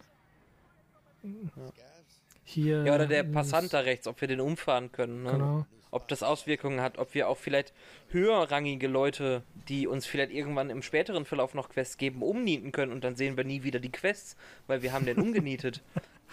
Hier. 2.48 2.82
Ja, 2.84 2.94
oder 2.94 3.06
der 3.06 3.24
Passant 3.24 3.74
da 3.74 3.80
rechts, 3.80 4.06
ob 4.06 4.22
wir 4.22 4.28
den 4.28 4.40
umfahren 4.40 4.90
können. 4.90 5.22
Ne? 5.22 5.32
Genau. 5.32 5.66
Ob 5.90 6.08
das 6.08 6.22
Auswirkungen 6.22 6.80
hat, 6.80 6.96
ob 6.96 7.14
wir 7.14 7.28
auch 7.28 7.36
vielleicht 7.36 7.74
höherrangige 8.08 8.88
Leute, 8.88 9.42
die 9.68 9.86
uns 9.86 10.06
vielleicht 10.06 10.32
irgendwann 10.32 10.70
im 10.70 10.82
späteren 10.82 11.26
Verlauf 11.26 11.52
noch 11.52 11.68
Quests 11.68 11.98
geben, 11.98 12.22
umnieten 12.22 12.72
können 12.72 12.92
und 12.92 13.04
dann 13.04 13.16
sehen 13.16 13.36
wir 13.36 13.44
nie 13.44 13.64
wieder 13.64 13.80
die 13.80 13.92
Quests, 13.92 14.36
weil 14.66 14.82
wir 14.82 14.94
haben 14.94 15.04
den 15.04 15.18
umgenietet. 15.22 15.82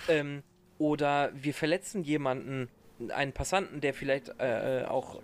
ähm, 0.08 0.42
oder 0.78 1.32
wir 1.34 1.54
verletzen 1.54 2.04
jemanden, 2.04 2.70
einen 3.10 3.34
Passanten, 3.34 3.82
der 3.82 3.94
vielleicht 3.94 4.40
äh, 4.40 4.84
äh, 4.84 4.86
auch 4.86 5.22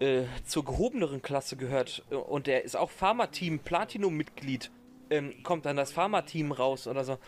äh, 0.00 0.24
zur 0.44 0.64
gehobeneren 0.64 1.22
Klasse 1.22 1.56
gehört 1.56 2.02
äh, 2.10 2.16
und 2.16 2.48
der 2.48 2.64
ist 2.64 2.76
auch 2.76 2.90
Pharma-Team 2.90 3.60
Platinum-Mitglied, 3.60 4.72
ähm, 5.10 5.42
kommt 5.44 5.66
dann 5.66 5.76
das 5.76 5.92
Pharma-Team 5.92 6.50
raus 6.50 6.88
oder 6.88 7.04
so. 7.04 7.18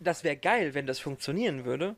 Das 0.00 0.24
wäre 0.24 0.36
geil, 0.36 0.74
wenn 0.74 0.86
das 0.86 0.98
funktionieren 0.98 1.64
würde. 1.64 1.96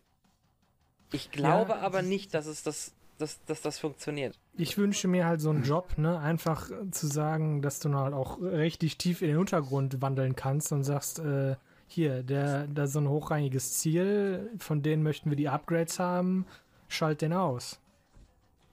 Ich 1.13 1.31
glaube 1.31 1.73
Ja, 1.73 1.81
aber 1.81 2.03
nicht, 2.03 2.35
dass 2.35 2.47
es 2.47 2.63
das, 2.63 2.93
dass, 3.19 3.45
dass 3.45 3.61
das 3.63 3.79
funktioniert. 3.79 4.39
Ich 4.57 4.79
wünsche 4.79 5.09
mir 5.09 5.27
halt 5.27 5.41
so 5.41 5.51
einen 5.51 5.65
Job, 5.65 5.99
ne? 5.99 6.19
Einfach 6.19 6.71
äh, 6.71 6.91
zu 6.91 7.07
sagen, 7.07 7.63
dass 7.63 7.81
du 7.81 7.93
halt 7.95 8.15
auch 8.15 8.41
richtig 8.41 8.97
tief 8.97 9.21
in 9.23 9.29
den 9.29 9.37
Untergrund 9.39 10.01
wandeln 10.01 10.37
kannst 10.37 10.73
und 10.73 10.85
sagst, 10.85 11.19
äh, 11.19 11.57
hier, 11.89 12.23
der, 12.23 12.69
da 12.69 12.85
ist 12.85 12.93
so 12.93 13.01
ein 13.01 13.09
hochrangiges 13.09 13.79
Ziel, 13.79 14.49
von 14.59 14.83
denen 14.83 15.03
möchten 15.03 15.29
wir 15.29 15.37
die 15.37 15.49
Upgrades 15.49 15.99
haben, 15.99 16.47
schalt 16.89 17.21
den 17.21 17.33
aus. 17.33 17.81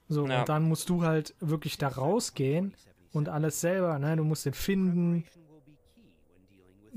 So, 0.08 0.26
Ja. 0.26 0.40
und 0.40 0.48
dann 0.48 0.62
musst 0.62 0.88
du 0.88 1.02
halt 1.04 1.34
wirklich 1.40 1.76
da 1.76 1.88
rausgehen 1.88 2.74
und 3.12 3.28
alles 3.28 3.60
selber, 3.60 3.98
ne? 3.98 4.16
Du 4.16 4.22
musst 4.24 4.46
den 4.46 4.54
finden, 4.54 5.24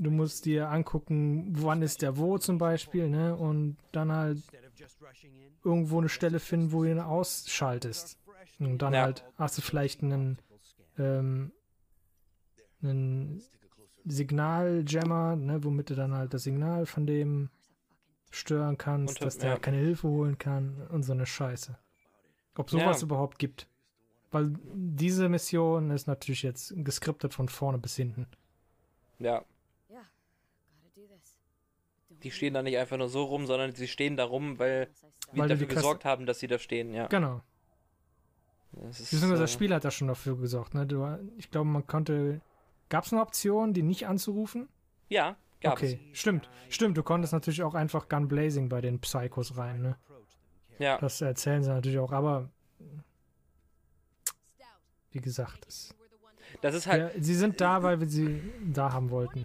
du 0.02 0.10
musst 0.10 0.44
dir 0.44 0.70
angucken, 0.70 1.52
wann 1.62 1.82
ist 1.82 2.02
der 2.02 2.16
wo 2.16 2.38
zum 2.38 2.58
Beispiel, 2.58 3.08
ne? 3.08 3.36
Und 3.36 3.76
dann 3.92 4.12
halt 4.12 4.42
irgendwo 5.64 5.98
eine 5.98 6.08
Stelle 6.08 6.40
finden, 6.40 6.72
wo 6.72 6.82
du 6.82 6.90
ihn 6.90 6.98
ausschaltest. 6.98 8.18
Und 8.58 8.78
dann 8.78 8.94
Ja. 8.94 9.02
halt 9.02 9.24
hast 9.36 9.58
du 9.58 9.62
vielleicht 9.62 10.02
einen, 10.02 10.38
ähm, 10.98 11.52
einen 12.82 13.42
Signaljammer, 14.04 15.36
ne, 15.36 15.62
womit 15.64 15.90
du 15.90 15.94
dann 15.94 16.12
halt 16.14 16.34
das 16.34 16.42
Signal 16.42 16.86
von 16.86 17.06
dem 17.06 17.50
stören 18.30 18.78
kannst, 18.78 19.22
dass 19.22 19.38
der 19.38 19.50
ja. 19.50 19.58
keine 19.58 19.76
Hilfe 19.76 20.08
holen 20.08 20.38
kann 20.38 20.86
und 20.88 21.02
so 21.02 21.12
eine 21.12 21.26
Scheiße. 21.26 21.78
Ob 22.56 22.70
sowas 22.70 23.00
Ja. 23.00 23.06
überhaupt 23.06 23.38
gibt. 23.38 23.68
Weil 24.30 24.52
diese 24.74 25.28
Mission 25.28 25.90
ist 25.90 26.06
natürlich 26.06 26.42
jetzt 26.42 26.72
geskriptet 26.76 27.34
von 27.34 27.48
vorne 27.48 27.78
bis 27.78 27.96
hinten. 27.96 28.26
Ja, 29.18 29.44
Yeah, 29.90 30.00
gotta 30.82 30.88
do 30.94 31.06
this. 31.14 31.36
Die 32.22 32.30
stehen 32.30 32.54
da 32.54 32.62
nicht 32.62 32.76
einfach 32.78 32.96
nur 32.96 33.08
so 33.08 33.24
rum, 33.24 33.46
sondern 33.46 33.74
sie 33.74 33.88
stehen 33.88 34.16
da 34.16 34.24
rum, 34.24 34.58
weil 34.58 34.88
wir 35.32 35.42
Weil 35.42 35.48
die 35.48 35.54
dafür 35.54 35.66
gesorgt 35.66 36.04
haben, 36.04 36.26
dass 36.26 36.38
sie 36.40 36.46
da 36.46 36.58
stehen, 36.58 36.94
ja. 36.94 37.06
Genau. 37.06 37.42
Das 38.72 39.00
ist, 39.00 39.10
Beziehungsweise 39.10 39.42
das 39.42 39.50
äh, 39.50 39.54
Spiel 39.54 39.74
hat 39.74 39.84
da 39.84 39.90
schon 39.90 40.08
dafür 40.08 40.36
gesorgt. 40.38 40.74
Ne? 40.74 40.86
Du, 40.86 41.06
ich 41.36 41.50
glaube, 41.50 41.68
man 41.68 41.86
konnte. 41.86 42.40
Gab 42.88 43.04
es 43.04 43.12
eine 43.12 43.22
Option, 43.22 43.72
die 43.72 43.82
nicht 43.82 44.06
anzurufen? 44.06 44.68
Ja, 45.08 45.36
gab 45.60 45.74
okay, 45.74 45.98
stimmt. 46.12 46.48
Stimmt, 46.68 46.96
du 46.96 47.02
konntest 47.02 47.32
natürlich 47.32 47.62
auch 47.62 47.74
einfach 47.74 48.08
Gun 48.08 48.28
Blazing 48.28 48.68
bei 48.68 48.80
den 48.80 48.98
Psychos 49.00 49.56
rein. 49.56 49.82
Ne? 49.82 49.96
es. 50.26 50.38
Ja, 50.78 50.98
Das 50.98 51.20
erzählen 51.20 51.62
sie 51.62 51.70
natürlich 51.70 51.98
auch, 51.98 52.12
aber. 52.12 52.50
Wie 55.10 55.20
gesagt, 55.20 55.66
das, 55.66 55.94
das 56.62 56.74
ist 56.74 56.86
halt, 56.86 57.14
ja, 57.14 57.22
sie 57.22 57.34
sind 57.34 57.60
da, 57.60 57.82
weil 57.82 58.00
wir 58.00 58.08
sie 58.08 58.40
da 58.64 58.94
haben 58.94 59.10
wollten. 59.10 59.44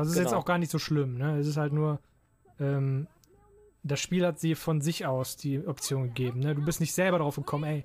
Das 0.00 0.08
ist 0.10 0.16
jetzt 0.16 0.26
Genau. 0.28 0.40
auch 0.40 0.44
gar 0.44 0.58
nicht 0.58 0.70
so 0.70 0.78
schlimm. 0.78 1.16
Ne? 1.18 1.38
Es 1.38 1.46
ist 1.46 1.56
halt 1.56 1.72
nur. 1.72 2.00
Ähm, 2.58 3.06
das 3.82 4.00
Spiel 4.00 4.26
hat 4.26 4.38
sie 4.38 4.54
von 4.54 4.80
sich 4.82 5.06
aus 5.06 5.36
die 5.36 5.66
Option 5.66 6.02
gegeben. 6.08 6.40
Ne? 6.40 6.54
Du 6.54 6.62
bist 6.62 6.80
nicht 6.80 6.92
selber 6.92 7.18
drauf 7.18 7.36
gekommen, 7.36 7.64
ey. 7.64 7.84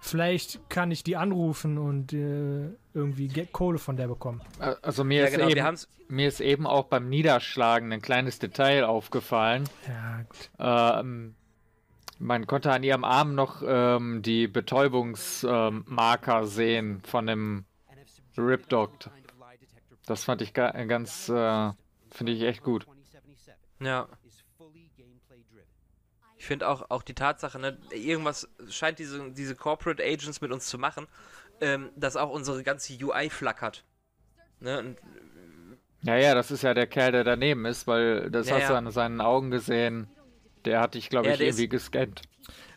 Vielleicht 0.00 0.68
kann 0.68 0.90
ich 0.90 1.04
die 1.04 1.16
anrufen 1.16 1.78
und 1.78 2.12
äh, 2.12 2.70
irgendwie 2.92 3.28
Ge 3.28 3.46
Kohle 3.46 3.78
von 3.78 3.96
der 3.96 4.08
bekommen. 4.08 4.40
Also 4.82 5.04
mir, 5.04 5.20
Ja, 5.20 5.26
ist 5.26 5.32
genau, 5.36 5.48
eben, 5.48 5.76
mir 6.08 6.26
ist 6.26 6.40
eben 6.40 6.66
auch 6.66 6.86
beim 6.86 7.08
Niederschlagen 7.08 7.92
ein 7.92 8.02
kleines 8.02 8.40
Detail 8.40 8.82
aufgefallen. 8.84 9.62
Ja, 9.86 10.22
gut. 10.22 10.50
Ähm, 10.58 11.36
man 12.18 12.48
konnte 12.48 12.72
an 12.72 12.82
ihrem 12.82 13.04
Arm 13.04 13.36
noch 13.36 13.62
ähm, 13.64 14.22
die 14.22 14.48
Betäubungsmarker 14.48 16.46
sehen 16.48 17.00
von 17.04 17.26
dem 17.28 17.64
Ripdog. 18.36 18.90
Das 20.06 20.24
fand 20.24 20.42
ich 20.42 20.52
ga 20.52 20.70
ganz, 20.84 21.28
äh, 21.28 21.70
finde 22.10 22.32
ich 22.32 22.42
echt 22.42 22.62
gut. 22.62 22.86
ja. 23.80 24.08
Ich 26.38 26.46
finde 26.46 26.68
auch, 26.68 26.90
auch 26.90 27.02
die 27.02 27.14
Tatsache, 27.14 27.58
ne, 27.60 27.78
irgendwas 27.92 28.48
scheint 28.68 28.98
diese, 28.98 29.30
diese 29.30 29.54
Corporate 29.54 30.02
Agents 30.02 30.40
mit 30.40 30.50
uns 30.50 30.66
zu 30.66 30.76
machen, 30.76 31.06
ähm, 31.60 31.90
dass 31.96 32.16
auch 32.16 32.30
unsere 32.30 32.64
ganze 32.64 32.94
UI 32.94 33.30
flackert. 33.30 33.84
Ne, 34.60 34.78
und, 34.80 34.96
Ja, 36.02 36.16
ja, 36.16 36.34
das 36.34 36.50
ist 36.50 36.62
ja 36.62 36.74
der 36.74 36.88
Kerl, 36.88 37.12
der 37.12 37.22
daneben 37.22 37.64
ist, 37.64 37.86
weil 37.86 38.28
das 38.30 38.48
Ja, 38.48 38.56
hast 38.56 38.70
du 38.70 38.74
an 38.74 38.90
seinen 38.90 39.20
Augen 39.20 39.50
gesehen. 39.52 40.08
Der 40.64 40.80
hat 40.80 40.94
dich, 40.94 41.10
glaube 41.10 41.28
Ja, 41.28 41.34
ich, 41.34 41.40
irgendwie 41.40 41.68
gescannt. 41.68 42.22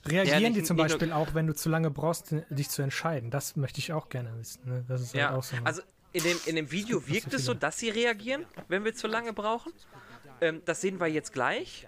Reagieren 0.06 0.44
Ja, 0.44 0.50
die 0.52 0.64
zum 0.64 0.78
Beispiel 0.78 1.12
auch, 1.12 1.34
wenn 1.34 1.48
du 1.48 1.56
zu 1.56 1.70
lange 1.70 1.90
brauchst, 1.90 2.36
dich 2.50 2.70
zu 2.70 2.84
entscheiden? 2.84 3.32
Das 3.32 3.56
möchte 3.56 3.80
ich 3.80 3.94
auch 3.94 4.10
gerne 4.10 4.38
wissen. 4.38 4.62
Ne? 4.70 4.86
Das 4.88 5.02
ist 5.02 5.14
halt 5.16 5.24
ja, 5.24 5.36
auch 5.36 5.44
so. 5.44 5.56
eine- 5.56 5.66
also 5.66 5.82
in 6.16 6.24
dem, 6.24 6.40
in 6.46 6.56
dem 6.56 6.72
Video 6.72 7.06
wirkt 7.08 7.34
es 7.34 7.44
so, 7.46 7.54
dass 7.54 7.78
sie 7.78 7.90
reagieren, 7.90 8.46
wenn 8.70 8.86
wir 8.86 8.96
zu 8.96 9.06
lange 9.08 9.34
brauchen. 9.34 9.74
Ähm, 10.40 10.62
das 10.64 10.80
sehen 10.80 10.98
wir 11.00 11.08
jetzt 11.08 11.34
gleich. 11.34 11.88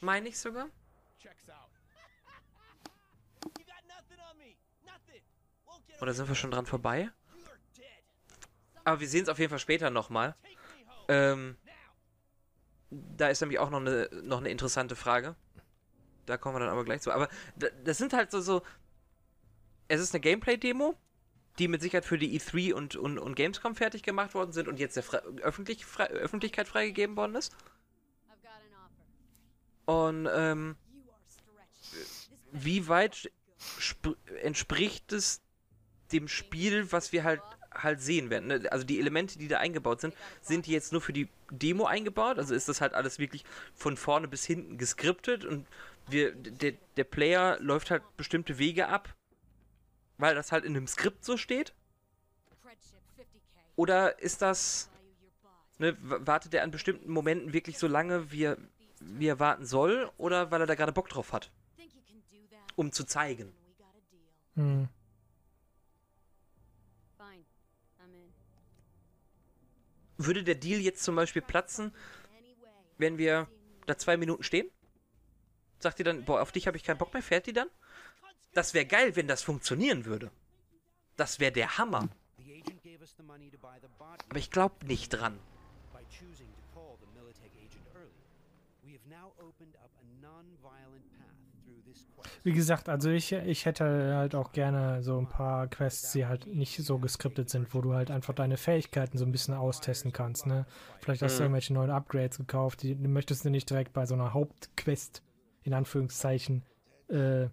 Meine 0.00 0.28
ich 0.28 0.38
sogar. 0.38 0.68
Oder 6.00 6.14
sind 6.14 6.28
wir 6.28 6.34
schon 6.36 6.50
dran 6.52 6.66
vorbei? 6.66 7.10
Aber 8.84 9.00
wir 9.00 9.08
sehen 9.08 9.22
es 9.24 9.28
auf 9.28 9.38
jeden 9.38 9.50
Fall 9.50 9.58
später 9.58 9.90
nochmal. 9.90 10.34
Ähm, 11.08 11.56
da 12.90 13.28
ist 13.28 13.40
nämlich 13.40 13.58
auch 13.58 13.70
noch 13.70 13.80
eine, 13.80 14.08
noch 14.22 14.38
eine 14.38 14.50
interessante 14.50 14.94
Frage. 14.96 15.34
Da 16.26 16.36
kommen 16.36 16.54
wir 16.56 16.60
dann 16.60 16.68
aber 16.68 16.84
gleich 16.84 17.00
zu. 17.00 17.10
Aber 17.10 17.28
da- 17.56 17.70
das 17.84 17.98
sind 17.98 18.12
halt 18.12 18.30
so, 18.30 18.40
so 18.40 18.62
es 19.88 20.00
ist 20.00 20.14
eine 20.14 20.20
Gameplay-Demo, 20.20 20.96
die 21.58 21.68
mit 21.68 21.82
Sicherheit 21.82 22.04
für 22.04 22.18
die 22.18 22.38
E3 22.38 22.72
und, 22.72 22.96
und, 22.96 23.18
und 23.18 23.34
Gamescom 23.34 23.74
fertig 23.74 24.02
gemacht 24.02 24.34
worden 24.34 24.52
sind 24.52 24.68
und 24.68 24.78
jetzt 24.78 24.96
der 24.96 25.02
Fre 25.02 25.22
öffentlich, 25.42 25.84
frei, 25.84 26.06
Öffentlichkeit 26.06 26.68
freigegeben 26.68 27.16
worden 27.16 27.34
ist. 27.34 27.54
Und 29.84 30.28
ähm, 30.32 30.76
wie 32.52 32.88
weit 32.88 33.30
sp- 33.78 34.16
entspricht 34.42 35.12
es 35.12 35.42
dem 36.12 36.28
Spiel, 36.28 36.90
was 36.92 37.12
wir 37.12 37.24
halt 37.24 37.42
halt 37.74 38.00
sehen 38.02 38.28
werden. 38.28 38.48
Ne? 38.48 38.68
Also 38.70 38.84
die 38.84 38.98
Elemente, 38.98 39.38
die 39.38 39.48
da 39.48 39.58
eingebaut 39.58 40.00
sind, 40.02 40.14
sind 40.42 40.66
die 40.66 40.72
jetzt 40.72 40.92
nur 40.92 41.00
für 41.00 41.14
die 41.14 41.28
Demo 41.50 41.86
eingebaut? 41.86 42.38
Also 42.38 42.54
ist 42.54 42.68
das 42.68 42.82
halt 42.82 42.92
alles 42.92 43.18
wirklich 43.18 43.44
von 43.74 43.96
vorne 43.96 44.28
bis 44.28 44.44
hinten 44.44 44.76
geskriptet 44.76 45.46
und 45.46 45.66
wir 46.08 46.32
der, 46.34 46.72
der 46.96 47.04
Player 47.04 47.58
läuft 47.60 47.90
halt 47.90 48.02
bestimmte 48.18 48.58
Wege 48.58 48.88
ab, 48.88 49.14
weil 50.18 50.34
das 50.34 50.52
halt 50.52 50.64
in 50.64 50.76
einem 50.76 50.86
Skript 50.86 51.24
so 51.24 51.36
steht? 51.36 51.74
Predship 52.62 53.00
50k. 53.18 53.60
Oder 53.76 54.18
ist 54.20 54.42
das 54.42 54.90
ne, 55.82 55.96
wartet 56.00 56.54
er 56.54 56.62
an 56.62 56.70
bestimmten 56.70 57.10
Momenten 57.10 57.52
wirklich 57.52 57.78
so 57.78 57.86
lange, 57.86 58.30
wie 58.32 58.44
er, 58.44 58.56
wie 59.00 59.26
er 59.26 59.38
warten 59.38 59.66
soll, 59.66 60.10
oder 60.16 60.50
weil 60.50 60.60
er 60.60 60.66
da 60.66 60.74
gerade 60.74 60.92
Bock 60.92 61.08
drauf 61.08 61.32
hat, 61.32 61.50
um 62.76 62.92
zu 62.92 63.04
zeigen? 63.04 63.52
Hm. 64.54 64.88
Würde 70.18 70.44
der 70.44 70.54
Deal 70.54 70.80
jetzt 70.80 71.02
zum 71.02 71.16
Beispiel 71.16 71.42
platzen, 71.42 71.92
wenn 72.98 73.18
wir 73.18 73.48
da 73.86 73.98
zwei 73.98 74.16
Minuten 74.16 74.44
stehen? 74.44 74.70
Sagt 75.80 75.98
die 75.98 76.04
dann, 76.04 76.24
boah, 76.24 76.40
auf 76.40 76.52
dich 76.52 76.68
habe 76.68 76.76
ich 76.76 76.84
keinen 76.84 76.98
Bock 76.98 77.12
mehr, 77.12 77.22
fährt 77.24 77.46
die 77.46 77.52
dann? 77.52 77.68
Das 78.52 78.74
wäre 78.74 78.86
geil, 78.86 79.16
wenn 79.16 79.26
das 79.28 79.42
funktionieren 79.42 80.04
würde. 80.04 80.30
Das 81.16 81.40
wäre 81.40 81.52
der 81.52 81.78
Hammer. 81.78 82.08
Bot 83.98 84.24
Aber 84.28 84.38
ich 84.38 84.50
glaube 84.50 84.86
nicht 84.86 85.10
dran. 85.10 85.38
by 85.92 85.98
choosing 86.10 86.46
to 86.52 86.60
call 86.74 86.96
the 87.00 87.06
Militech 87.18 87.50
agent 87.56 87.86
early. 87.94 88.12
We 88.82 88.92
have 88.92 89.08
now 89.08 89.32
opened 89.38 89.76
up 89.76 89.90
a 90.00 90.04
non-violent 90.20 91.04
path 91.18 91.64
through 91.64 91.82
this 91.84 92.06
quest. 92.14 92.44
Wie 92.44 92.52
gesagt, 92.52 92.88
also 92.88 93.10
ich, 93.10 93.32
ich 93.32 93.64
hätte 93.66 94.14
halt 94.16 94.34
auch 94.34 94.52
gerne 94.52 95.02
so 95.02 95.18
ein 95.18 95.28
paar 95.28 95.68
Quests, 95.68 96.12
die 96.12 96.26
halt 96.26 96.46
nicht 96.46 96.76
so 96.84 96.98
geskriptet 96.98 97.48
sind, 97.50 97.72
wo 97.74 97.80
du 97.80 97.94
halt 97.94 98.10
einfach 98.10 98.34
deine 98.34 98.56
Fähigkeiten 98.56 99.16
so 99.18 99.24
ein 99.24 99.32
bisschen 99.32 99.54
austesten 99.54 100.12
kannst, 100.12 100.46
ne? 100.46 100.66
Vielleicht 101.00 101.22
hast 101.22 101.36
du 101.36 101.42
Mhm. 101.42 101.44
irgendwelche 101.46 101.74
neuen 101.74 101.90
Upgrades 101.90 102.38
gekauft, 102.38 102.82
die, 102.82 102.94
die 102.94 103.08
möchtest 103.08 103.44
du 103.44 103.50
nicht 103.50 103.68
direkt 103.70 103.92
bei 103.92 104.06
so 104.06 104.14
einer 104.14 104.32
Hauptquest, 104.34 105.22
in 105.62 105.74
Anführungszeichen, 105.74 106.64
äh, 107.08 107.48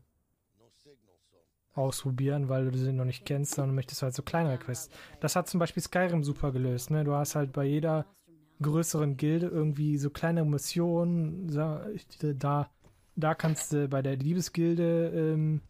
ausprobieren, 1.74 2.49
weil 2.49 2.70
du 2.70 2.78
sie 2.78 2.91
noch 2.91 3.05
nicht 3.05 3.26
kennst, 3.26 3.55
sondern 3.55 3.76
möchtest 3.76 4.01
halt 4.01 4.13
so 4.13 4.24
kleinere 4.24 4.57
Quests. 4.57 4.89
Das 5.20 5.36
hat 5.36 5.47
zum 5.47 5.59
Beispiel 5.59 5.84
Skyrim 5.84 6.24
super 6.24 6.51
gelöst, 6.51 6.91
ne? 6.91 7.03
Du 7.03 7.13
hast 7.13 7.36
halt 7.36 7.53
bei 7.53 7.65
jeder 7.65 8.05
größeren 8.61 9.17
Gilde 9.17 9.47
irgendwie 9.47 9.97
so 9.97 10.09
kleine 10.09 10.43
Missionen, 10.43 11.47
da, 11.47 12.70
da 13.15 13.34
kannst 13.36 13.74
du 13.74 13.88
bei 13.88 14.01
der 14.01 14.17
Liebesgilde, 14.17 15.11
ähm, 15.13 15.61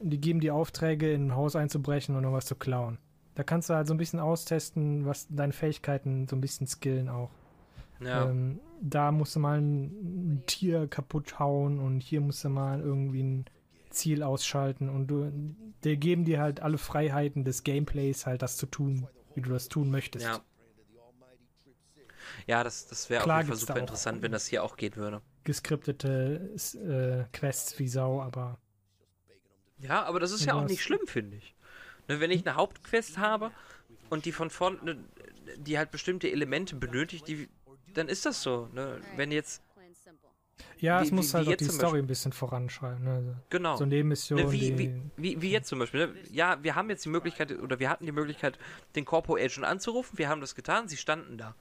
die 0.00 0.20
geben 0.20 0.40
die 0.40 0.50
Aufträge, 0.50 1.12
in 1.12 1.28
ein 1.28 1.36
Haus 1.36 1.56
einzubrechen 1.56 2.14
und 2.16 2.24
irgendwas 2.24 2.46
zu 2.46 2.56
klauen. 2.56 2.98
Da 3.34 3.44
kannst 3.44 3.70
du 3.70 3.74
halt 3.74 3.86
so 3.86 3.94
ein 3.94 3.98
bisschen 3.98 4.20
austesten, 4.20 5.06
was 5.06 5.26
deine 5.30 5.54
Fähigkeiten 5.54 6.28
so 6.28 6.36
ein 6.36 6.42
bisschen 6.42 6.66
skillen 6.66 7.08
auch. 7.08 7.30
Ja. 8.00 8.28
Ähm, 8.28 8.60
da 8.80 9.12
musst 9.12 9.36
du 9.36 9.40
mal 9.40 9.58
ein, 9.58 9.84
ein 9.84 10.42
Tier 10.46 10.88
kaputt 10.88 11.38
hauen 11.38 11.78
und 11.78 12.02
hier 12.02 12.20
musst 12.20 12.44
du 12.44 12.48
mal 12.48 12.80
irgendwie 12.80 13.22
ein 13.22 13.44
Ziel 13.92 14.22
ausschalten 14.22 14.88
und 14.88 15.06
du, 15.06 15.30
die 15.84 15.96
geben 15.96 16.24
dir 16.24 16.40
halt 16.40 16.60
alle 16.60 16.78
Freiheiten 16.78 17.44
des 17.44 17.62
Gameplays, 17.62 18.26
halt 18.26 18.42
das 18.42 18.56
zu 18.56 18.66
tun, 18.66 19.06
wie 19.34 19.40
du 19.40 19.50
das 19.50 19.68
tun 19.68 19.90
möchtest. 19.90 20.26
Ja. 20.26 20.44
Ja, 22.46 22.64
das, 22.64 22.86
das 22.86 23.10
wäre 23.10 23.22
auf 23.22 23.26
jeden 23.28 23.46
Fall 23.48 23.56
super 23.56 23.78
interessant, 23.78 24.22
wenn 24.22 24.32
das 24.32 24.46
hier 24.46 24.62
auch 24.62 24.76
gehen 24.76 24.96
würde. 24.96 25.22
Geskriptete 25.44 26.50
äh, 26.74 27.36
Quests 27.36 27.78
wie 27.78 27.88
Sau, 27.88 28.22
aber 28.22 28.58
Ja, 29.78 30.04
aber 30.04 30.20
das 30.20 30.32
ist 30.32 30.44
Ja, 30.44 30.54
auch 30.54 30.64
nicht 30.64 30.82
schlimm, 30.82 31.06
finde 31.06 31.36
ich. 31.36 31.54
Ne, 32.08 32.20
wenn 32.20 32.30
ich 32.30 32.46
eine 32.46 32.56
Hauptquest 32.56 33.18
habe 33.18 33.52
und 34.10 34.24
die 34.24 34.32
von 34.32 34.50
vorne, 34.50 34.78
ne, 34.82 35.04
die 35.56 35.78
halt 35.78 35.90
bestimmte 35.90 36.30
Elemente 36.30 36.76
benötigt, 36.76 37.28
die, 37.28 37.48
dann 37.94 38.08
ist 38.08 38.26
das 38.26 38.42
so. 38.42 38.68
Ne? 38.72 39.00
Wenn 39.16 39.32
jetzt. 39.32 39.62
Ja, 40.78 41.00
Wie- 41.00 41.04
es 41.04 41.10
wie- 41.10 41.14
muss 41.14 41.32
wie 41.32 41.36
halt 41.36 41.46
auch 41.46 41.50
jetzt 41.52 41.60
die 41.60 41.70
Story 41.70 41.98
ein 41.98 42.06
bisschen 42.06 42.32
voranschreiben. 42.32 43.02
Ne? 43.04 43.36
Genau. 43.50 43.76
So 43.76 43.84
Nebenmissionen, 43.86 44.46
Ne, 44.46 44.52
wie, 44.52 44.78
wie, 44.78 45.02
wie, 45.16 45.40
wie 45.42 45.50
jetzt 45.50 45.68
zum 45.68 45.78
Beispiel. 45.78 46.08
Ne? 46.08 46.14
Ja, 46.30 46.62
wir 46.62 46.74
haben 46.74 46.88
jetzt 46.90 47.04
die 47.04 47.08
Möglichkeit, 47.08 47.52
oder 47.60 47.78
wir 47.78 47.88
hatten 47.90 48.06
die 48.06 48.12
Möglichkeit, 48.12 48.58
den 48.96 49.04
Corpo 49.04 49.36
Agent 49.36 49.64
anzurufen. 49.64 50.18
Wir 50.18 50.28
haben 50.28 50.40
das 50.40 50.54
getan, 50.54 50.88
sie 50.88 50.96
standen 50.96 51.38
da. 51.38 51.54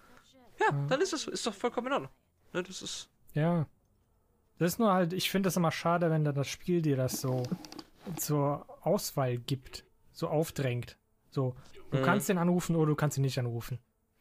Ja, 0.59 0.71
dann 0.89 1.01
ist 1.01 1.13
das 1.13 1.27
ist 1.27 1.45
doch 1.47 1.53
vollkommen 1.53 1.87
in 1.87 1.93
Ordnung. 1.93 2.11
Ne, 2.53 2.63
das 2.63 2.81
ist. 2.81 3.09
Ja. 3.33 3.65
Das 4.59 4.73
ist 4.73 4.79
nur 4.79 4.93
halt, 4.93 5.13
ich 5.13 5.31
finde 5.31 5.49
es 5.49 5.57
immer 5.57 5.71
schade, 5.71 6.11
wenn 6.11 6.23
da 6.23 6.31
das 6.31 6.47
Spiel 6.47 6.81
dir 6.83 6.95
das 6.97 7.19
so 7.21 7.43
zur 8.17 8.65
Auswahl 8.85 9.37
gibt, 9.37 9.85
so 10.11 10.27
aufdrängt. 10.27 10.97
So, 11.31 11.55
du 11.91 11.97
Mhm. 11.97 12.03
kannst 12.03 12.29
den 12.29 12.37
anrufen 12.37 12.75
oder 12.75 12.87
du 12.87 12.95
kannst 12.95 13.17
ihn 13.17 13.21
nicht 13.21 13.39
anrufen. 13.39 13.79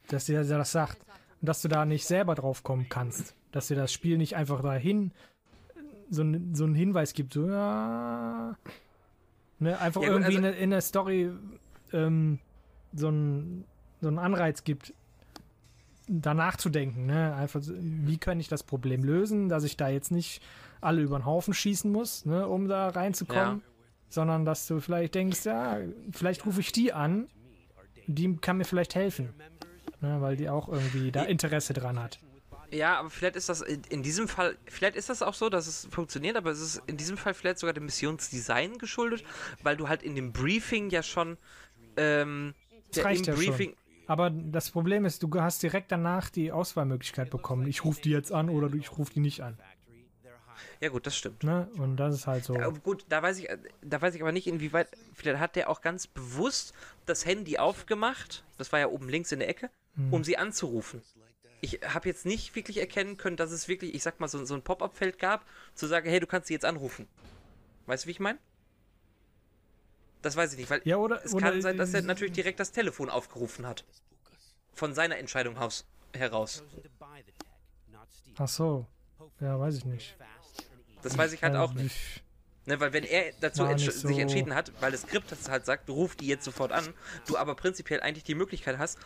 Dass 0.08 0.24
dir 0.26 0.42
das 0.42 0.72
sagt. 0.72 0.98
Und 1.40 1.48
dass 1.48 1.62
du 1.62 1.68
da 1.68 1.84
nicht 1.84 2.06
selber 2.06 2.34
drauf 2.34 2.62
kommen 2.62 2.88
kannst. 2.88 3.34
Dass 3.52 3.68
dir 3.68 3.76
das 3.76 3.92
Spiel 3.92 4.16
nicht 4.18 4.36
einfach 4.36 4.62
dahin 4.62 5.12
so, 6.10 6.24
so 6.52 6.64
einen 6.64 6.74
Hinweis 6.74 7.14
gibt, 7.14 7.32
so, 7.34 7.48
ja. 7.48 8.56
Ne, 9.58 9.78
einfach 9.78 10.02
Ja, 10.02 10.08
gut, 10.08 10.16
irgendwie 10.22 10.36
also- 10.36 10.38
in, 10.38 10.42
der- 10.42 10.56
in 10.58 10.70
der 10.70 10.80
Story 10.80 11.30
ähm, 11.92 12.38
so 12.94 13.08
einen 13.08 13.64
so 14.00 14.08
einen 14.08 14.18
Anreiz 14.18 14.64
gibt, 14.64 14.94
danach 16.08 16.56
zu 16.56 16.70
denken, 16.70 17.06
ne? 17.06 17.34
Einfach, 17.34 17.60
wie 17.66 18.16
kann 18.18 18.40
ich 18.40 18.48
das 18.48 18.62
Problem 18.62 19.04
lösen, 19.04 19.48
dass 19.50 19.62
ich 19.64 19.76
da 19.76 19.88
jetzt 19.88 20.10
nicht 20.10 20.42
alle 20.80 21.02
über 21.02 21.18
den 21.18 21.26
Haufen 21.26 21.52
schießen 21.52 21.92
muss, 21.92 22.24
ne, 22.24 22.48
um 22.48 22.66
da 22.66 22.88
reinzukommen, 22.88 23.58
Ja. 23.58 23.60
sondern 24.08 24.44
dass 24.46 24.66
du 24.66 24.80
vielleicht 24.80 25.14
denkst, 25.14 25.44
ja, 25.44 25.78
vielleicht 26.10 26.46
rufe 26.46 26.60
ich 26.60 26.72
die 26.72 26.92
an, 26.94 27.28
die 28.06 28.34
kann 28.38 28.56
mir 28.56 28.64
vielleicht 28.64 28.94
helfen, 28.94 29.28
ne, 30.00 30.20
weil 30.22 30.36
die 30.36 30.48
auch 30.48 30.68
irgendwie 30.68 31.12
da 31.12 31.24
Interesse 31.24 31.74
dran 31.74 32.00
hat. 32.00 32.18
Ja, 32.72 32.98
aber 33.00 33.10
vielleicht 33.10 33.36
ist 33.36 33.48
das 33.48 33.62
in, 33.62 34.02
diesem 34.02 34.28
Fall, 34.28 34.56
vielleicht 34.66 34.94
ist 34.96 35.08
das 35.08 35.22
auch 35.22 35.34
so, 35.34 35.48
dass 35.48 35.66
es 35.66 35.86
funktioniert, 35.90 36.36
aber 36.36 36.50
es 36.50 36.60
ist 36.60 36.82
in 36.86 36.96
diesem 36.96 37.16
Fall 37.16 37.34
vielleicht 37.34 37.58
sogar 37.58 37.72
dem 37.72 37.84
Missionsdesign 37.86 38.78
geschuldet, 38.78 39.24
weil 39.62 39.76
du 39.76 39.88
halt 39.88 40.02
in 40.02 40.14
dem 40.14 40.32
Briefing 40.32 40.90
ja 40.90 41.02
schon 41.02 41.36
ähm, 41.96 42.54
Das 42.92 43.04
reicht 43.04 43.26
im 43.26 43.34
ja 43.34 43.38
Briefing, 43.38 43.70
schon. 43.70 43.76
Aber 44.06 44.30
das 44.30 44.70
Problem 44.70 45.04
ist, 45.04 45.22
du 45.22 45.30
hast 45.40 45.62
direkt 45.62 45.90
danach 45.92 46.30
die 46.30 46.50
Auswahlmöglichkeit 46.52 47.30
bekommen. 47.30 47.66
Ich 47.66 47.84
rufe 47.84 48.00
die 48.02 48.10
jetzt 48.10 48.32
an 48.32 48.48
oder 48.48 48.68
du- 48.68 48.78
ich 48.78 48.96
rufe 48.98 49.12
die 49.12 49.20
nicht 49.20 49.40
an. 49.42 49.58
Ja 50.80 50.88
gut, 50.88 51.06
das 51.06 51.16
stimmt. 51.16 51.42
Ne? 51.42 51.68
Und 51.76 51.96
das 51.96 52.14
ist 52.14 52.26
halt 52.26 52.44
so. 52.44 52.54
Ja, 52.54 52.68
gut, 52.68 53.04
da 53.08 53.22
weiß 53.22 53.38
ich, 53.38 53.48
da 53.82 54.00
weiß 54.00 54.14
ich 54.14 54.22
aber 54.22 54.32
nicht, 54.32 54.46
inwieweit. 54.46 54.88
Vielleicht 55.14 55.38
hat 55.38 55.56
der 55.56 55.68
auch 55.70 55.80
ganz 55.80 56.06
bewusst 56.06 56.72
das 57.06 57.24
Handy 57.26 57.58
aufgemacht. 57.58 58.44
Das 58.58 58.72
war 58.72 58.78
ja 58.80 58.88
oben 58.88 59.08
links 59.08 59.30
in 59.32 59.40
der 59.40 59.48
Ecke, 59.48 59.70
Hm. 59.96 60.12
um 60.12 60.24
sie 60.24 60.36
anzurufen. 60.38 61.02
Ich 61.62 61.80
habe 61.86 62.08
jetzt 62.08 62.24
nicht 62.24 62.54
wirklich 62.54 62.78
erkennen 62.78 63.16
können, 63.16 63.36
dass 63.36 63.50
es 63.50 63.68
wirklich, 63.68 63.94
ich 63.94 64.02
sag 64.02 64.18
mal, 64.20 64.28
so, 64.28 64.44
so 64.44 64.54
ein 64.54 64.62
Pop-up-Feld 64.62 65.18
gab, 65.18 65.44
zu 65.74 65.86
sagen, 65.86 66.08
hey, 66.08 66.18
du 66.20 66.26
kannst 66.26 66.48
sie 66.48 66.54
jetzt 66.54 66.64
anrufen. 66.64 67.06
Weißt 67.86 68.04
du, 68.04 68.06
wie 68.08 68.12
ich 68.12 68.20
meine? 68.20 68.38
Das 70.22 70.36
weiß 70.36 70.52
ich 70.52 70.58
nicht, 70.58 70.70
weil 70.70 70.82
Ja, 70.84 70.96
oder- 70.96 71.24
es 71.24 71.32
oder- 71.34 71.50
kann 71.50 71.62
sein, 71.62 71.76
dass 71.78 71.94
er 71.94 72.02
natürlich 72.02 72.32
direkt 72.34 72.60
das 72.60 72.72
Telefon 72.72 73.08
aufgerufen 73.10 73.66
hat. 73.66 73.84
Von 74.74 74.94
seiner 74.94 75.18
Entscheidung 75.18 75.56
aus, 75.58 75.86
heraus. 76.14 76.62
Ach 78.38 78.48
so. 78.48 78.86
Ja, 79.40 79.58
weiß 79.58 79.76
ich 79.76 79.84
nicht. 79.84 80.16
Das 81.02 81.16
weiß 81.16 81.32
ich 81.32 81.42
halt 81.42 81.56
auch 81.56 81.72
nicht. 81.72 82.22
Ne, 82.66 82.78
weil 82.78 82.92
wenn 82.92 83.04
er 83.04 83.32
dazu 83.40 83.64
entsch 83.64 83.86
nicht 83.86 83.92
sich 83.98 84.02
so- 84.16 84.18
entschieden 84.20 84.54
hat, 84.54 84.70
weil 84.80 84.92
das 84.92 85.02
Skript 85.02 85.32
das 85.32 85.48
halt 85.48 85.64
sagt, 85.64 85.88
du 85.88 85.94
ruf 85.94 86.14
die 86.14 86.26
jetzt 86.26 86.44
sofort 86.44 86.72
an, 86.72 86.92
du 87.26 87.38
aber 87.38 87.54
prinzipiell 87.54 88.00
eigentlich 88.00 88.22
die 88.24 88.34
Möglichkeit 88.34 88.76
hast, 88.78 88.98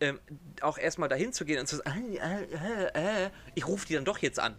ähm, 0.00 0.20
auch 0.60 0.78
erstmal 0.78 1.08
dahin 1.08 1.32
zu 1.32 1.44
gehen 1.44 1.60
und 1.60 1.66
zu 1.66 1.76
sagen, 1.76 2.14
äh, 2.14 2.44
äh, 2.44 3.24
äh, 3.26 3.30
ich 3.54 3.66
rufe 3.66 3.86
die 3.86 3.94
dann 3.94 4.04
doch 4.04 4.18
jetzt 4.18 4.38
an. 4.40 4.54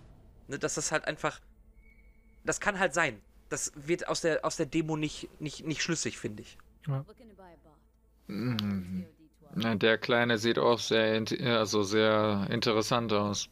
Ne, 0.48 0.60
dass 0.60 0.76
das 0.76 0.92
halt 0.92 1.06
einfach, 1.06 1.40
das 2.44 2.60
kann 2.60 2.80
halt 2.80 2.94
sein. 2.94 3.22
Das 3.50 3.72
wird 3.76 4.08
aus 4.08 4.22
der, 4.22 4.46
aus 4.46 4.58
der 4.58 4.66
Demo 4.66 4.96
nicht, 4.96 5.30
nicht, 5.40 5.66
nicht 5.66 5.82
schlüssig, 5.82 6.18
finde 6.18 6.44
ich. 6.44 6.58
Looking 6.86 7.30
to 7.30 7.36
buy 7.36 7.44
a 7.44 7.58
bot. 7.64 7.78
Mhm. 8.28 9.06
Na, 9.56 9.76
Der 9.76 9.98
Kleine 9.98 10.38
sieht 10.38 10.60
auch 10.60 10.80
sehr, 10.80 11.24
also 11.58 11.84
sehr 11.84 12.48
interessant 12.50 13.14
aus. 13.14 13.50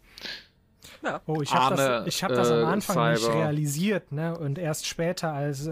Ja. 1.04 1.22
Oh, 1.26 1.42
ich 1.42 1.54
habe 1.54 1.76
das, 1.76 2.08
ich 2.08 2.24
hab 2.24 2.30
das 2.32 2.52
am 2.52 2.60
äh, 2.60 2.64
Anfang 2.64 3.12
nicht 3.12 3.22
Cyber. 3.24 3.36
realisiert, 3.36 4.12
ne? 4.12 4.38
Und 4.38 4.58
erst 4.58 4.86
später, 4.88 5.34
als, 5.34 5.70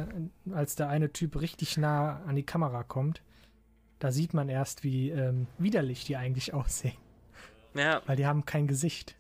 als 0.52 0.76
der 0.76 0.90
eine 0.90 1.12
Typ 1.12 1.40
richtig 1.40 1.78
nah 1.78 2.22
an 2.26 2.36
die 2.36 2.44
Kamera 2.44 2.84
kommt, 2.84 3.22
da 4.06 4.12
sieht 4.12 4.36
man 4.36 4.50
erst, 4.50 4.84
wie 4.84 5.10
ähm, 5.10 5.48
widerlich 5.58 6.06
die 6.06 6.16
eigentlich 6.16 6.54
aussehen. 6.60 6.98
Ja. 7.74 8.04
Weil 8.06 8.16
die 8.16 8.28
haben 8.28 8.46
kein 8.46 8.68
Gesicht. 8.68 9.16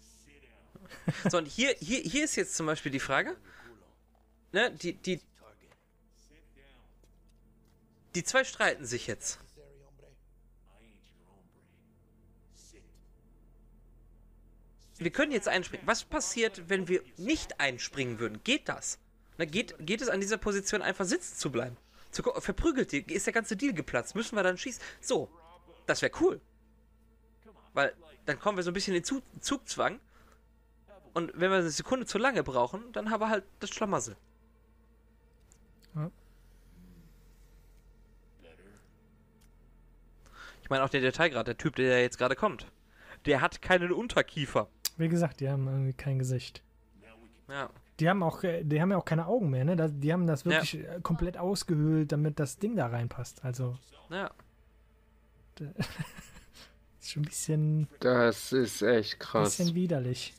So, 1.29 1.39
und 1.39 1.47
hier, 1.47 1.75
hier, 1.79 2.01
hier 2.01 2.23
ist 2.23 2.36
jetzt 2.36 2.55
zum 2.55 2.67
Beispiel 2.67 2.91
die 2.91 2.99
Frage, 2.99 3.36
ne, 4.51 4.71
die, 4.71 4.93
die, 4.93 5.19
die 8.13 8.23
zwei 8.23 8.43
streiten 8.43 8.86
sich 8.86 9.07
jetzt. 9.07 9.39
Wir 14.97 15.11
können 15.11 15.31
jetzt 15.31 15.47
einspringen. 15.47 15.86
Was 15.88 16.03
passiert, 16.03 16.69
wenn 16.69 16.88
wir 16.88 17.01
nicht 17.17 17.59
einspringen 17.59 18.19
würden? 18.19 18.43
Geht 18.43 18.69
das? 18.69 18.99
Na, 19.38 19.45
geht, 19.45 19.75
geht 19.79 20.01
es 20.01 20.09
an 20.09 20.21
dieser 20.21 20.38
Position 20.38 20.81
einfach 20.81 21.05
sitzen 21.05 21.36
zu 21.38 21.51
bleiben? 21.51 21.75
Zu, 22.16 22.24
verprügelt 22.24 22.93
die, 22.93 23.01
ist 23.13 23.26
der 23.26 23.34
ganze 23.34 23.57
Deal 23.57 23.74
geplatzt? 23.74 24.16
Müssen 24.16 24.38
wir 24.38 24.43
dann 24.43 24.57
schießen? 24.57 24.82
So, 25.01 25.30
das 25.86 26.01
wäre 26.01 26.13
cool. 26.22 26.39
Weil 27.74 27.93
dann 28.26 28.39
kommen 28.39 28.57
wir 28.57 28.63
so 28.63 28.72
ein 28.72 28.74
bisschen 28.74 28.95
in 28.95 29.03
Zug, 29.03 29.22
Zugzwang. 29.41 29.99
Und 31.13 31.34
wenn 31.34 31.51
wir 31.51 31.57
eine 31.57 31.70
Sekunde 31.70 32.05
zu 32.05 32.18
lange 32.18 32.41
brauchen, 32.41 32.89
dann 32.93 33.11
haben 33.11 33.20
wir 33.20 33.30
halt 33.30 33.43
das 33.59 33.70
Schlamassel. 33.70 34.16
Ja. 35.93 36.09
Ich 40.61 40.70
meine 40.70 40.86
auch 40.86 40.89
der 40.89 41.01
Detailgrad, 41.01 41.47
der 41.47 41.57
Typ, 41.57 41.76
der 41.76 42.01
jetzt 42.01 42.18
gerade 42.18 42.38
kommt. 42.38 42.72
Der 43.26 43.41
hat 43.41 43.61
keinen 43.61 43.91
Unterkiefer. 43.91 44.70
Wie 44.95 45.09
gesagt, 45.09 45.41
die 45.41 45.49
haben 45.49 45.68
irgendwie 45.68 45.93
kein 45.93 46.18
Gesicht. 46.18 46.63
Ja. 47.49 47.70
Die 48.00 48.10
haben 48.10 48.24
auch, 48.24 48.43
äh, 48.43 48.64
die 48.64 48.82
haben 48.82 48.91
ja 48.91 48.98
auch 48.98 49.06
keine 49.06 49.26
Augen 49.28 49.50
mehr, 49.50 49.64
ne? 49.64 49.89
Die 49.89 50.12
haben 50.12 50.28
das 50.28 50.43
wirklich 50.46 50.76
äh, 50.86 51.00
komplett 51.02 51.38
ausgehöhlt, 51.38 52.12
damit 52.12 52.39
das 52.39 52.58
Ding 52.58 52.76
da 52.76 52.88
reinpasst. 52.88 53.43
Also, 53.46 53.78
Ja. 54.10 54.32
ist 57.00 57.12
schon 57.12 57.22
ein 57.24 57.26
bisschen, 57.26 57.88
Das 58.02 58.52
ist 58.52 58.82
echt 58.82 59.20
krass. 59.20 59.56
bisschen 59.58 59.76
widerlich. 59.76 60.34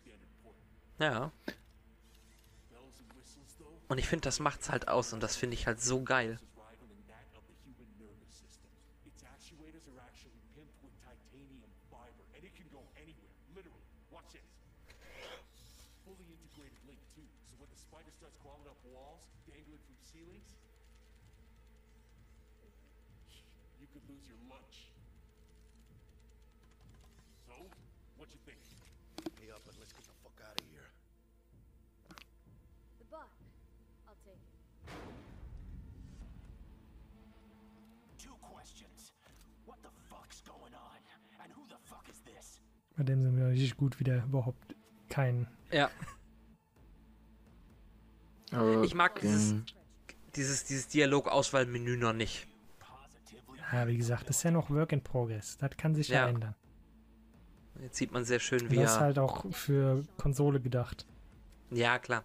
Ja. 0.99 1.33
Und 3.89 3.99
ich 3.99 4.09
finde, 4.09 4.23
das 4.25 4.41
macht's 4.41 4.69
halt 4.71 4.89
aus 4.89 5.13
und 5.13 5.23
das 5.23 5.37
finde 5.37 5.55
ich 5.55 5.67
halt 5.67 5.81
so 5.81 6.03
geil. 6.03 6.39
Its 9.07 9.23
actuators 9.23 9.87
are 9.89 10.03
actually 10.05 10.35
pimped 10.59 10.75
with 10.83 10.91
titanium 11.07 11.71
fiber, 11.89 12.25
and 12.35 12.43
it 12.45 12.51
can 12.59 12.67
go 12.75 12.83
anywhere, 12.99 13.31
literally. 13.55 13.87
Watch 14.11 14.33
this. 14.35 14.43
Fully 16.05 16.27
integrated 16.35 16.83
link 16.85 16.99
too, 17.15 17.23
so 17.47 17.55
when 17.63 17.71
the 17.71 17.79
spider 17.79 18.11
starts 18.11 18.35
crawling 18.43 18.67
up 18.67 18.77
walls, 18.91 19.23
dangling 19.47 19.79
from 19.87 19.95
ceilings, 20.03 20.51
you 23.79 23.87
could 23.95 24.03
lose 24.11 24.27
your 24.27 24.41
lunch. 24.51 24.91
So, 27.47 27.55
what 28.19 28.27
you 28.35 28.41
think? 28.43 28.59
Hey 29.39 29.55
up 29.55 29.63
and 29.71 29.79
let's 29.79 29.95
get 29.95 30.03
the 30.11 30.17
fuck 30.27 30.35
out 30.43 30.59
of 30.59 30.67
here. 30.75 30.91
The 32.99 33.07
bot. 33.15 33.31
I'll 34.11 34.19
take 34.27 34.39
it. 34.39 34.55
Two 38.19 38.35
questions. 38.43 39.13
What 39.67 39.79
the 39.83 39.91
fuck's 40.11 40.41
going 40.43 40.75
on? 40.75 41.01
And 41.43 41.53
who 41.53 41.63
the 41.69 41.79
fuck 41.85 42.07
is 42.09 42.21
this? 42.27 42.61
Bei 42.97 43.03
dem 43.05 43.23
sind 43.23 43.37
wir 43.37 43.49
richtig 43.49 43.77
gut 43.77 44.01
wieder 44.01 44.25
überhaupt 44.25 44.75
kein. 45.09 45.47
Ja. 45.71 45.91
Aber, 48.53 48.83
Ich 48.85 48.95
mag 48.95 49.21
dieses, 49.21 49.55
dieses, 50.37 50.65
dieses 50.65 50.89
Dialogauswahlmenü 50.89 51.97
noch 51.97 52.13
nicht. 52.13 52.47
Ja, 53.73 53.89
wie 53.89 53.97
gesagt, 53.97 54.29
das 54.29 54.37
ist 54.39 54.43
ja 54.45 54.53
noch 54.53 54.71
Work 54.71 54.93
in 54.93 55.03
Progress. 55.03 55.57
Das 55.59 55.71
kann 55.77 55.95
sich 55.95 56.09
ja, 56.09 56.23
Ja. 56.23 56.29
ändern. 56.29 56.55
Jetzt 57.83 57.97
sieht 57.97 58.13
man 58.13 58.25
sehr 58.25 58.39
schön, 58.39 58.71
wie 58.71 58.77
das 58.77 58.93
ist 58.93 58.97
er. 58.99 59.01
halt 59.03 59.19
auch 59.19 59.45
für 59.53 60.05
Konsole 60.17 60.61
gedacht. 60.61 61.05
Ja, 61.71 61.99
klar. 61.99 62.25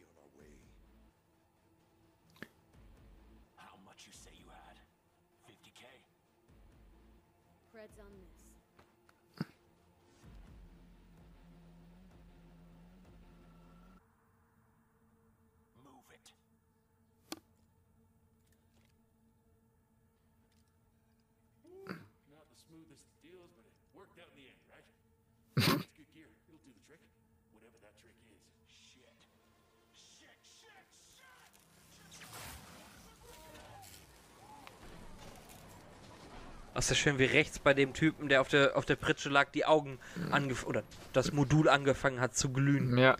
Das 36.73 36.85
ist 36.85 36.89
ja 36.91 36.95
schön, 36.95 37.19
wie 37.19 37.25
rechts 37.25 37.59
bei 37.59 37.73
dem 37.73 37.93
Typen, 37.93 38.29
der 38.29 38.41
auf 38.41 38.47
der, 38.47 38.77
auf 38.77 38.85
der 38.85 38.95
Pritsche 38.95 39.29
lag, 39.29 39.51
die 39.51 39.65
Augen 39.65 39.99
angef 40.31 40.65
oder 40.65 40.83
das 41.11 41.33
Modul 41.33 41.67
angefangen 41.67 42.21
hat 42.21 42.35
zu 42.35 42.51
glühen. 42.51 42.97
Ja, 42.97 43.17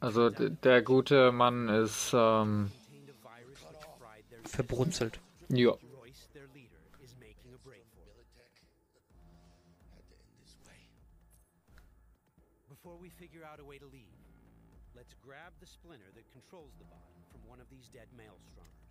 also 0.00 0.28
der 0.30 0.82
gute 0.82 1.32
Mann 1.32 1.68
ist, 1.68 2.12
ähm, 2.14 2.70
Verbrutzelt. 4.44 5.20
ja. 5.48 5.72
Let's 14.94 15.14
grab 15.24 15.54
the 15.60 15.66
splinter 15.66 16.12
that 16.14 16.24
controls 16.30 16.74
the 16.78 16.84
bot 16.84 17.00
from 17.32 17.40
one 17.48 17.58
of 17.60 17.70
these 17.70 17.88
dead 17.88 18.06
maelstromers. 18.14 18.89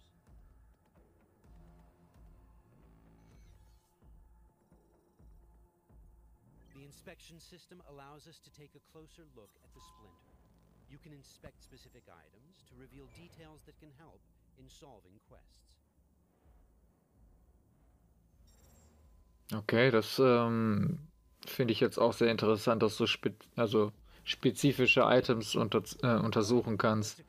The 6.79 6.85
inspection 6.85 7.41
system 7.41 7.83
allows 7.91 8.25
us 8.25 8.39
to 8.39 8.49
take 8.51 8.71
a 8.73 8.79
closer 8.93 9.23
look 9.35 9.49
at 9.65 9.73
the 9.73 9.81
splinter. 9.81 10.31
You 10.89 10.97
can 11.03 11.11
inspect 11.11 11.61
specific 11.61 12.03
items 12.07 12.63
to 12.69 12.73
reveal 12.79 13.07
details 13.19 13.59
that 13.65 13.77
can 13.81 13.89
help 13.99 14.21
in 14.57 14.63
solving 14.69 15.19
quests. 15.27 15.59
Okay, 19.53 19.91
das 19.91 20.19
ähm, 20.19 20.99
finde 21.45 21.73
ich 21.73 21.81
jetzt 21.81 21.97
auch 21.99 22.13
sehr 22.13 22.31
interessant, 22.31 22.81
dass 22.81 22.95
du 22.95 23.07
spe 23.07 23.33
also 23.57 23.91
spezifische 24.23 25.01
Items 25.01 25.55
unter 25.55 25.83
äh, 26.01 26.17
untersuchen 26.23 26.77
kannst. 26.77 27.21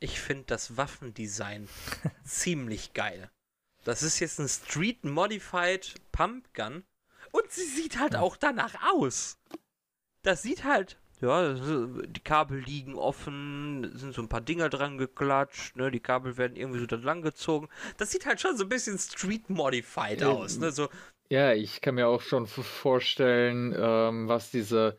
Ich 0.00 0.18
finde 0.20 0.44
das 0.46 0.76
Waffendesign 0.76 1.68
ziemlich 2.24 2.92
geil. 2.92 3.30
Das 3.84 4.02
ist 4.02 4.18
jetzt 4.20 4.40
ein 4.40 4.48
Street 4.48 5.04
Modified 5.04 5.94
Pumpgun 6.10 6.84
und 7.30 7.50
sie 7.50 7.64
sieht 7.64 7.98
halt 7.98 8.16
auch 8.16 8.36
danach 8.36 8.74
aus. 8.92 9.38
Das 10.22 10.42
sieht 10.42 10.64
halt, 10.64 10.98
ja, 11.20 11.54
die 11.54 12.20
Kabel 12.20 12.58
liegen 12.58 12.96
offen, 12.96 13.92
sind 13.96 14.12
so 14.12 14.22
ein 14.22 14.28
paar 14.28 14.40
Dinger 14.40 14.68
dran 14.68 14.98
geklatscht, 14.98 15.76
ne, 15.76 15.90
die 15.92 16.00
Kabel 16.00 16.36
werden 16.36 16.56
irgendwie 16.56 16.80
so 16.80 16.86
da 16.86 16.96
lang 16.96 17.22
gezogen. 17.22 17.68
Das 17.96 18.10
sieht 18.10 18.26
halt 18.26 18.40
schon 18.40 18.56
so 18.56 18.64
ein 18.64 18.68
bisschen 18.68 18.98
Street 18.98 19.50
Modified 19.50 20.22
Ähm, 20.22 20.28
aus, 20.28 20.58
ne, 20.58 20.72
so 20.72 20.88
Ja, 21.28 21.52
ich 21.52 21.80
kann 21.80 21.94
mir 21.94 22.08
auch 22.08 22.22
schon 22.22 22.48
vorstellen, 22.48 23.72
ähm, 23.76 24.26
was 24.26 24.50
diese, 24.50 24.98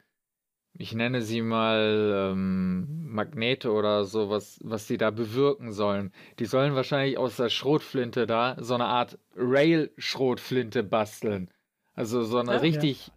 ich 0.75 0.93
nenne 0.93 1.21
sie 1.21 1.41
mal 1.41 2.31
ähm, 2.33 3.07
Magnete 3.13 3.71
oder 3.71 4.05
so, 4.05 4.29
was, 4.29 4.59
was 4.63 4.87
die 4.87 4.97
da 4.97 5.11
bewirken 5.11 5.71
sollen. 5.71 6.11
Die 6.39 6.45
sollen 6.45 6.73
wahrscheinlich 6.75 7.17
aus 7.17 7.35
der 7.37 7.49
Schrotflinte 7.49 8.25
da 8.25 8.55
so 8.59 8.73
eine 8.73 8.85
Art 8.85 9.19
Rail-Schrotflinte 9.35 10.83
basteln. 10.83 11.49
Also 11.93 12.23
so 12.23 12.39
eine 12.39 12.53
Ja. 12.53 12.57
richtig 12.59 13.11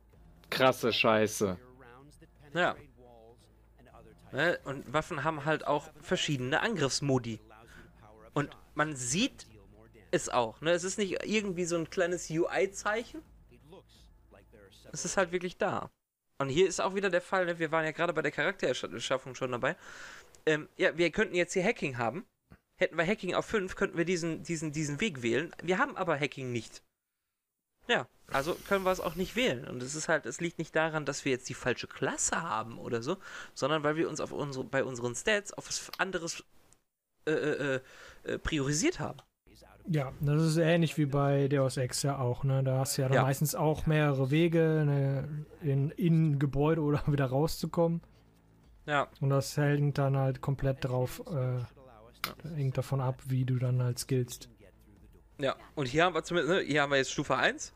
krasse 0.50 0.92
Scheiße. 0.92 1.58
Ja. 2.54 2.76
Ne? 4.32 4.58
Und 4.64 4.92
Waffen 4.92 5.24
haben 5.24 5.44
halt 5.46 5.66
auch 5.66 5.88
verschiedene 6.02 6.60
Angriffsmodi. 6.60 7.40
Und 8.34 8.50
man 8.74 8.94
sieht 8.96 9.46
es 10.10 10.28
auch. 10.28 10.60
Ne? 10.60 10.72
Es 10.72 10.84
ist 10.84 10.98
nicht 10.98 11.24
irgendwie 11.24 11.64
so 11.64 11.76
ein 11.76 11.88
kleines 11.88 12.28
UI-Zeichen. 12.28 13.22
Es 14.92 15.04
ist 15.04 15.16
halt 15.16 15.32
wirklich 15.32 15.56
da. 15.56 15.90
Und 16.38 16.48
hier 16.48 16.68
ist 16.68 16.80
auch 16.80 16.94
wieder 16.94 17.10
der 17.10 17.22
Fall, 17.22 17.46
ne? 17.46 17.58
wir 17.58 17.70
waren 17.72 17.84
ja 17.84 17.92
gerade 17.92 18.12
bei 18.12 18.22
der 18.22 18.32
Charaktererschaffung 18.32 19.34
schon 19.34 19.52
dabei. 19.52 19.76
Ähm, 20.44 20.68
ja, 20.76 20.96
wir 20.96 21.10
könnten 21.10 21.34
jetzt 21.34 21.54
hier 21.54 21.64
Hacking 21.64 21.98
haben. 21.98 22.26
Hätten 22.78 22.98
wir 22.98 23.06
Hacking 23.06 23.34
auf 23.34 23.46
5, 23.46 23.74
könnten 23.74 23.96
wir 23.96 24.04
diesen, 24.04 24.42
diesen, 24.42 24.70
diesen 24.70 25.00
Weg 25.00 25.22
wählen. 25.22 25.54
Wir 25.62 25.78
haben 25.78 25.96
aber 25.96 26.18
Hacking 26.18 26.52
nicht. 26.52 26.82
Ja, 27.88 28.06
also 28.28 28.54
können 28.68 28.84
wir 28.84 28.90
es 28.90 29.00
auch 29.00 29.14
nicht 29.14 29.34
wählen. 29.34 29.66
Und 29.66 29.82
es 29.82 29.94
ist 29.94 30.08
halt, 30.08 30.26
es 30.26 30.40
liegt 30.40 30.58
nicht 30.58 30.76
daran, 30.76 31.06
dass 31.06 31.24
wir 31.24 31.32
jetzt 31.32 31.48
die 31.48 31.54
falsche 31.54 31.86
Klasse 31.86 32.42
haben 32.42 32.78
oder 32.78 33.02
so, 33.02 33.16
sondern 33.54 33.82
weil 33.82 33.96
wir 33.96 34.08
uns 34.08 34.20
auf 34.20 34.32
unsere, 34.32 34.64
bei 34.64 34.84
unseren 34.84 35.14
Stats 35.14 35.52
auf 35.52 35.68
was 35.68 35.90
anderes 35.98 36.44
äh, 37.26 37.32
äh, 37.32 37.80
äh, 38.24 38.38
priorisiert 38.38 39.00
haben. 39.00 39.20
Ja, 39.88 40.12
das 40.20 40.42
ist 40.42 40.56
ähnlich 40.56 40.98
wie 40.98 41.06
bei 41.06 41.46
Deus 41.48 41.76
Ex 41.76 42.02
ja 42.02 42.18
auch, 42.18 42.42
ne? 42.42 42.64
Da 42.64 42.78
hast 42.80 42.98
du 42.98 43.02
ja 43.02 43.08
dann 43.08 43.16
Ja. 43.18 43.22
meistens 43.22 43.54
auch 43.54 43.86
mehrere 43.86 44.30
Wege, 44.32 44.82
ne, 44.84 45.46
in, 45.62 45.90
in 45.92 46.38
Gebäude 46.40 46.80
oder 46.82 47.02
wieder 47.06 47.26
rauszukommen. 47.26 48.00
Ja. 48.86 49.08
Und 49.20 49.30
das 49.30 49.56
hängt 49.56 49.98
dann 49.98 50.16
halt 50.16 50.40
komplett 50.40 50.84
drauf, 50.84 51.22
äh, 51.30 51.60
hängt 52.56 52.76
davon 52.78 53.00
ab, 53.00 53.22
wie 53.26 53.44
du 53.44 53.58
dann 53.58 53.82
halt 53.82 53.98
skillst. 53.98 54.48
Ja, 55.38 55.54
und 55.74 55.86
hier 55.86 56.04
haben 56.04 56.14
wir 56.14 56.24
zumindest, 56.24 56.52
ne, 56.54 56.60
hier 56.64 56.82
haben 56.82 56.90
wir 56.90 56.96
jetzt 56.96 57.12
Stufe 57.12 57.36
1. 57.36 57.72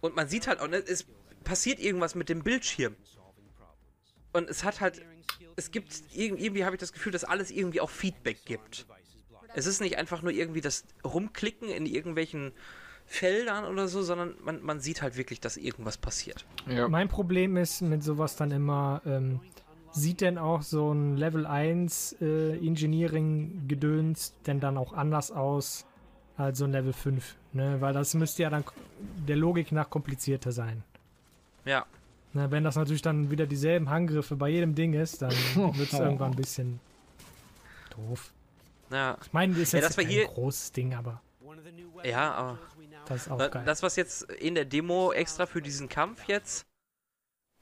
Und 0.00 0.14
man 0.16 0.28
sieht 0.28 0.46
halt 0.48 0.60
auch, 0.60 0.68
ne, 0.68 0.76
es 0.78 1.06
passiert 1.44 1.78
irgendwas 1.78 2.14
mit 2.14 2.28
dem 2.28 2.42
Bildschirm. 2.42 2.96
Und 4.32 4.50
es 4.50 4.64
hat 4.64 4.80
halt, 4.80 5.00
es 5.56 5.70
gibt, 5.70 5.92
irg- 6.14 6.36
irgendwie 6.36 6.64
habe 6.66 6.76
ich 6.76 6.80
das 6.80 6.92
Gefühl, 6.92 7.12
dass 7.12 7.24
alles 7.24 7.50
irgendwie 7.50 7.80
auch 7.80 7.88
Feedback 7.90 8.44
gibt. 8.44 8.86
Es 9.56 9.66
ist 9.66 9.80
nicht 9.80 9.96
einfach 9.96 10.20
nur 10.20 10.32
irgendwie 10.32 10.60
das 10.60 10.84
Rumklicken 11.02 11.70
in 11.70 11.86
irgendwelchen 11.86 12.52
Feldern 13.06 13.64
oder 13.64 13.88
so, 13.88 14.02
sondern 14.02 14.34
man, 14.44 14.62
man 14.62 14.80
sieht 14.80 15.00
halt 15.00 15.16
wirklich, 15.16 15.40
dass 15.40 15.56
irgendwas 15.56 15.96
passiert. 15.96 16.44
Ja. 16.68 16.88
Mein 16.88 17.08
Problem 17.08 17.56
ist 17.56 17.80
mit 17.80 18.02
sowas 18.02 18.36
dann 18.36 18.50
immer, 18.50 19.00
ähm, 19.06 19.40
sieht 19.92 20.20
denn 20.20 20.36
auch 20.36 20.60
so 20.60 20.92
ein 20.92 21.16
Level 21.16 21.46
1 21.46 22.16
äh, 22.20 22.58
Engineering-Gedöns 22.58 24.34
denn 24.46 24.60
dann 24.60 24.76
auch 24.76 24.92
anders 24.92 25.30
aus 25.30 25.86
als 26.36 26.58
so 26.58 26.66
ein 26.66 26.72
Level 26.72 26.92
5? 26.92 27.36
Ne? 27.54 27.80
Weil 27.80 27.94
das 27.94 28.12
müsste 28.12 28.42
ja 28.42 28.50
dann 28.50 28.64
der 29.26 29.36
Logik 29.36 29.72
nach 29.72 29.88
komplizierter 29.88 30.52
sein. 30.52 30.82
Ja. 31.64 31.86
Ne, 32.34 32.50
wenn 32.50 32.64
das 32.64 32.76
natürlich 32.76 33.00
dann 33.00 33.30
wieder 33.30 33.46
dieselben 33.46 33.88
Handgriffe 33.88 34.36
bei 34.36 34.50
jedem 34.50 34.74
Ding 34.74 34.92
ist, 34.92 35.22
dann 35.22 35.32
wird 35.54 35.92
es 35.92 35.98
irgendwann 35.98 36.32
ein 36.32 36.36
bisschen 36.36 36.80
doof. 37.96 38.32
Ja. 38.90 39.18
Ich 39.22 39.32
meine, 39.32 39.52
das 39.54 39.62
ist 39.64 39.72
Ja, 39.72 39.78
jetzt 39.80 39.90
das 39.90 39.96
war 39.96 40.04
kein 40.04 40.12
hier- 40.12 40.26
großes 40.26 40.72
Ding, 40.72 40.94
aber 40.94 41.22
Ja, 42.04 42.32
aber 42.32 42.58
das 43.06 43.22
ist 43.26 43.30
auch 43.30 43.38
geil. 43.50 43.62
Das, 43.64 43.82
was 43.82 43.96
jetzt 43.96 44.30
in 44.32 44.54
der 44.54 44.64
Demo 44.64 45.12
extra 45.12 45.46
für 45.46 45.60
diesen 45.62 45.88
Kampf 45.88 46.24
jetzt 46.28 46.66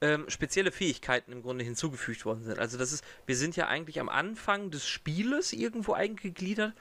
ähm, 0.01 0.29
spezielle 0.29 0.71
Fähigkeiten 0.71 1.31
im 1.31 1.41
Grunde 1.41 1.63
hinzugefügt 1.63 2.25
worden 2.25 2.43
sind. 2.43 2.59
Also 2.59 2.77
das 2.77 2.91
ist, 2.91 3.03
wir 3.25 3.35
sind 3.37 3.55
ja 3.55 3.67
eigentlich 3.67 3.99
am 3.99 4.09
Anfang 4.09 4.69
des 4.69 4.85
Spieles 4.85 5.53
irgendwo 5.53 5.93
eingegliedert, 5.93 6.73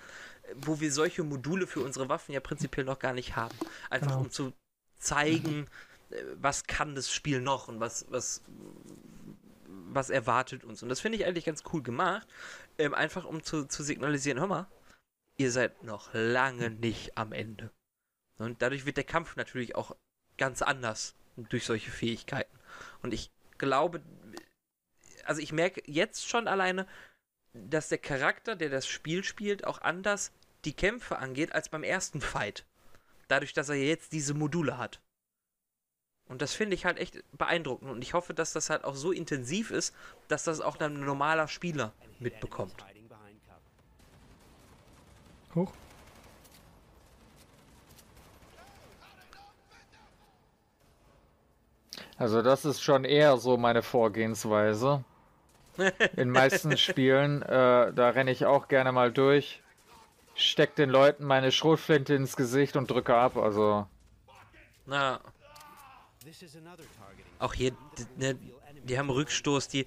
wo 0.56 0.80
wir 0.80 0.92
solche 0.92 1.22
Module 1.22 1.66
für 1.66 1.80
unsere 1.80 2.08
Waffen 2.08 2.32
ja 2.32 2.40
prinzipiell 2.40 2.84
noch 2.84 2.98
gar 2.98 3.12
nicht 3.14 3.36
haben. 3.36 3.56
Einfach 3.88 4.08
Genau. 4.08 4.20
um 4.22 4.30
zu 4.30 4.52
zeigen, 4.98 5.68
äh, 6.10 6.16
was 6.40 6.64
kann 6.64 6.94
das 6.96 7.10
Spiel 7.12 7.40
noch 7.40 7.68
und 7.68 7.78
was, 7.80 8.04
was, 8.10 8.42
was 9.68 10.10
erwartet 10.10 10.64
uns. 10.64 10.82
Und 10.82 10.88
das 10.88 11.00
finde 11.00 11.16
ich 11.18 11.24
eigentlich 11.24 11.44
ganz 11.44 11.62
cool 11.72 11.82
gemacht. 11.82 12.26
Ähm, 12.78 12.94
einfach 12.94 13.24
um 13.24 13.42
zu, 13.42 13.66
zu 13.66 13.82
signalisieren, 13.82 14.40
hör 14.40 14.46
mal, 14.46 14.66
ihr 15.36 15.50
seid 15.50 15.82
noch 15.84 16.10
lange 16.12 16.70
nicht 16.70 17.16
am 17.16 17.32
Ende. 17.32 17.70
Und 18.38 18.62
dadurch 18.62 18.84
wird 18.84 18.96
der 18.96 19.04
Kampf 19.04 19.36
natürlich 19.36 19.76
auch 19.76 19.96
ganz 20.38 20.62
anders 20.62 21.14
durch 21.36 21.64
solche 21.64 21.90
Fähigkeiten. 21.90 22.56
Und 23.02 23.14
ich 23.14 23.30
glaube, 23.58 24.02
also 25.24 25.40
ich 25.40 25.52
merke 25.52 25.82
jetzt 25.86 26.28
schon 26.28 26.48
alleine, 26.48 26.86
dass 27.52 27.88
der 27.88 27.98
Charakter, 27.98 28.56
der 28.56 28.68
das 28.68 28.86
Spiel 28.86 29.22
spielt, 29.22 29.64
auch 29.64 29.80
anders 29.80 30.32
die 30.64 30.72
Kämpfe 30.72 31.18
angeht 31.18 31.52
als 31.52 31.68
beim 31.68 31.84
ersten 31.84 32.20
Fight. 32.20 32.66
Dadurch, 33.28 33.52
dass 33.52 33.68
er 33.68 33.76
jetzt 33.76 34.12
diese 34.12 34.34
Module 34.34 34.78
hat. 34.78 35.00
Und 36.26 36.42
das 36.42 36.54
finde 36.54 36.74
ich 36.74 36.84
halt 36.84 36.98
echt 36.98 37.22
beeindruckend. 37.36 37.90
Und 37.90 38.02
ich 38.02 38.14
hoffe, 38.14 38.34
dass 38.34 38.52
das 38.52 38.70
halt 38.70 38.84
auch 38.84 38.96
so 38.96 39.12
intensiv 39.12 39.70
ist, 39.70 39.94
dass 40.28 40.44
das 40.44 40.60
auch 40.60 40.78
ein 40.80 41.00
normaler 41.00 41.48
Spieler 41.48 41.92
mitbekommt. 42.20 42.74
Hoch. 45.54 45.72
Also 52.16 52.42
das 52.42 52.64
ist 52.64 52.82
schon 52.82 53.04
eher 53.04 53.36
so 53.36 53.56
meine 53.56 53.82
Vorgehensweise. 53.82 55.04
In 56.16 56.30
meisten 56.30 56.76
Spielen, 56.76 57.42
äh, 57.42 57.92
da 57.92 58.10
renne 58.10 58.30
ich 58.30 58.46
auch 58.46 58.68
gerne 58.68 58.92
mal 58.92 59.12
durch, 59.12 59.60
steck 60.36 60.76
den 60.76 60.88
Leuten 60.88 61.24
meine 61.24 61.50
Schrotflinte 61.50 62.14
ins 62.14 62.36
Gesicht 62.36 62.76
und 62.76 62.90
drücke 62.90 63.16
ab. 63.16 63.36
Also 63.36 63.86
Na. 64.86 65.20
Auch 67.40 67.54
hier, 67.54 67.72
d- 67.72 68.06
ne, 68.16 68.38
die 68.84 68.98
haben 68.98 69.10
Rückstoß, 69.10 69.68
die, 69.68 69.86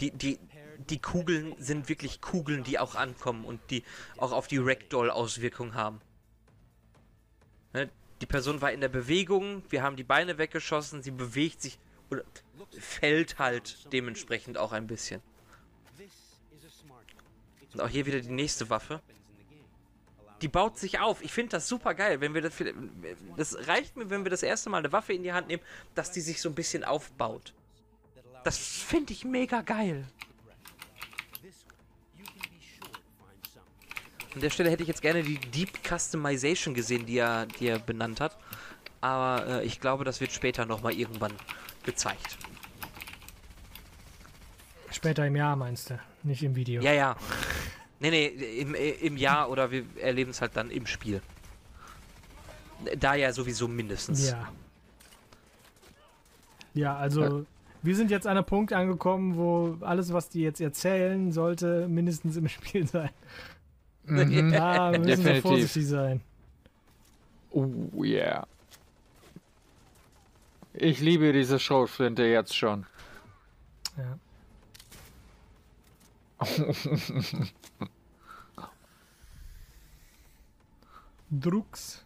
die, 0.00 0.10
die, 0.10 0.38
die 0.78 1.00
Kugeln 1.00 1.54
sind 1.58 1.88
wirklich 1.88 2.20
Kugeln, 2.20 2.64
die 2.64 2.78
auch 2.78 2.94
ankommen 2.94 3.44
und 3.44 3.60
die 3.70 3.82
auch 4.16 4.32
auf 4.32 4.46
die 4.46 4.58
Ragdoll-Auswirkung 4.58 5.74
haben. 5.74 6.00
Ne, 7.72 7.90
die 8.20 8.26
Person 8.26 8.60
war 8.60 8.72
in 8.72 8.80
der 8.80 8.88
Bewegung, 8.88 9.62
wir 9.68 9.82
haben 9.82 9.96
die 9.96 10.04
Beine 10.04 10.38
weggeschossen, 10.38 11.02
sie 11.02 11.10
bewegt 11.10 11.60
sich 11.60 11.78
oder 12.10 12.22
fällt 12.78 13.38
halt 13.38 13.92
dementsprechend 13.92 14.56
auch 14.56 14.72
ein 14.72 14.86
bisschen. 14.86 15.20
Und 17.74 17.82
auch 17.82 17.88
hier 17.88 18.06
wieder 18.06 18.20
die 18.20 18.30
nächste 18.30 18.70
Waffe. 18.70 19.02
Die 20.40 20.48
baut 20.48 20.78
sich 20.78 21.00
auf. 21.00 21.22
Ich 21.22 21.32
finde 21.32 21.50
das 21.50 21.68
super 21.68 21.94
geil, 21.94 22.20
wenn 22.20 22.32
wir 22.32 22.40
das. 22.40 22.54
Das 23.36 23.68
reicht 23.68 23.96
mir, 23.96 24.08
wenn 24.08 24.24
wir 24.24 24.30
das 24.30 24.42
erste 24.42 24.70
Mal 24.70 24.78
eine 24.78 24.92
Waffe 24.92 25.12
in 25.12 25.22
die 25.22 25.32
Hand 25.32 25.48
nehmen, 25.48 25.62
dass 25.94 26.12
die 26.12 26.20
sich 26.20 26.40
so 26.40 26.48
ein 26.48 26.54
bisschen 26.54 26.84
aufbaut. 26.84 27.52
Das 28.44 28.56
finde 28.56 29.12
ich 29.12 29.24
mega 29.24 29.62
geil. 29.62 30.06
An 34.34 34.40
der 34.40 34.50
Stelle 34.50 34.70
hätte 34.70 34.82
ich 34.82 34.88
jetzt 34.88 35.02
gerne 35.02 35.22
die 35.22 35.38
Deep 35.38 35.70
Customization 35.86 36.74
gesehen, 36.74 37.06
die 37.06 37.18
er, 37.18 37.46
die 37.46 37.68
er 37.68 37.78
benannt 37.78 38.20
hat. 38.20 38.36
Aber 39.00 39.46
äh, 39.46 39.64
ich 39.64 39.80
glaube, 39.80 40.04
das 40.04 40.20
wird 40.20 40.32
später 40.32 40.66
nochmal 40.66 40.92
irgendwann 40.92 41.32
gezeigt. 41.84 42.36
Später 44.90 45.26
im 45.26 45.36
Jahr 45.36 45.56
meinst 45.56 45.90
du, 45.90 45.98
nicht 46.22 46.42
im 46.42 46.54
Video. 46.56 46.82
Ja, 46.82 46.92
ja. 46.92 47.16
Nee, 48.00 48.10
nee, 48.10 48.26
im, 48.26 48.74
im 48.74 49.16
Jahr 49.16 49.50
oder 49.50 49.70
wir 49.70 49.84
erleben 50.00 50.30
es 50.30 50.40
halt 50.40 50.56
dann 50.56 50.70
im 50.70 50.86
Spiel. 50.86 51.20
Da 52.98 53.14
ja 53.14 53.32
sowieso 53.32 53.66
mindestens. 53.66 54.30
Ja. 54.30 54.52
Ja, 56.74 56.96
also 56.96 57.44
wir 57.82 57.96
sind 57.96 58.10
jetzt 58.10 58.26
an 58.26 58.36
einem 58.36 58.46
Punkt 58.46 58.72
angekommen, 58.72 59.36
wo 59.36 59.76
alles, 59.80 60.12
was 60.12 60.28
die 60.28 60.42
jetzt 60.42 60.60
erzählen, 60.60 61.32
sollte 61.32 61.88
mindestens 61.88 62.36
im 62.36 62.48
Spiel 62.48 62.86
sein. 62.86 63.10
Mhm. 64.08 64.18
Müssen 64.20 64.52
wir 64.52 65.00
Definitiv. 65.16 65.42
vorsichtig 65.42 65.86
sein. 65.86 66.20
Oh 67.50 67.66
yeah. 68.02 68.46
Ich 70.74 71.00
liebe 71.00 71.32
diese 71.32 71.58
Schrotflinte 71.58 72.22
jetzt 72.24 72.56
schon. 72.56 72.86
Ja. 73.96 74.18
Drucks. 81.30 82.04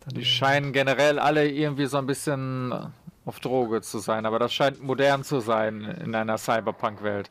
Dann 0.00 0.14
Die 0.14 0.24
scheinen 0.24 0.72
generell 0.72 1.18
alle 1.18 1.48
irgendwie 1.48 1.86
so 1.86 1.98
ein 1.98 2.06
bisschen 2.06 2.92
auf 3.24 3.38
Droge 3.40 3.82
zu 3.82 3.98
sein, 4.00 4.26
aber 4.26 4.38
das 4.40 4.52
scheint 4.52 4.82
modern 4.82 5.22
zu 5.22 5.38
sein 5.40 5.82
in 5.82 6.14
einer 6.14 6.38
Cyberpunk-Welt. 6.38 7.28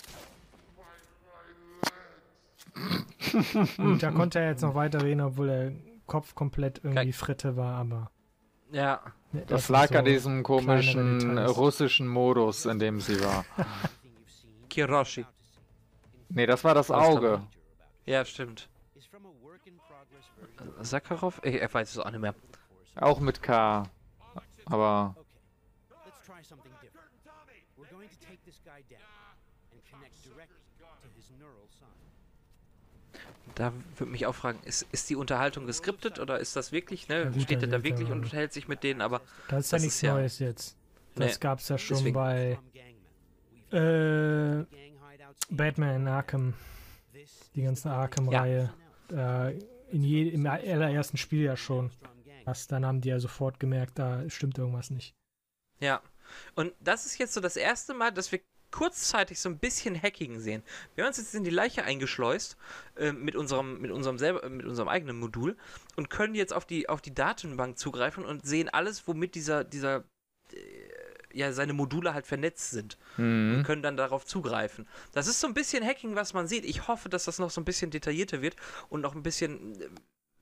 Und 3.78 4.02
da 4.02 4.12
konnte 4.12 4.40
er 4.40 4.50
jetzt 4.50 4.62
noch 4.62 4.76
weiterreden, 4.76 5.22
obwohl 5.22 5.48
der 5.48 5.72
Kopf 6.08 6.36
komplett 6.36 6.82
irgendwie 6.84 7.14
Fritte 7.14 7.56
war, 7.56 7.76
aber. 7.76 8.12
Ja. 8.72 9.02
ne, 9.32 9.44
Das 9.48 9.68
sind 9.68 9.74
lag 9.74 9.90
so 9.90 9.98
an 10.00 10.06
diesem 10.06 10.44
komischen 10.44 11.38
russischen 11.38 12.08
Modus, 12.08 12.66
in 12.66 12.80
dem 12.80 13.00
sie 13.00 13.22
war. 13.22 13.46
Kiroshi. 14.70 15.26
Nee, 16.30 16.46
das 16.46 16.64
war 16.64 16.74
das 16.74 16.88
Das 16.88 16.98
Auge. 16.98 17.42
Ja, 18.06 18.24
stimmt. 18.26 18.70
Sakharov? 20.82 21.42
Ich, 21.44 21.56
ich 21.56 21.74
weiß 21.74 21.92
es 21.92 22.00
auch 22.00 22.10
nicht 22.10 22.20
mehr. 22.22 22.36
Auch 22.96 23.20
mit 23.20 23.42
K. 23.42 23.84
Aber. 24.66 25.16
We're 27.78 27.88
going 27.92 28.10
to 28.10 28.16
take 28.26 28.40
this 28.46 28.60
guy 28.64 28.82
down 28.90 29.00
and 29.72 29.82
connect 29.90 30.16
directly 30.24 30.58
to 30.80 31.08
his 31.16 31.30
neural 31.40 31.68
sign. 31.80 31.90
Da 33.55 33.74
würde 33.97 34.12
mich 34.12 34.26
auch 34.26 34.36
fragen, 34.36 34.59
ist, 34.64 34.88
ist 34.91 35.09
die 35.09 35.16
Unterhaltung 35.16 35.68
geskriptet 35.68 36.20
oder 36.20 36.39
ist 36.39 36.55
das 36.55 36.72
wirklich, 36.72 37.09
ne? 37.09 37.24
Ja, 37.24 37.30
gut, 37.30 37.41
Steht 37.41 37.62
er 37.62 37.68
da 37.68 37.84
wirklich 37.84 38.07
ja- 38.07 38.14
und 38.16 38.24
unterhält 38.24 38.53
sich 38.53 38.68
mit 38.68 38.84
denen, 38.84 39.01
aber 39.01 39.22
Das 39.49 39.66
ist 39.66 39.72
ja 39.72 39.80
nichts 39.80 40.03
Neues 40.03 40.39
jetzt. 40.39 40.78
Das 41.16 41.34
Nee, 41.34 41.38
gab's 41.41 41.68
ja 41.68 41.78
schon 41.78 41.97
deswegen. 41.97 42.14
bei 42.14 42.57
äh, 43.72 44.66
Batman 45.49 46.07
Arkham. 46.07 46.53
Die 47.55 47.64
ganze 47.64 47.89
Arkham-Reihe. 47.91 48.74
Äh, 49.12 49.57
in 49.91 50.03
je, 50.03 50.30
Im 50.30 50.45
allerersten 50.47 51.18
Spiel 51.18 51.43
ja 51.43 51.57
schon. 51.57 51.91
Was, 52.45 52.68
dann 52.68 52.86
haben 52.86 53.01
die 53.01 53.09
ja 53.09 53.20
sofort 53.20 53.59
gemerkt, 53.59 53.99
da 53.99 54.28
stimmt 54.30 54.57
irgendwas 54.57 54.89
nicht. 54.89 55.14
Ja. 55.80 56.01
Und 56.55 56.74
das 56.80 57.05
ist 57.05 57.18
jetzt 57.18 57.34
so 57.34 57.41
das 57.41 57.57
erste 57.57 57.93
Mal, 57.93 58.12
dass 58.12 58.32
wir 58.32 58.39
kurzzeitig 58.72 59.40
so 59.40 59.50
ein 59.50 59.58
bisschen 59.58 60.02
Hacking 60.02 60.40
sehen. 60.40 60.64
Wir 60.96 61.04
haben 61.04 61.10
uns 61.10 61.18
jetzt 61.18 61.36
in 61.36 61.44
die 61.44 61.50
Leiche 61.50 61.84
eingeschleust 61.84 62.58
äh, 62.96 63.12
mit 63.12 63.36
unserem 63.36 63.80
mit 63.82 63.92
unserem 63.92 64.18
selber 64.18 64.48
mit 64.50 64.66
unserem 64.66 64.88
eigenen 64.88 65.20
Modul 65.20 65.58
und 65.96 66.10
können 66.10 66.36
jetzt 66.36 66.54
auf 66.54 66.66
die 66.66 66.90
auf 66.90 67.02
die 67.02 67.14
Datenbank 67.14 67.78
zugreifen 67.78 68.26
und 68.26 68.46
sehen 68.46 68.70
alles, 68.70 69.08
womit 69.08 69.36
dieser 69.36 69.64
dieser 69.64 70.04
äh, 70.54 70.58
ja 71.34 71.54
seine 71.54 71.74
Module 71.74 72.14
halt 72.14 72.28
vernetzt 72.28 72.72
sind 72.72 72.98
Mhm. 73.18 73.56
und 73.58 73.64
können 73.64 73.82
dann 73.82 73.96
darauf 73.98 74.26
zugreifen. 74.26 74.88
Das 75.14 75.28
ist 75.28 75.40
so 75.40 75.48
ein 75.48 75.54
bisschen 75.54 75.86
Hacking, 75.86 76.16
was 76.16 76.34
man 76.34 76.48
sieht. 76.48 76.66
Ich 76.66 76.88
hoffe, 76.88 77.08
dass 77.10 77.26
das 77.26 77.40
noch 77.40 77.50
so 77.52 77.62
ein 77.62 77.66
bisschen 77.66 77.90
detaillierter 77.92 78.42
wird 78.42 78.56
und 78.90 79.02
noch 79.02 79.16
ein 79.16 79.24
bisschen 79.24 79.80
äh, 79.82 79.90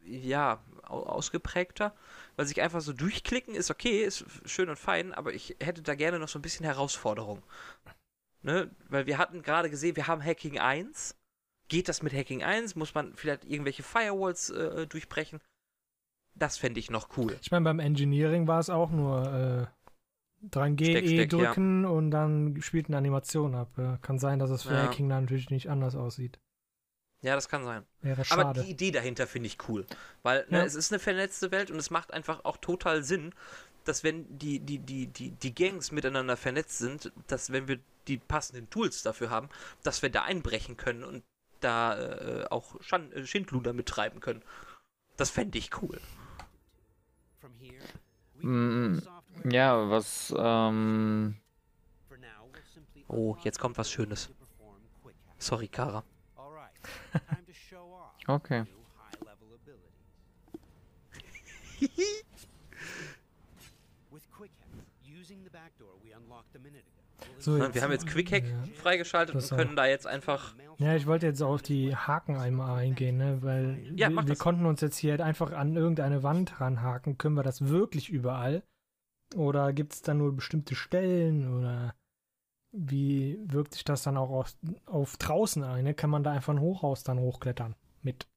ja, 0.06 0.64
au- 0.84 1.04
ausgeprägter, 1.04 1.94
weil 2.36 2.48
sich 2.48 2.62
einfach 2.62 2.82
so 2.82 2.94
durchklicken 2.94 3.54
ist 3.54 3.70
okay, 3.70 4.02
ist 4.04 4.26
schön 4.46 4.70
und 4.70 4.80
fein, 4.80 5.14
aber 5.14 5.34
ich 5.34 5.56
hätte 5.62 5.84
da 5.84 5.94
gerne 5.94 6.18
noch 6.18 6.30
so 6.30 6.40
ein 6.40 6.42
bisschen 6.42 6.66
Herausforderung. 6.66 7.44
Ne? 8.42 8.70
Weil 8.90 9.06
wir 9.06 9.18
hatten 9.18 9.42
gerade 9.42 9.70
gesehen, 9.70 9.96
wir 9.96 10.08
haben 10.08 10.24
Hacking 10.24 10.60
1. 10.60 11.16
Geht 11.68 11.88
das 11.90 12.02
mit 12.02 12.14
Hacking 12.14 12.44
1? 12.44 12.76
Muss 12.76 12.96
man 12.96 13.14
vielleicht 13.16 13.46
irgendwelche 13.46 13.84
Firewalls 13.84 14.50
äh, 14.50 14.88
durchbrechen? 14.88 15.40
Das 16.36 16.58
fände 16.58 16.80
ich 16.80 16.90
noch 16.90 17.18
cool. 17.18 17.38
Ich 17.42 17.52
meine, 17.52 17.64
beim 17.66 17.80
Engineering 17.80 18.48
war 18.48 18.60
es 18.60 18.70
auch 18.70 18.92
nur 18.92 19.70
äh, 19.72 20.48
dran 20.50 20.76
gehen, 20.78 20.92
Steck, 20.92 21.04
E 21.06 21.08
steck, 21.28 21.34
ja. 21.34 21.46
drücken 21.48 21.86
und 21.86 22.12
dann 22.12 22.62
spielt 22.62 22.88
eine 22.88 22.98
Animation 22.98 23.56
ab. 23.56 23.72
Ja. 23.78 23.98
Kann 24.02 24.20
sein, 24.20 24.40
dass 24.40 24.50
es 24.50 24.64
für 24.64 24.74
Ja. 24.74 24.84
Hacking 24.84 25.10
dann 25.10 25.26
natürlich 25.26 25.50
nicht 25.50 25.70
anders 25.70 25.96
aussieht. 25.96 26.40
Ja, 27.22 27.36
das 27.36 27.50
kann 27.50 27.66
sein. 27.66 27.84
Wäre 28.02 28.22
Aber 28.30 28.42
schade. 28.44 28.64
die 28.64 28.70
Idee 28.72 28.92
dahinter 28.92 29.28
finde 29.28 29.48
ich 29.48 29.58
cool. 29.68 29.86
Weil 30.24 30.46
ne, 30.50 30.60
Ja. 30.60 30.64
es 30.64 30.76
ist 30.76 30.94
eine 30.94 31.00
vernetzte 31.00 31.52
Welt 31.52 31.70
und 31.70 31.78
es 31.78 31.90
macht 31.90 32.14
einfach 32.14 32.46
auch 32.46 32.56
total 32.56 33.04
Sinn, 33.04 33.34
dass 33.90 34.04
wenn 34.04 34.38
die, 34.38 34.60
die, 34.60 34.78
die, 34.80 35.08
die, 35.08 35.32
die 35.32 35.56
Gangs 35.56 35.92
miteinander 35.92 36.38
vernetzt 36.38 36.78
sind, 36.78 37.12
dass 37.28 37.52
wenn 37.52 37.68
wir 37.68 37.80
die 38.08 38.18
passenden 38.18 38.70
Tools 38.70 39.02
dafür 39.04 39.30
haben, 39.32 39.50
dass 39.84 40.02
wir 40.02 40.10
da 40.10 40.24
einbrechen 40.24 40.78
können 40.78 41.04
und 41.04 41.24
da 41.60 41.98
äh, 41.98 42.46
auch 42.50 42.82
Schan 42.82 43.12
äh, 43.12 43.26
Schindluder 43.26 43.74
mittreiben 43.74 44.20
können. 44.20 44.44
Das 45.18 45.30
fände 45.32 45.58
ich 45.58 45.82
cool. 45.82 46.00
Mm, 48.42 49.00
Ja, 49.52 49.90
was, 49.90 50.34
ähm, 50.38 51.36
Oh, 53.08 53.36
jetzt 53.44 53.60
kommt 53.60 53.78
was 53.80 53.90
Schönes. 53.92 54.30
Sorry, 55.40 55.68
Kara. 55.68 56.04
okay. 58.28 58.66
With 64.12 64.30
Quick 64.32 64.52
Hack, 64.60 64.86
using 65.02 65.44
the 65.44 65.50
back 65.50 65.78
door 65.80 65.88
we 66.04 66.12
unlocked 66.12 66.20
a 66.20 66.20
minute 66.20 66.28
ago. 66.28 66.39
So, 67.38 67.58
jetzt- 67.58 67.76
wir 67.76 67.82
haben 67.82 67.92
jetzt 67.92 68.08
Quick 68.08 68.32
Hack 68.32 68.46
Ja. 68.46 68.64
freigeschaltet 68.82 69.36
Das 69.36 69.52
und 69.52 69.58
auch. 69.60 69.62
können 69.64 69.76
da 69.76 69.86
jetzt 69.86 70.08
einfach. 70.08 70.56
Ja, 70.78 70.96
ich 70.96 71.06
wollte 71.06 71.26
jetzt 71.28 71.42
auf 71.42 71.62
die 71.62 71.96
Haken 71.96 72.38
einmal 72.38 72.80
eingehen, 72.80 73.18
ne? 73.18 73.40
weil 73.42 73.92
Ja, 73.96 74.10
wir, 74.10 74.28
wir 74.28 74.36
konnten 74.36 74.66
uns 74.66 74.80
jetzt 74.82 74.98
hier 74.98 75.12
halt 75.12 75.22
einfach 75.22 75.52
an 75.52 75.76
irgendeine 75.76 76.24
Wand 76.24 76.60
ranhaken. 76.62 77.18
Können 77.18 77.36
wir 77.36 77.44
das 77.44 77.68
wirklich 77.68 78.10
überall? 78.10 78.64
Oder 79.36 79.74
gibt 79.74 79.94
es 79.94 80.02
da 80.02 80.14
nur 80.14 80.34
bestimmte 80.36 80.76
Stellen? 80.76 81.58
Oder 81.58 81.96
wie 82.72 83.38
wirkt 83.44 83.74
sich 83.74 83.84
das 83.84 84.04
dann 84.04 84.16
auch 84.18 84.30
auf, 84.30 84.54
auf 84.86 85.18
draußen 85.18 85.64
ein? 85.64 85.84
Ne? 85.84 85.94
Kann 85.94 86.10
man 86.10 86.24
da 86.24 86.32
einfach 86.32 86.54
ein 86.54 86.62
Hochhaus 86.62 87.04
dann 87.04 87.20
hochklettern 87.20 87.76
mit? 88.02 88.28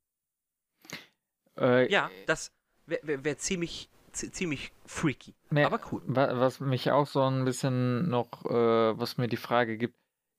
Äh, 1.59 1.91
Ja, 1.91 2.11
das, 2.27 2.53
wäre 2.87 3.07
wär, 3.07 3.25
wär 3.25 3.39
ziemlich, 3.39 3.89
zi- 3.91 3.92
ziemlich 4.13 4.73
freaky. 4.87 5.35
Nee, 5.51 5.65
Aber 5.65 5.81
cool. 5.91 6.03
wa- 6.07 6.33
Was 6.41 6.61
mich 6.61 6.91
auch 6.91 7.07
so 7.07 7.23
ein 7.23 7.45
bisschen 7.45 8.09
noch, 8.09 8.45
äh, 8.47 8.99
was 8.99 9.19
mir 9.19 9.29
die 9.29 9.37
Frage 9.37 9.77
gibt, 9.77 9.95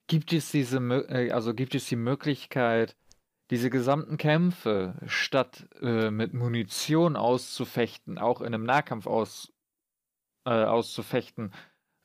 gibt 0.08 0.34
es 0.34 0.52
diese, 0.52 0.80
Mö- 0.80 1.08
äh, 1.10 1.32
also 1.32 1.54
gibt 1.54 1.76
es 1.76 1.88
die 1.88 1.96
Möglichkeit, 1.96 2.96
diese 3.52 3.70
gesamten 3.70 4.18
Kämpfe 4.18 4.96
statt 5.06 5.68
äh, 5.82 6.10
mit 6.12 6.34
Munition 6.34 7.16
auszufechten, 7.16 8.18
auch 8.18 8.42
in 8.42 8.48
einem 8.48 8.64
Nahkampf 8.64 9.06
aus, 9.08 9.52
äh, 10.46 10.50
auszufechten, 10.64 11.54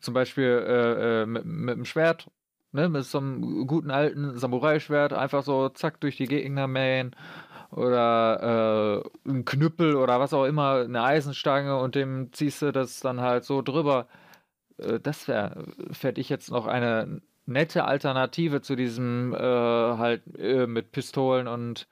zum 0.00 0.14
Beispiel 0.14 0.44
äh, 0.44 1.22
äh, 1.22 1.26
mit, 1.26 1.44
mit 1.44 1.76
dem 1.76 1.84
Schwert, 1.84 2.30
ne, 2.72 2.88
mit 2.88 3.04
so 3.04 3.18
einem 3.18 3.66
guten 3.66 3.90
alten 3.90 4.38
Samurai-Schwert, 4.38 5.12
einfach 5.12 5.42
so 5.42 5.68
zack 5.70 6.00
durch 6.00 6.16
die 6.16 6.26
Gegner 6.26 6.66
mähen 6.66 7.16
oder 7.70 9.02
äh, 9.26 9.30
ein 9.30 9.44
Knüppel 9.44 9.96
oder 9.96 10.20
was 10.20 10.32
auch 10.32 10.44
immer, 10.44 10.82
eine 10.84 11.02
Eisenstange 11.02 11.78
und 11.78 11.94
dem 11.94 12.32
ziehst 12.32 12.62
du 12.62 12.72
das 12.72 13.00
dann 13.00 13.20
halt 13.20 13.44
so 13.44 13.62
drüber. 13.62 14.06
Äh, 14.78 15.00
das 15.00 15.28
wäre, 15.28 15.64
fände 15.92 16.20
ich 16.20 16.28
jetzt 16.28 16.50
noch 16.50 16.66
eine 16.66 17.20
nette 17.46 17.84
Alternative 17.84 18.60
zu 18.62 18.76
diesem 18.76 19.34
äh, 19.34 19.38
halt 19.38 20.22
äh, 20.38 20.66
mit 20.66 20.92
Pistolen 20.92 21.48
und 21.48 21.86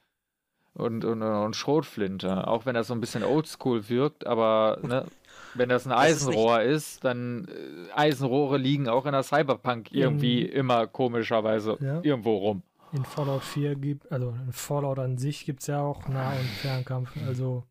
und, 0.74 1.06
und, 1.06 1.22
und 1.22 1.56
Schrotflinte. 1.56 2.46
Auch 2.46 2.66
wenn 2.66 2.74
das 2.74 2.88
so 2.88 2.94
ein 2.94 3.00
bisschen 3.00 3.24
oldschool 3.24 3.88
wirkt, 3.88 4.26
aber 4.26 4.78
ne, 4.82 5.06
wenn 5.54 5.70
das 5.70 5.86
ein 5.86 5.90
Das 5.90 6.10
ist 6.10 6.28
Eisenrohr 6.28 6.60
ist, 6.60 7.02
dann 7.02 7.48
äh, 7.48 7.92
Eisenrohre 7.94 8.58
liegen 8.58 8.86
auch 8.88 9.06
in 9.06 9.12
der 9.12 9.22
Cyberpunk 9.22 9.90
irgendwie 9.90 10.42
immer 10.42 10.86
komischerweise 10.86 11.78
Ja. 11.80 12.00
irgendwo 12.02 12.36
rum. 12.36 12.62
In 12.92 13.04
Fallout 13.04 13.42
4 13.42 13.74
gibt, 13.74 14.10
also 14.12 14.30
in 14.30 14.52
Fallout 14.52 14.98
an 14.98 15.18
sich 15.18 15.44
gibt 15.44 15.60
es 15.60 15.66
ja 15.66 15.80
auch 15.80 16.06
Nah- 16.08 16.32
und 16.32 16.46
Fernkampf. 16.60 17.10
Also 17.26 17.64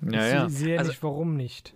Ja, 0.00 0.26
ich 0.26 0.32
ja. 0.34 0.48
se- 0.48 0.56
sehe 0.56 0.78
Also- 0.78 0.90
nicht, 0.90 1.02
warum 1.02 1.36
nicht. 1.36 1.74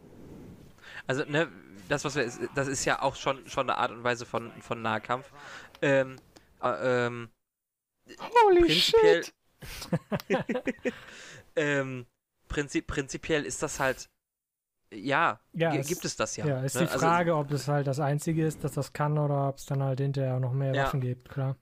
Also, 1.06 1.24
ne, 1.24 1.48
das, 1.88 2.04
was 2.04 2.16
wir, 2.16 2.30
das 2.54 2.68
ist 2.68 2.84
ja 2.84 3.00
auch 3.02 3.14
schon, 3.16 3.46
schon 3.48 3.70
eine 3.70 3.78
Art 3.78 3.90
und 3.92 4.04
Weise 4.04 4.26
von, 4.26 4.50
von 4.60 4.82
Nahkampf. 4.82 5.30
Ähm, 5.80 6.16
äh, 6.62 7.06
ähm, 7.06 7.30
Holy 8.44 8.60
prinzipiell, 8.64 9.24
shit! 9.24 9.34
ähm, 11.56 12.06
prinzip, 12.48 12.86
prinzipiell 12.86 13.44
ist 13.44 13.62
das 13.62 13.80
halt, 13.80 14.08
ja, 14.92 15.40
Ja, 15.52 15.70
gi- 15.70 15.78
es- 15.78 15.88
gibt 15.88 16.04
es 16.04 16.16
das 16.16 16.36
ja. 16.36 16.46
Ja, 16.46 16.62
ist 16.62 16.74
ne? 16.74 16.82
die 16.82 16.88
Also, 16.88 16.98
Frage, 17.06 17.36
ob 17.36 17.48
das 17.48 17.68
halt 17.68 17.86
das 17.86 18.00
Einzige 18.00 18.46
ist, 18.46 18.64
dass 18.64 18.72
das 18.72 18.92
kann 18.92 19.18
oder 19.18 19.48
ob 19.48 19.56
es 19.58 19.66
dann 19.66 19.82
halt 19.82 20.00
hinterher 20.00 20.40
noch 20.40 20.52
mehr 20.52 20.74
Ja. 20.74 20.84
Waffen 20.84 21.00
gibt, 21.00 21.28
klar. 21.28 21.56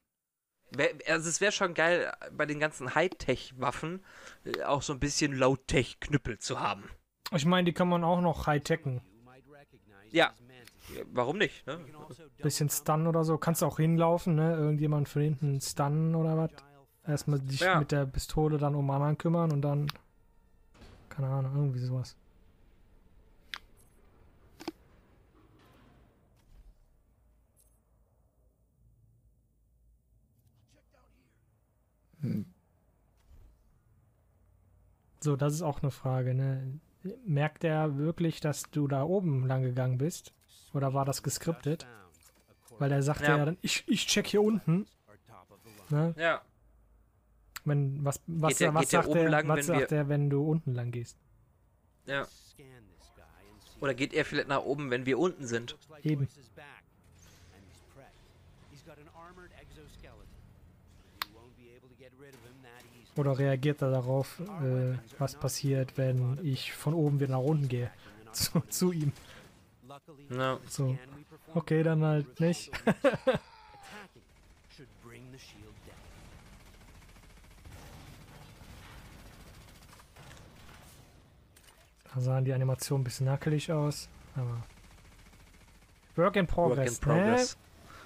Also 1.09 1.29
es 1.29 1.41
wäre 1.41 1.53
schon 1.53 1.75
geil, 1.75 2.13
bei 2.33 2.47
den 2.47 2.59
ganzen 2.61 2.95
Hightech-Waffen 2.95 4.03
äh, 4.45 4.63
auch 4.65 4.83
so 4.83 4.93
ein 4.93 5.01
bisschen 5.01 5.33
Low-Tech-Knüppel 5.33 6.39
zu 6.39 6.61
haben. 6.61 6.85
Ich 7.33 7.45
meine, 7.47 7.65
die 7.65 7.73
kann 7.73 7.89
man 7.89 8.05
auch 8.05 8.21
noch 8.21 8.47
high-techen. 8.47 9.01
Ja, 10.11 10.33
warum 11.13 11.39
nicht? 11.39 11.67
Ne? 11.67 11.79
Bisschen 12.39 12.69
Stun 12.71 13.07
oder 13.07 13.25
so. 13.25 13.39
Kannst 13.39 13.63
du 13.63 13.67
auch 13.67 13.77
hinlaufen, 13.79 14.37
ne? 14.37 14.55
Irgendjemand 14.57 15.09
von 15.09 15.23
hinten 15.23 15.61
stunnen 15.61 16.15
oder 16.15 16.37
was? 16.37 16.51
Erstmal 17.07 17.41
dich 17.41 17.61
Ja. 17.61 17.79
mit 17.79 17.93
der 17.93 18.07
Pistole 18.07 18.59
dann 18.59 18.75
um 18.75 18.89
anderen 18.91 19.19
kümmern 19.19 19.53
und 19.53 19.63
dann. 19.63 19.91
Keine 21.09 21.29
Ahnung, 21.29 21.57
irgendwie 21.57 21.81
sowas. 21.81 22.17
Hm. 32.33 32.45
So, 35.21 35.37
das 35.37 35.55
ist 35.55 35.63
auch 35.63 35.83
eine 35.83 35.91
Frage, 35.91 36.35
ne? 36.35 36.79
Merkt 37.25 37.65
er 37.65 37.97
wirklich, 37.99 38.41
dass 38.41 38.65
du 38.71 38.89
da 38.89 39.03
oben 39.05 39.47
lang 39.47 39.63
gegangen 39.63 39.99
bist? 39.99 40.33
Oder 40.75 40.93
war 40.93 41.05
das 41.05 41.23
geskriptet? 41.23 41.87
Weil 42.79 42.93
er 42.93 43.03
sagte 43.03 43.25
ja, 43.25 43.37
Ja. 43.39 43.45
dann, 43.45 43.59
ich, 43.63 43.85
ich 43.87 44.07
check 44.07 44.27
hier 44.27 44.43
unten. 44.43 44.87
Ne? 45.89 46.15
Ja. 46.19 46.43
Wenn, 47.65 48.05
was 48.05 48.21
was, 48.27 48.59
der- 48.59 48.75
was 48.75 48.91
sagt, 48.91 49.09
er, 49.15 49.29
lang, 49.29 49.49
was 49.49 49.57
wenn 49.69 49.79
sagt 49.81 49.93
er, 49.93 50.09
wenn 50.09 50.31
du 50.31 50.43
unten 50.45 50.75
lang 50.75 50.91
gehst? 50.91 51.17
Ja. 52.07 52.27
Oder 53.81 53.95
geht 53.95 54.15
er 54.15 54.25
vielleicht 54.25 54.49
nach 54.49 54.63
oben, 54.63 54.91
wenn 54.91 55.07
wir 55.07 55.19
unten 55.19 55.47
sind? 55.47 55.77
Eben. 56.03 56.29
Oder 63.17 63.39
reagiert 63.39 63.83
er 63.83 63.91
darauf, 63.91 64.41
äh, 64.41 64.99
was 65.19 65.35
passiert, 65.35 65.97
wenn 65.97 66.39
ich 66.43 66.73
von 66.73 66.95
oben 66.95 67.19
wieder 67.21 67.33
nach 67.33 67.45
unten 67.45 67.69
gehe? 67.69 67.91
Zu, 68.33 68.61
zu 68.69 68.93
ihm. 68.93 69.13
Ja. 70.31 70.59
So. 70.69 70.99
Okay, 71.55 71.83
dann 71.83 72.05
halt 72.05 72.39
nicht. 72.41 72.71
Da 82.17 82.23
sahen 82.23 82.47
die 82.47 82.55
Animationen 82.55 83.03
ein 83.03 83.05
bisschen 83.05 83.27
nackelig 83.27 83.71
aus, 83.71 84.09
aber. 84.35 84.63
Work 86.15 86.37
in 86.37 86.47
Progress. 86.47 86.79
Work 86.79 86.89
in 86.89 87.01
Progress. 87.01 87.59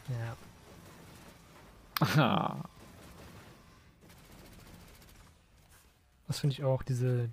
Ne? 0.08 0.16
Ja. 0.18 0.36
Ah. 2.16 2.69
Das 6.30 6.38
finde 6.38 6.54
ich 6.54 6.62
auch, 6.62 6.84
diese 6.84 7.28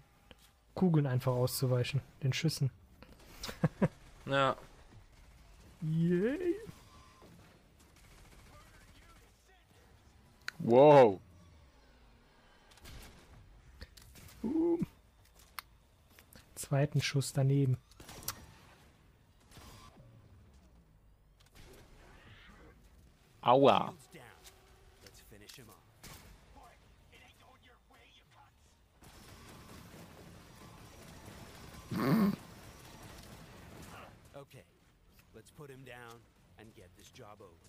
Kugeln 0.74 1.06
einfach 1.06 1.34
auszuweichen, 1.34 2.02
den 2.24 2.34
Schüssen. 2.34 2.72
Ja. 4.26 4.58
Yay. 5.82 6.56
Wow. 10.58 11.22
Uh. 14.44 14.80
Zweiten 16.56 17.00
Schuss 17.00 17.32
daneben. 17.32 17.78
Aua. 23.42 23.94
Okay, 34.38 34.62
let's 35.34 35.50
put 35.50 35.70
him 35.70 35.82
down 35.82 36.22
and 36.62 36.70
get 36.78 36.94
this 36.94 37.10
job 37.10 37.42
over. 37.42 37.68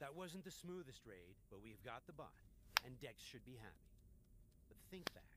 That 0.00 0.16
wasn't 0.16 0.48
the 0.48 0.50
smoothest 0.50 1.04
raid, 1.04 1.36
but 1.52 1.60
we've 1.60 1.84
got 1.84 2.08
the 2.08 2.16
bot, 2.16 2.32
and 2.88 2.96
Dex 3.04 3.20
should 3.20 3.44
be 3.44 3.60
happy. 3.60 3.92
But 4.72 4.80
think 4.88 5.04
back. 5.12 5.28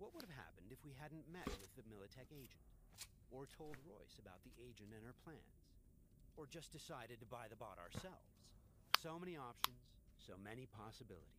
What 0.00 0.16
would 0.16 0.24
have 0.24 0.32
happened 0.32 0.72
if 0.72 0.80
we 0.80 0.96
hadn't 0.96 1.28
met 1.28 1.52
with 1.60 1.68
the 1.76 1.84
Militech 1.92 2.32
agent? 2.32 2.64
Or 3.28 3.44
told 3.44 3.76
Royce 3.84 4.16
about 4.16 4.40
the 4.48 4.56
agent 4.64 4.96
and 4.96 5.04
her 5.04 5.16
plans? 5.28 5.60
Or 6.40 6.48
just 6.48 6.72
decided 6.72 7.20
to 7.20 7.28
buy 7.28 7.52
the 7.52 7.60
bot 7.60 7.76
ourselves? 7.76 8.32
So 9.04 9.20
many 9.20 9.36
options, 9.36 9.84
so 10.16 10.40
many 10.40 10.64
possibilities, 10.72 11.37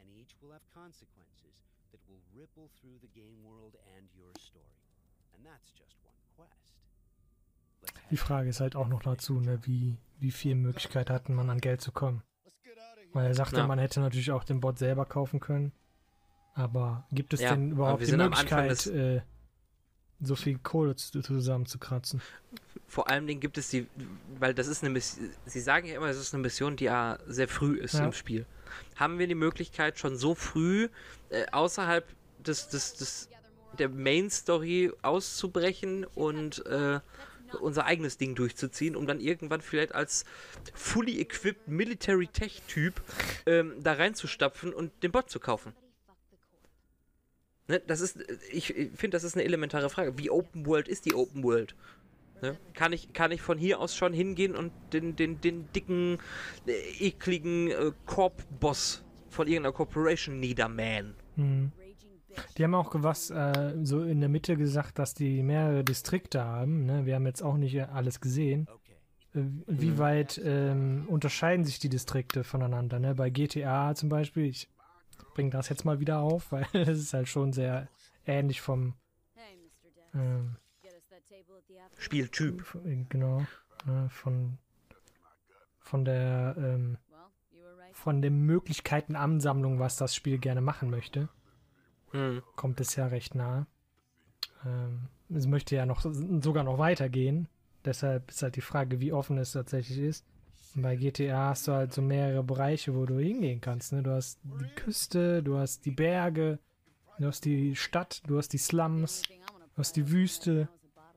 and 0.00 0.10
each 0.10 0.34
will 0.40 0.52
have 0.52 0.64
consequences 0.72 1.64
that 1.92 2.00
will 2.08 2.20
ripple 2.34 2.68
through 2.80 2.98
the 3.00 3.08
game 3.08 3.42
world 3.44 3.76
and 3.96 4.08
your 4.16 4.32
story. 4.38 4.64
And 5.34 5.44
that's 5.44 5.72
just 5.76 5.96
one 6.04 6.16
quest. 6.36 6.74
Die 8.10 8.16
Frage 8.16 8.48
ist 8.48 8.60
halt 8.60 8.76
auch 8.76 8.88
noch 8.88 9.02
dazu, 9.02 9.40
ne, 9.40 9.58
wie, 9.66 9.96
wie 10.18 10.30
viel 10.30 10.54
Möglichkeit 10.54 11.10
hatten 11.10 11.34
man 11.34 11.50
an 11.50 11.60
Geld 11.60 11.80
zu 11.80 11.92
kommen. 11.92 12.22
Weil 13.12 13.26
er 13.26 13.34
sagte, 13.34 13.56
Ja. 13.58 13.66
man 13.66 13.78
hätte 13.78 14.00
natürlich 14.00 14.30
auch 14.30 14.44
den 14.44 14.60
Bot 14.60 14.78
selber 14.78 15.06
kaufen 15.06 15.40
können. 15.40 15.72
Aber 16.54 17.06
gibt 17.12 17.34
es 17.34 17.40
Ja, 17.40 17.50
denn 17.54 17.70
überhaupt 17.70 18.06
die 18.06 18.12
Möglichkeit, 18.16 18.86
äh, 18.86 19.22
so 20.20 20.34
viel 20.36 20.58
Kohle 20.62 20.96
zu- 20.96 21.20
zusammenzukratzen? 21.20 22.20
Vor 22.88 23.10
allen 23.10 23.26
Dingen 23.26 23.40
gibt 23.40 23.58
es 23.58 23.68
die, 23.70 23.86
weil 24.38 24.54
das 24.54 24.66
ist 24.68 24.82
eine 24.82 24.90
Mission, 24.90 25.30
sie 25.44 25.60
sagen 25.60 25.88
ja 25.88 25.96
immer, 25.96 26.06
es 26.06 26.16
ist 26.18 26.32
eine 26.34 26.42
Mission, 26.42 26.76
die 26.76 26.84
ja 26.84 27.18
sehr 27.26 27.48
früh 27.48 27.76
ist 27.78 27.94
Ja. 27.94 28.04
im 28.06 28.12
Spiel. 28.12 28.46
Haben 28.96 29.18
wir 29.18 29.26
die 29.26 29.34
Möglichkeit, 29.34 29.98
schon 29.98 30.16
so 30.16 30.34
früh 30.34 30.88
äh, 31.30 31.46
außerhalb 31.52 32.06
des, 32.38 32.68
des, 32.68 32.94
des, 32.94 33.28
der 33.78 33.88
Main 33.88 34.30
Story 34.30 34.92
auszubrechen 35.02 36.04
und 36.14 36.64
äh, 36.66 37.00
unser 37.60 37.84
eigenes 37.86 38.18
Ding 38.18 38.34
durchzuziehen, 38.34 38.96
um 38.96 39.06
dann 39.06 39.20
irgendwann 39.20 39.60
vielleicht 39.60 39.94
als 39.94 40.24
fully 40.74 41.20
equipped 41.20 41.68
Military 41.68 42.26
Tech 42.26 42.62
Typ 42.68 43.00
ähm, 43.46 43.74
da 43.82 43.92
reinzustapfen 43.94 44.72
und 44.74 44.90
den 45.02 45.12
Bot 45.12 45.30
zu 45.30 45.38
kaufen? 45.40 45.72
Ne, 47.68 47.82
das 47.86 48.00
ist, 48.00 48.18
ich, 48.52 48.76
ich 48.76 48.90
finde, 48.94 49.16
das 49.16 49.24
ist 49.24 49.34
eine 49.34 49.44
elementare 49.44 49.90
Frage. 49.90 50.18
Wie 50.18 50.30
Open 50.30 50.66
World 50.66 50.88
ist 50.88 51.04
die 51.04 51.14
Open 51.14 51.42
World? 51.42 51.74
Ne? 52.42 52.56
Kann, 52.74 52.92
ich, 52.92 53.12
kann 53.12 53.32
ich 53.32 53.42
von 53.42 53.58
hier 53.58 53.80
aus 53.80 53.96
schon 53.96 54.12
hingehen 54.12 54.54
und 54.54 54.72
den, 54.92 55.16
den, 55.16 55.40
den 55.40 55.70
dicken, 55.72 56.18
äh, 56.66 57.06
ekligen 57.06 57.70
äh, 57.70 57.92
Korb-Boss 58.04 59.02
von 59.30 59.46
irgendeiner 59.46 59.72
Corporation 59.72 60.38
niedermähen. 60.38 61.14
Mhm. 61.36 61.72
Die 62.56 62.64
haben 62.64 62.74
auch 62.74 62.92
was 62.94 63.30
äh, 63.30 63.74
so 63.82 64.02
in 64.02 64.20
der 64.20 64.28
Mitte 64.28 64.56
gesagt, 64.56 64.98
dass 64.98 65.14
die 65.14 65.42
mehrere 65.42 65.82
Distrikte 65.82 66.44
haben. 66.44 66.84
Ne? 66.84 67.06
Wir 67.06 67.14
haben 67.14 67.26
jetzt 67.26 67.42
auch 67.42 67.56
nicht 67.56 67.80
alles 67.80 68.20
gesehen. 68.20 68.68
Äh, 69.34 69.40
wie 69.66 69.98
weit 69.98 70.40
ähm, 70.44 71.06
unterscheiden 71.08 71.64
sich 71.64 71.78
die 71.78 71.88
Distrikte 71.88 72.44
voneinander? 72.44 72.98
Ne? 72.98 73.14
Bei 73.14 73.30
GTA 73.30 73.94
zum 73.94 74.10
Beispiel, 74.10 74.44
ich 74.44 74.68
bringe 75.34 75.50
das 75.50 75.68
jetzt 75.68 75.84
mal 75.84 76.00
wieder 76.00 76.20
auf, 76.20 76.52
weil 76.52 76.66
es 76.72 76.98
ist 76.98 77.12
halt 77.14 77.28
schon 77.28 77.52
sehr 77.52 77.88
ähnlich 78.26 78.60
vom 78.60 78.94
ähm, 80.14 80.56
Spieltyp. 81.98 82.62
von- 82.62 83.08
genau 83.08 83.46
ne? 83.84 84.08
von 84.10 84.58
von 85.78 86.04
der 86.04 86.54
ähm, 86.58 86.98
von 87.92 88.20
den 88.20 88.40
Möglichkeiten 88.44 89.16
Ansammlung, 89.16 89.78
was 89.78 89.96
das 89.96 90.14
Spiel 90.14 90.38
gerne 90.38 90.60
machen 90.60 90.90
möchte 90.90 91.28
Hm. 92.10 92.42
kommt 92.56 92.80
es 92.80 92.94
ja 92.96 93.06
recht 93.06 93.34
nah. 93.34 93.66
Ähm, 94.64 95.08
es 95.28 95.46
möchte 95.46 95.74
ja 95.76 95.86
noch 95.86 96.00
sogar 96.02 96.62
noch 96.64 96.78
weitergehen. 96.78 97.48
Deshalb 97.84 98.30
ist 98.30 98.42
halt 98.42 98.56
die 98.56 98.60
Frage, 98.60 99.00
wie 99.00 99.12
offen 99.12 99.38
es 99.38 99.52
tatsächlich 99.52 99.98
ist. 99.98 100.24
Bei 100.78 100.94
GTA 100.94 101.48
hast 101.48 101.68
du 101.68 101.72
halt 101.72 101.94
so 101.94 102.02
mehrere 102.02 102.42
Bereiche, 102.42 102.94
wo 102.94 103.06
du 103.06 103.18
hingehen 103.18 103.62
kannst. 103.62 103.94
Ne? 103.94 104.02
Du 104.02 104.10
hast 104.10 104.38
die 104.44 104.74
Küste, 104.74 105.42
du 105.42 105.56
hast 105.56 105.86
die 105.86 105.90
Berge, 105.90 106.58
du 107.18 107.26
hast 107.26 107.46
die 107.46 107.74
Stadt, 107.74 108.22
du 108.26 108.36
hast 108.36 108.52
die 108.52 108.58
Slums, 108.58 109.22
du 109.22 109.78
hast 109.78 109.96
die 109.96 110.10
Wüste. 110.10 110.68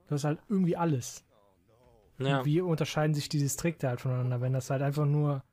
Du 0.08 0.16
hast 0.16 0.24
halt 0.24 0.40
irgendwie 0.48 0.78
alles. 0.78 1.26
Ja. 2.18 2.40
Und 2.40 2.46
wie 2.46 2.62
unterscheiden 2.62 3.14
sich 3.14 3.28
die 3.28 3.38
Distrikte 3.38 3.90
halt 3.90 4.02
voneinander, 4.02 4.42
wenn 4.42 4.54
das 4.54 4.70
halt 4.70 4.82
einfach 4.82 5.06
nur 5.06 5.44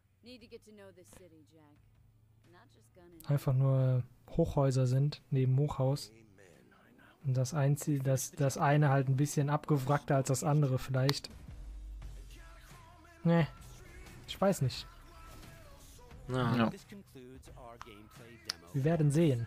einfach 3.26 3.54
nur 3.54 4.04
Hochhäuser 4.30 4.86
sind, 4.86 5.20
neben 5.30 5.59
Hochhaus. 5.59 6.12
Und 7.24 7.36
das, 7.36 7.54
einzige, 7.54 8.04
das, 8.04 8.30
das 8.30 8.57
eine 8.57 8.88
halt 8.88 9.09
ein 9.09 9.16
bisschen 9.16 9.50
abgewrackter 9.50 10.14
als 10.14 10.28
das 10.28 10.44
andere 10.44 10.78
vielleicht. 10.78 11.28
Nee, 13.24 13.48
ich 14.27 14.41
weiß 14.41 14.62
nicht. 14.62 14.87
Ja. 16.29 16.57
Ja. 16.57 16.72
Wir 18.72 18.85
werden 18.85 19.11
sehen. 19.11 19.47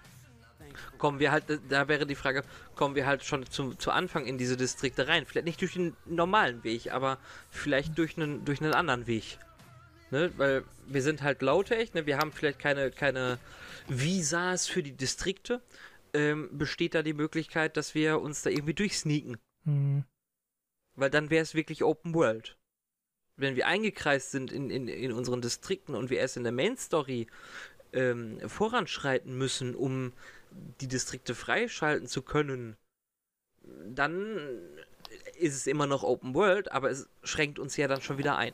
Kommen 0.98 1.20
wir 1.20 1.32
halt, 1.32 1.46
da 1.70 1.88
wäre 1.88 2.06
die 2.06 2.16
Frage, 2.16 2.44
kommen 2.76 2.96
wir 2.96 3.06
halt 3.06 3.24
schon 3.24 3.46
zum, 3.46 3.80
zu 3.80 3.92
Anfang 3.92 4.26
in 4.26 4.38
diese 4.38 4.56
Distrikte 4.56 5.08
rein? 5.08 5.26
Vielleicht 5.26 5.46
nicht 5.46 5.62
durch 5.62 5.74
den 5.74 5.96
normalen 6.06 6.64
Weg, 6.64 6.92
aber 6.92 7.18
vielleicht 7.50 7.98
durch 7.98 8.18
einen, 8.18 8.46
durch 8.46 8.62
einen 8.62 8.74
anderen 8.74 9.08
Weg. 9.08 9.40
Ne? 10.12 10.32
Weil 10.38 10.64
wir 10.88 11.02
sind 11.02 11.22
halt 11.22 11.42
Low-Tech, 11.42 11.94
ne? 11.94 12.06
wir 12.06 12.18
haben 12.18 12.32
vielleicht 12.32 12.60
keine, 12.60 12.92
keine 12.92 13.40
Visas 13.88 14.68
für 14.68 14.84
die 14.84 14.96
Distrikte. 14.96 15.62
Ähm, 16.14 16.50
besteht 16.58 16.96
da 16.96 17.04
die 17.04 17.14
Möglichkeit, 17.14 17.78
dass 17.78 17.94
wir 17.94 18.20
uns 18.20 18.42
da 18.42 18.50
irgendwie 18.50 18.74
durchsneaken? 18.74 19.38
Hm, 19.66 20.04
Weil 20.96 21.10
dann 21.12 21.30
wäre 21.30 21.44
es 21.44 21.54
wirklich 21.54 21.84
Open 21.84 22.14
World. 22.16 22.58
Wenn 23.40 23.56
wir 23.56 23.68
eingekreist 23.68 24.32
sind 24.32 24.52
in, 24.52 24.70
in, 24.70 24.88
in 24.88 25.12
unseren 25.14 25.42
Distrikten 25.42 25.96
und 25.96 26.10
wir 26.10 26.20
erst 26.20 26.38
in 26.38 26.44
der 26.44 26.52
Main 26.52 26.78
Story 26.78 27.28
ähm, 27.94 28.40
voranschreiten 28.48 29.38
müssen, 29.38 29.76
um 29.76 30.14
die 30.52 30.88
Distrikte 30.88 31.36
freischalten 31.36 32.08
zu 32.08 32.22
können, 32.22 32.76
dann 33.86 34.38
ist 35.38 35.56
es 35.56 35.68
immer 35.68 35.88
noch 35.88 36.04
Open 36.04 36.34
World, 36.34 36.72
aber 36.72 36.90
es 36.90 37.10
schränkt 37.24 37.60
uns 37.60 37.78
ja 37.78 37.88
dann 37.88 38.02
schon 38.02 38.18
wieder 38.18 38.38
ein. 38.38 38.54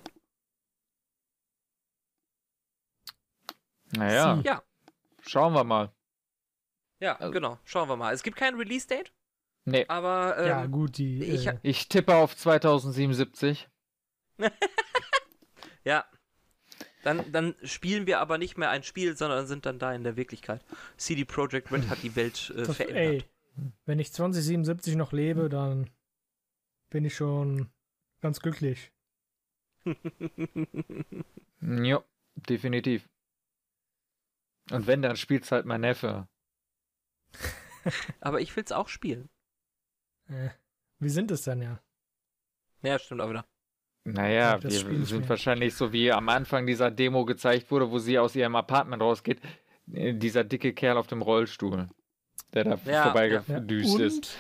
Naja, 3.96 4.42
Ja, 4.44 4.64
schauen 5.22 5.54
wir 5.54 5.64
mal. 5.64 5.92
ja, 7.00 7.16
Also- 7.16 7.32
genau. 7.32 7.60
Schauen 7.64 7.88
wir 7.90 7.96
mal. 7.96 8.14
Es 8.14 8.24
gibt 8.24 8.38
kein 8.38 8.56
Release-Date, 8.56 9.12
Nee, 9.68 9.86
aber 9.88 10.38
ähm, 10.38 10.48
ja, 10.48 10.66
gut, 10.68 10.98
die. 10.98 11.24
ich 11.24 11.48
äh, 11.48 11.58
ich 11.64 11.88
tippe 11.90 12.14
auf 12.16 12.36
2077. 12.38 13.68
ja. 15.84 16.06
Dann, 17.04 17.32
dann 17.32 17.56
spielen 17.64 18.08
wir 18.08 18.20
aber 18.20 18.38
nicht 18.38 18.58
mehr 18.58 18.72
ein 18.72 18.82
Spiel, 18.82 19.16
sondern 19.16 19.46
sind 19.46 19.66
dann 19.66 19.78
da 19.78 19.94
in 19.94 20.04
der 20.04 20.16
Wirklichkeit. 20.16 20.66
CD 20.98 21.24
Projekt 21.24 21.72
Red 21.72 21.88
hat 21.88 22.02
die 22.02 22.16
Welt 22.16 22.52
äh, 22.56 22.64
das, 22.64 22.78
verändert. 22.78 22.98
ey, 22.98 23.24
wenn 23.86 24.00
ich 24.00 24.12
2077 24.12 24.96
noch 24.96 25.12
lebe, 25.12 25.48
dann 25.48 25.90
bin 26.90 27.06
ich 27.06 27.16
schon 27.16 27.70
ganz 28.22 28.40
glücklich. 28.40 28.92
Ja, 31.62 32.04
definitiv. 32.36 33.10
Und 34.72 34.88
wenn, 34.88 35.02
dann 35.02 35.16
spielt's 35.16 35.52
halt 35.52 35.66
mein 35.66 35.82
Neffe. 35.82 36.28
Aber 38.20 38.42
ich 38.42 38.56
will's 38.56 38.72
auch 38.72 38.88
spielen. 38.88 39.30
Äh, 40.28 40.50
wir 41.00 41.10
sind 41.10 41.32
es 41.32 41.44
dann 41.44 41.62
ja. 41.62 41.82
Ja, 42.82 43.00
stimmt 43.00 43.22
auch 43.22 43.30
wieder. 43.30 43.48
Naja, 44.08 44.60
Spiel 44.60 44.72
wir 44.72 45.00
nicht 45.00 45.08
sind 45.10 45.20
mehr. 45.22 45.30
wahrscheinlich 45.30 45.74
so 45.76 45.92
wie 45.92 46.12
am 46.12 46.30
Anfang 46.30 46.68
dieser 46.68 46.92
Demo 46.92 47.26
gezeigt 47.26 47.72
wurde, 47.72 47.90
wo 47.90 47.98
sie 47.98 48.20
aus 48.20 48.36
ihrem 48.36 48.56
Apartment 48.56 49.02
rausgeht. 49.02 49.42
äh, 49.92 50.14
Dieser 50.14 50.44
dicke 50.44 50.74
Kerl 50.74 50.98
auf 50.98 51.08
dem 51.08 51.22
Rollstuhl, 51.24 51.90
der 52.54 52.64
da 52.66 52.76
Ja, 52.86 52.92
Ja, 52.92 53.04
vorbeigedüst 53.04 54.00
ist. 54.00 54.38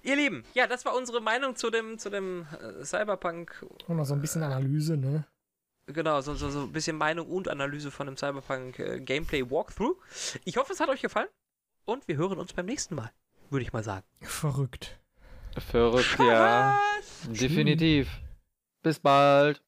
Ihr 0.03 0.17
Lieben, 0.17 0.45
ja, 0.55 0.67
das 0.67 0.85
war 0.85 0.95
unsere 0.97 1.21
Meinung 1.21 1.57
zu 1.57 1.71
dem, 1.71 1.99
zu 1.99 2.11
dem 2.11 2.47
äh, 2.61 2.85
Cyberpunk. 2.85 3.65
Und 3.87 3.97
noch 3.97 4.05
so 4.05 4.15
ein 4.15 4.21
bisschen 4.21 4.43
Analyse, 4.43 4.97
ne? 4.97 5.27
Genau, 5.87 6.21
so, 6.21 6.35
so, 6.35 6.51
so 6.51 6.63
ein 6.63 6.73
bisschen 6.73 6.97
Meinung 6.97 7.27
und 7.29 7.49
Analyse 7.49 7.91
von 7.91 8.07
dem 8.07 8.17
Cyberpunk 8.17 8.79
äh, 8.79 9.01
Gameplay 9.01 9.49
Walkthrough. 9.51 9.97
Ich 10.45 10.57
hoffe, 10.57 10.73
es 10.73 10.81
hat 10.81 10.89
euch 10.91 11.03
gefallen. 11.03 11.29
Und 11.85 12.07
wir 12.07 12.17
hören 12.19 12.39
uns 12.39 12.53
beim 12.53 12.67
nächsten 12.67 12.95
Mal, 12.95 13.11
würde 13.51 13.63
ich 13.63 13.73
mal 13.73 13.83
sagen. 13.83 14.05
Verrückt. 14.21 15.01
Verrückt, 15.61 16.17
ja. 16.19 16.79
Definitiv. 17.27 18.09
Bis 18.83 18.99
bald. 18.99 19.63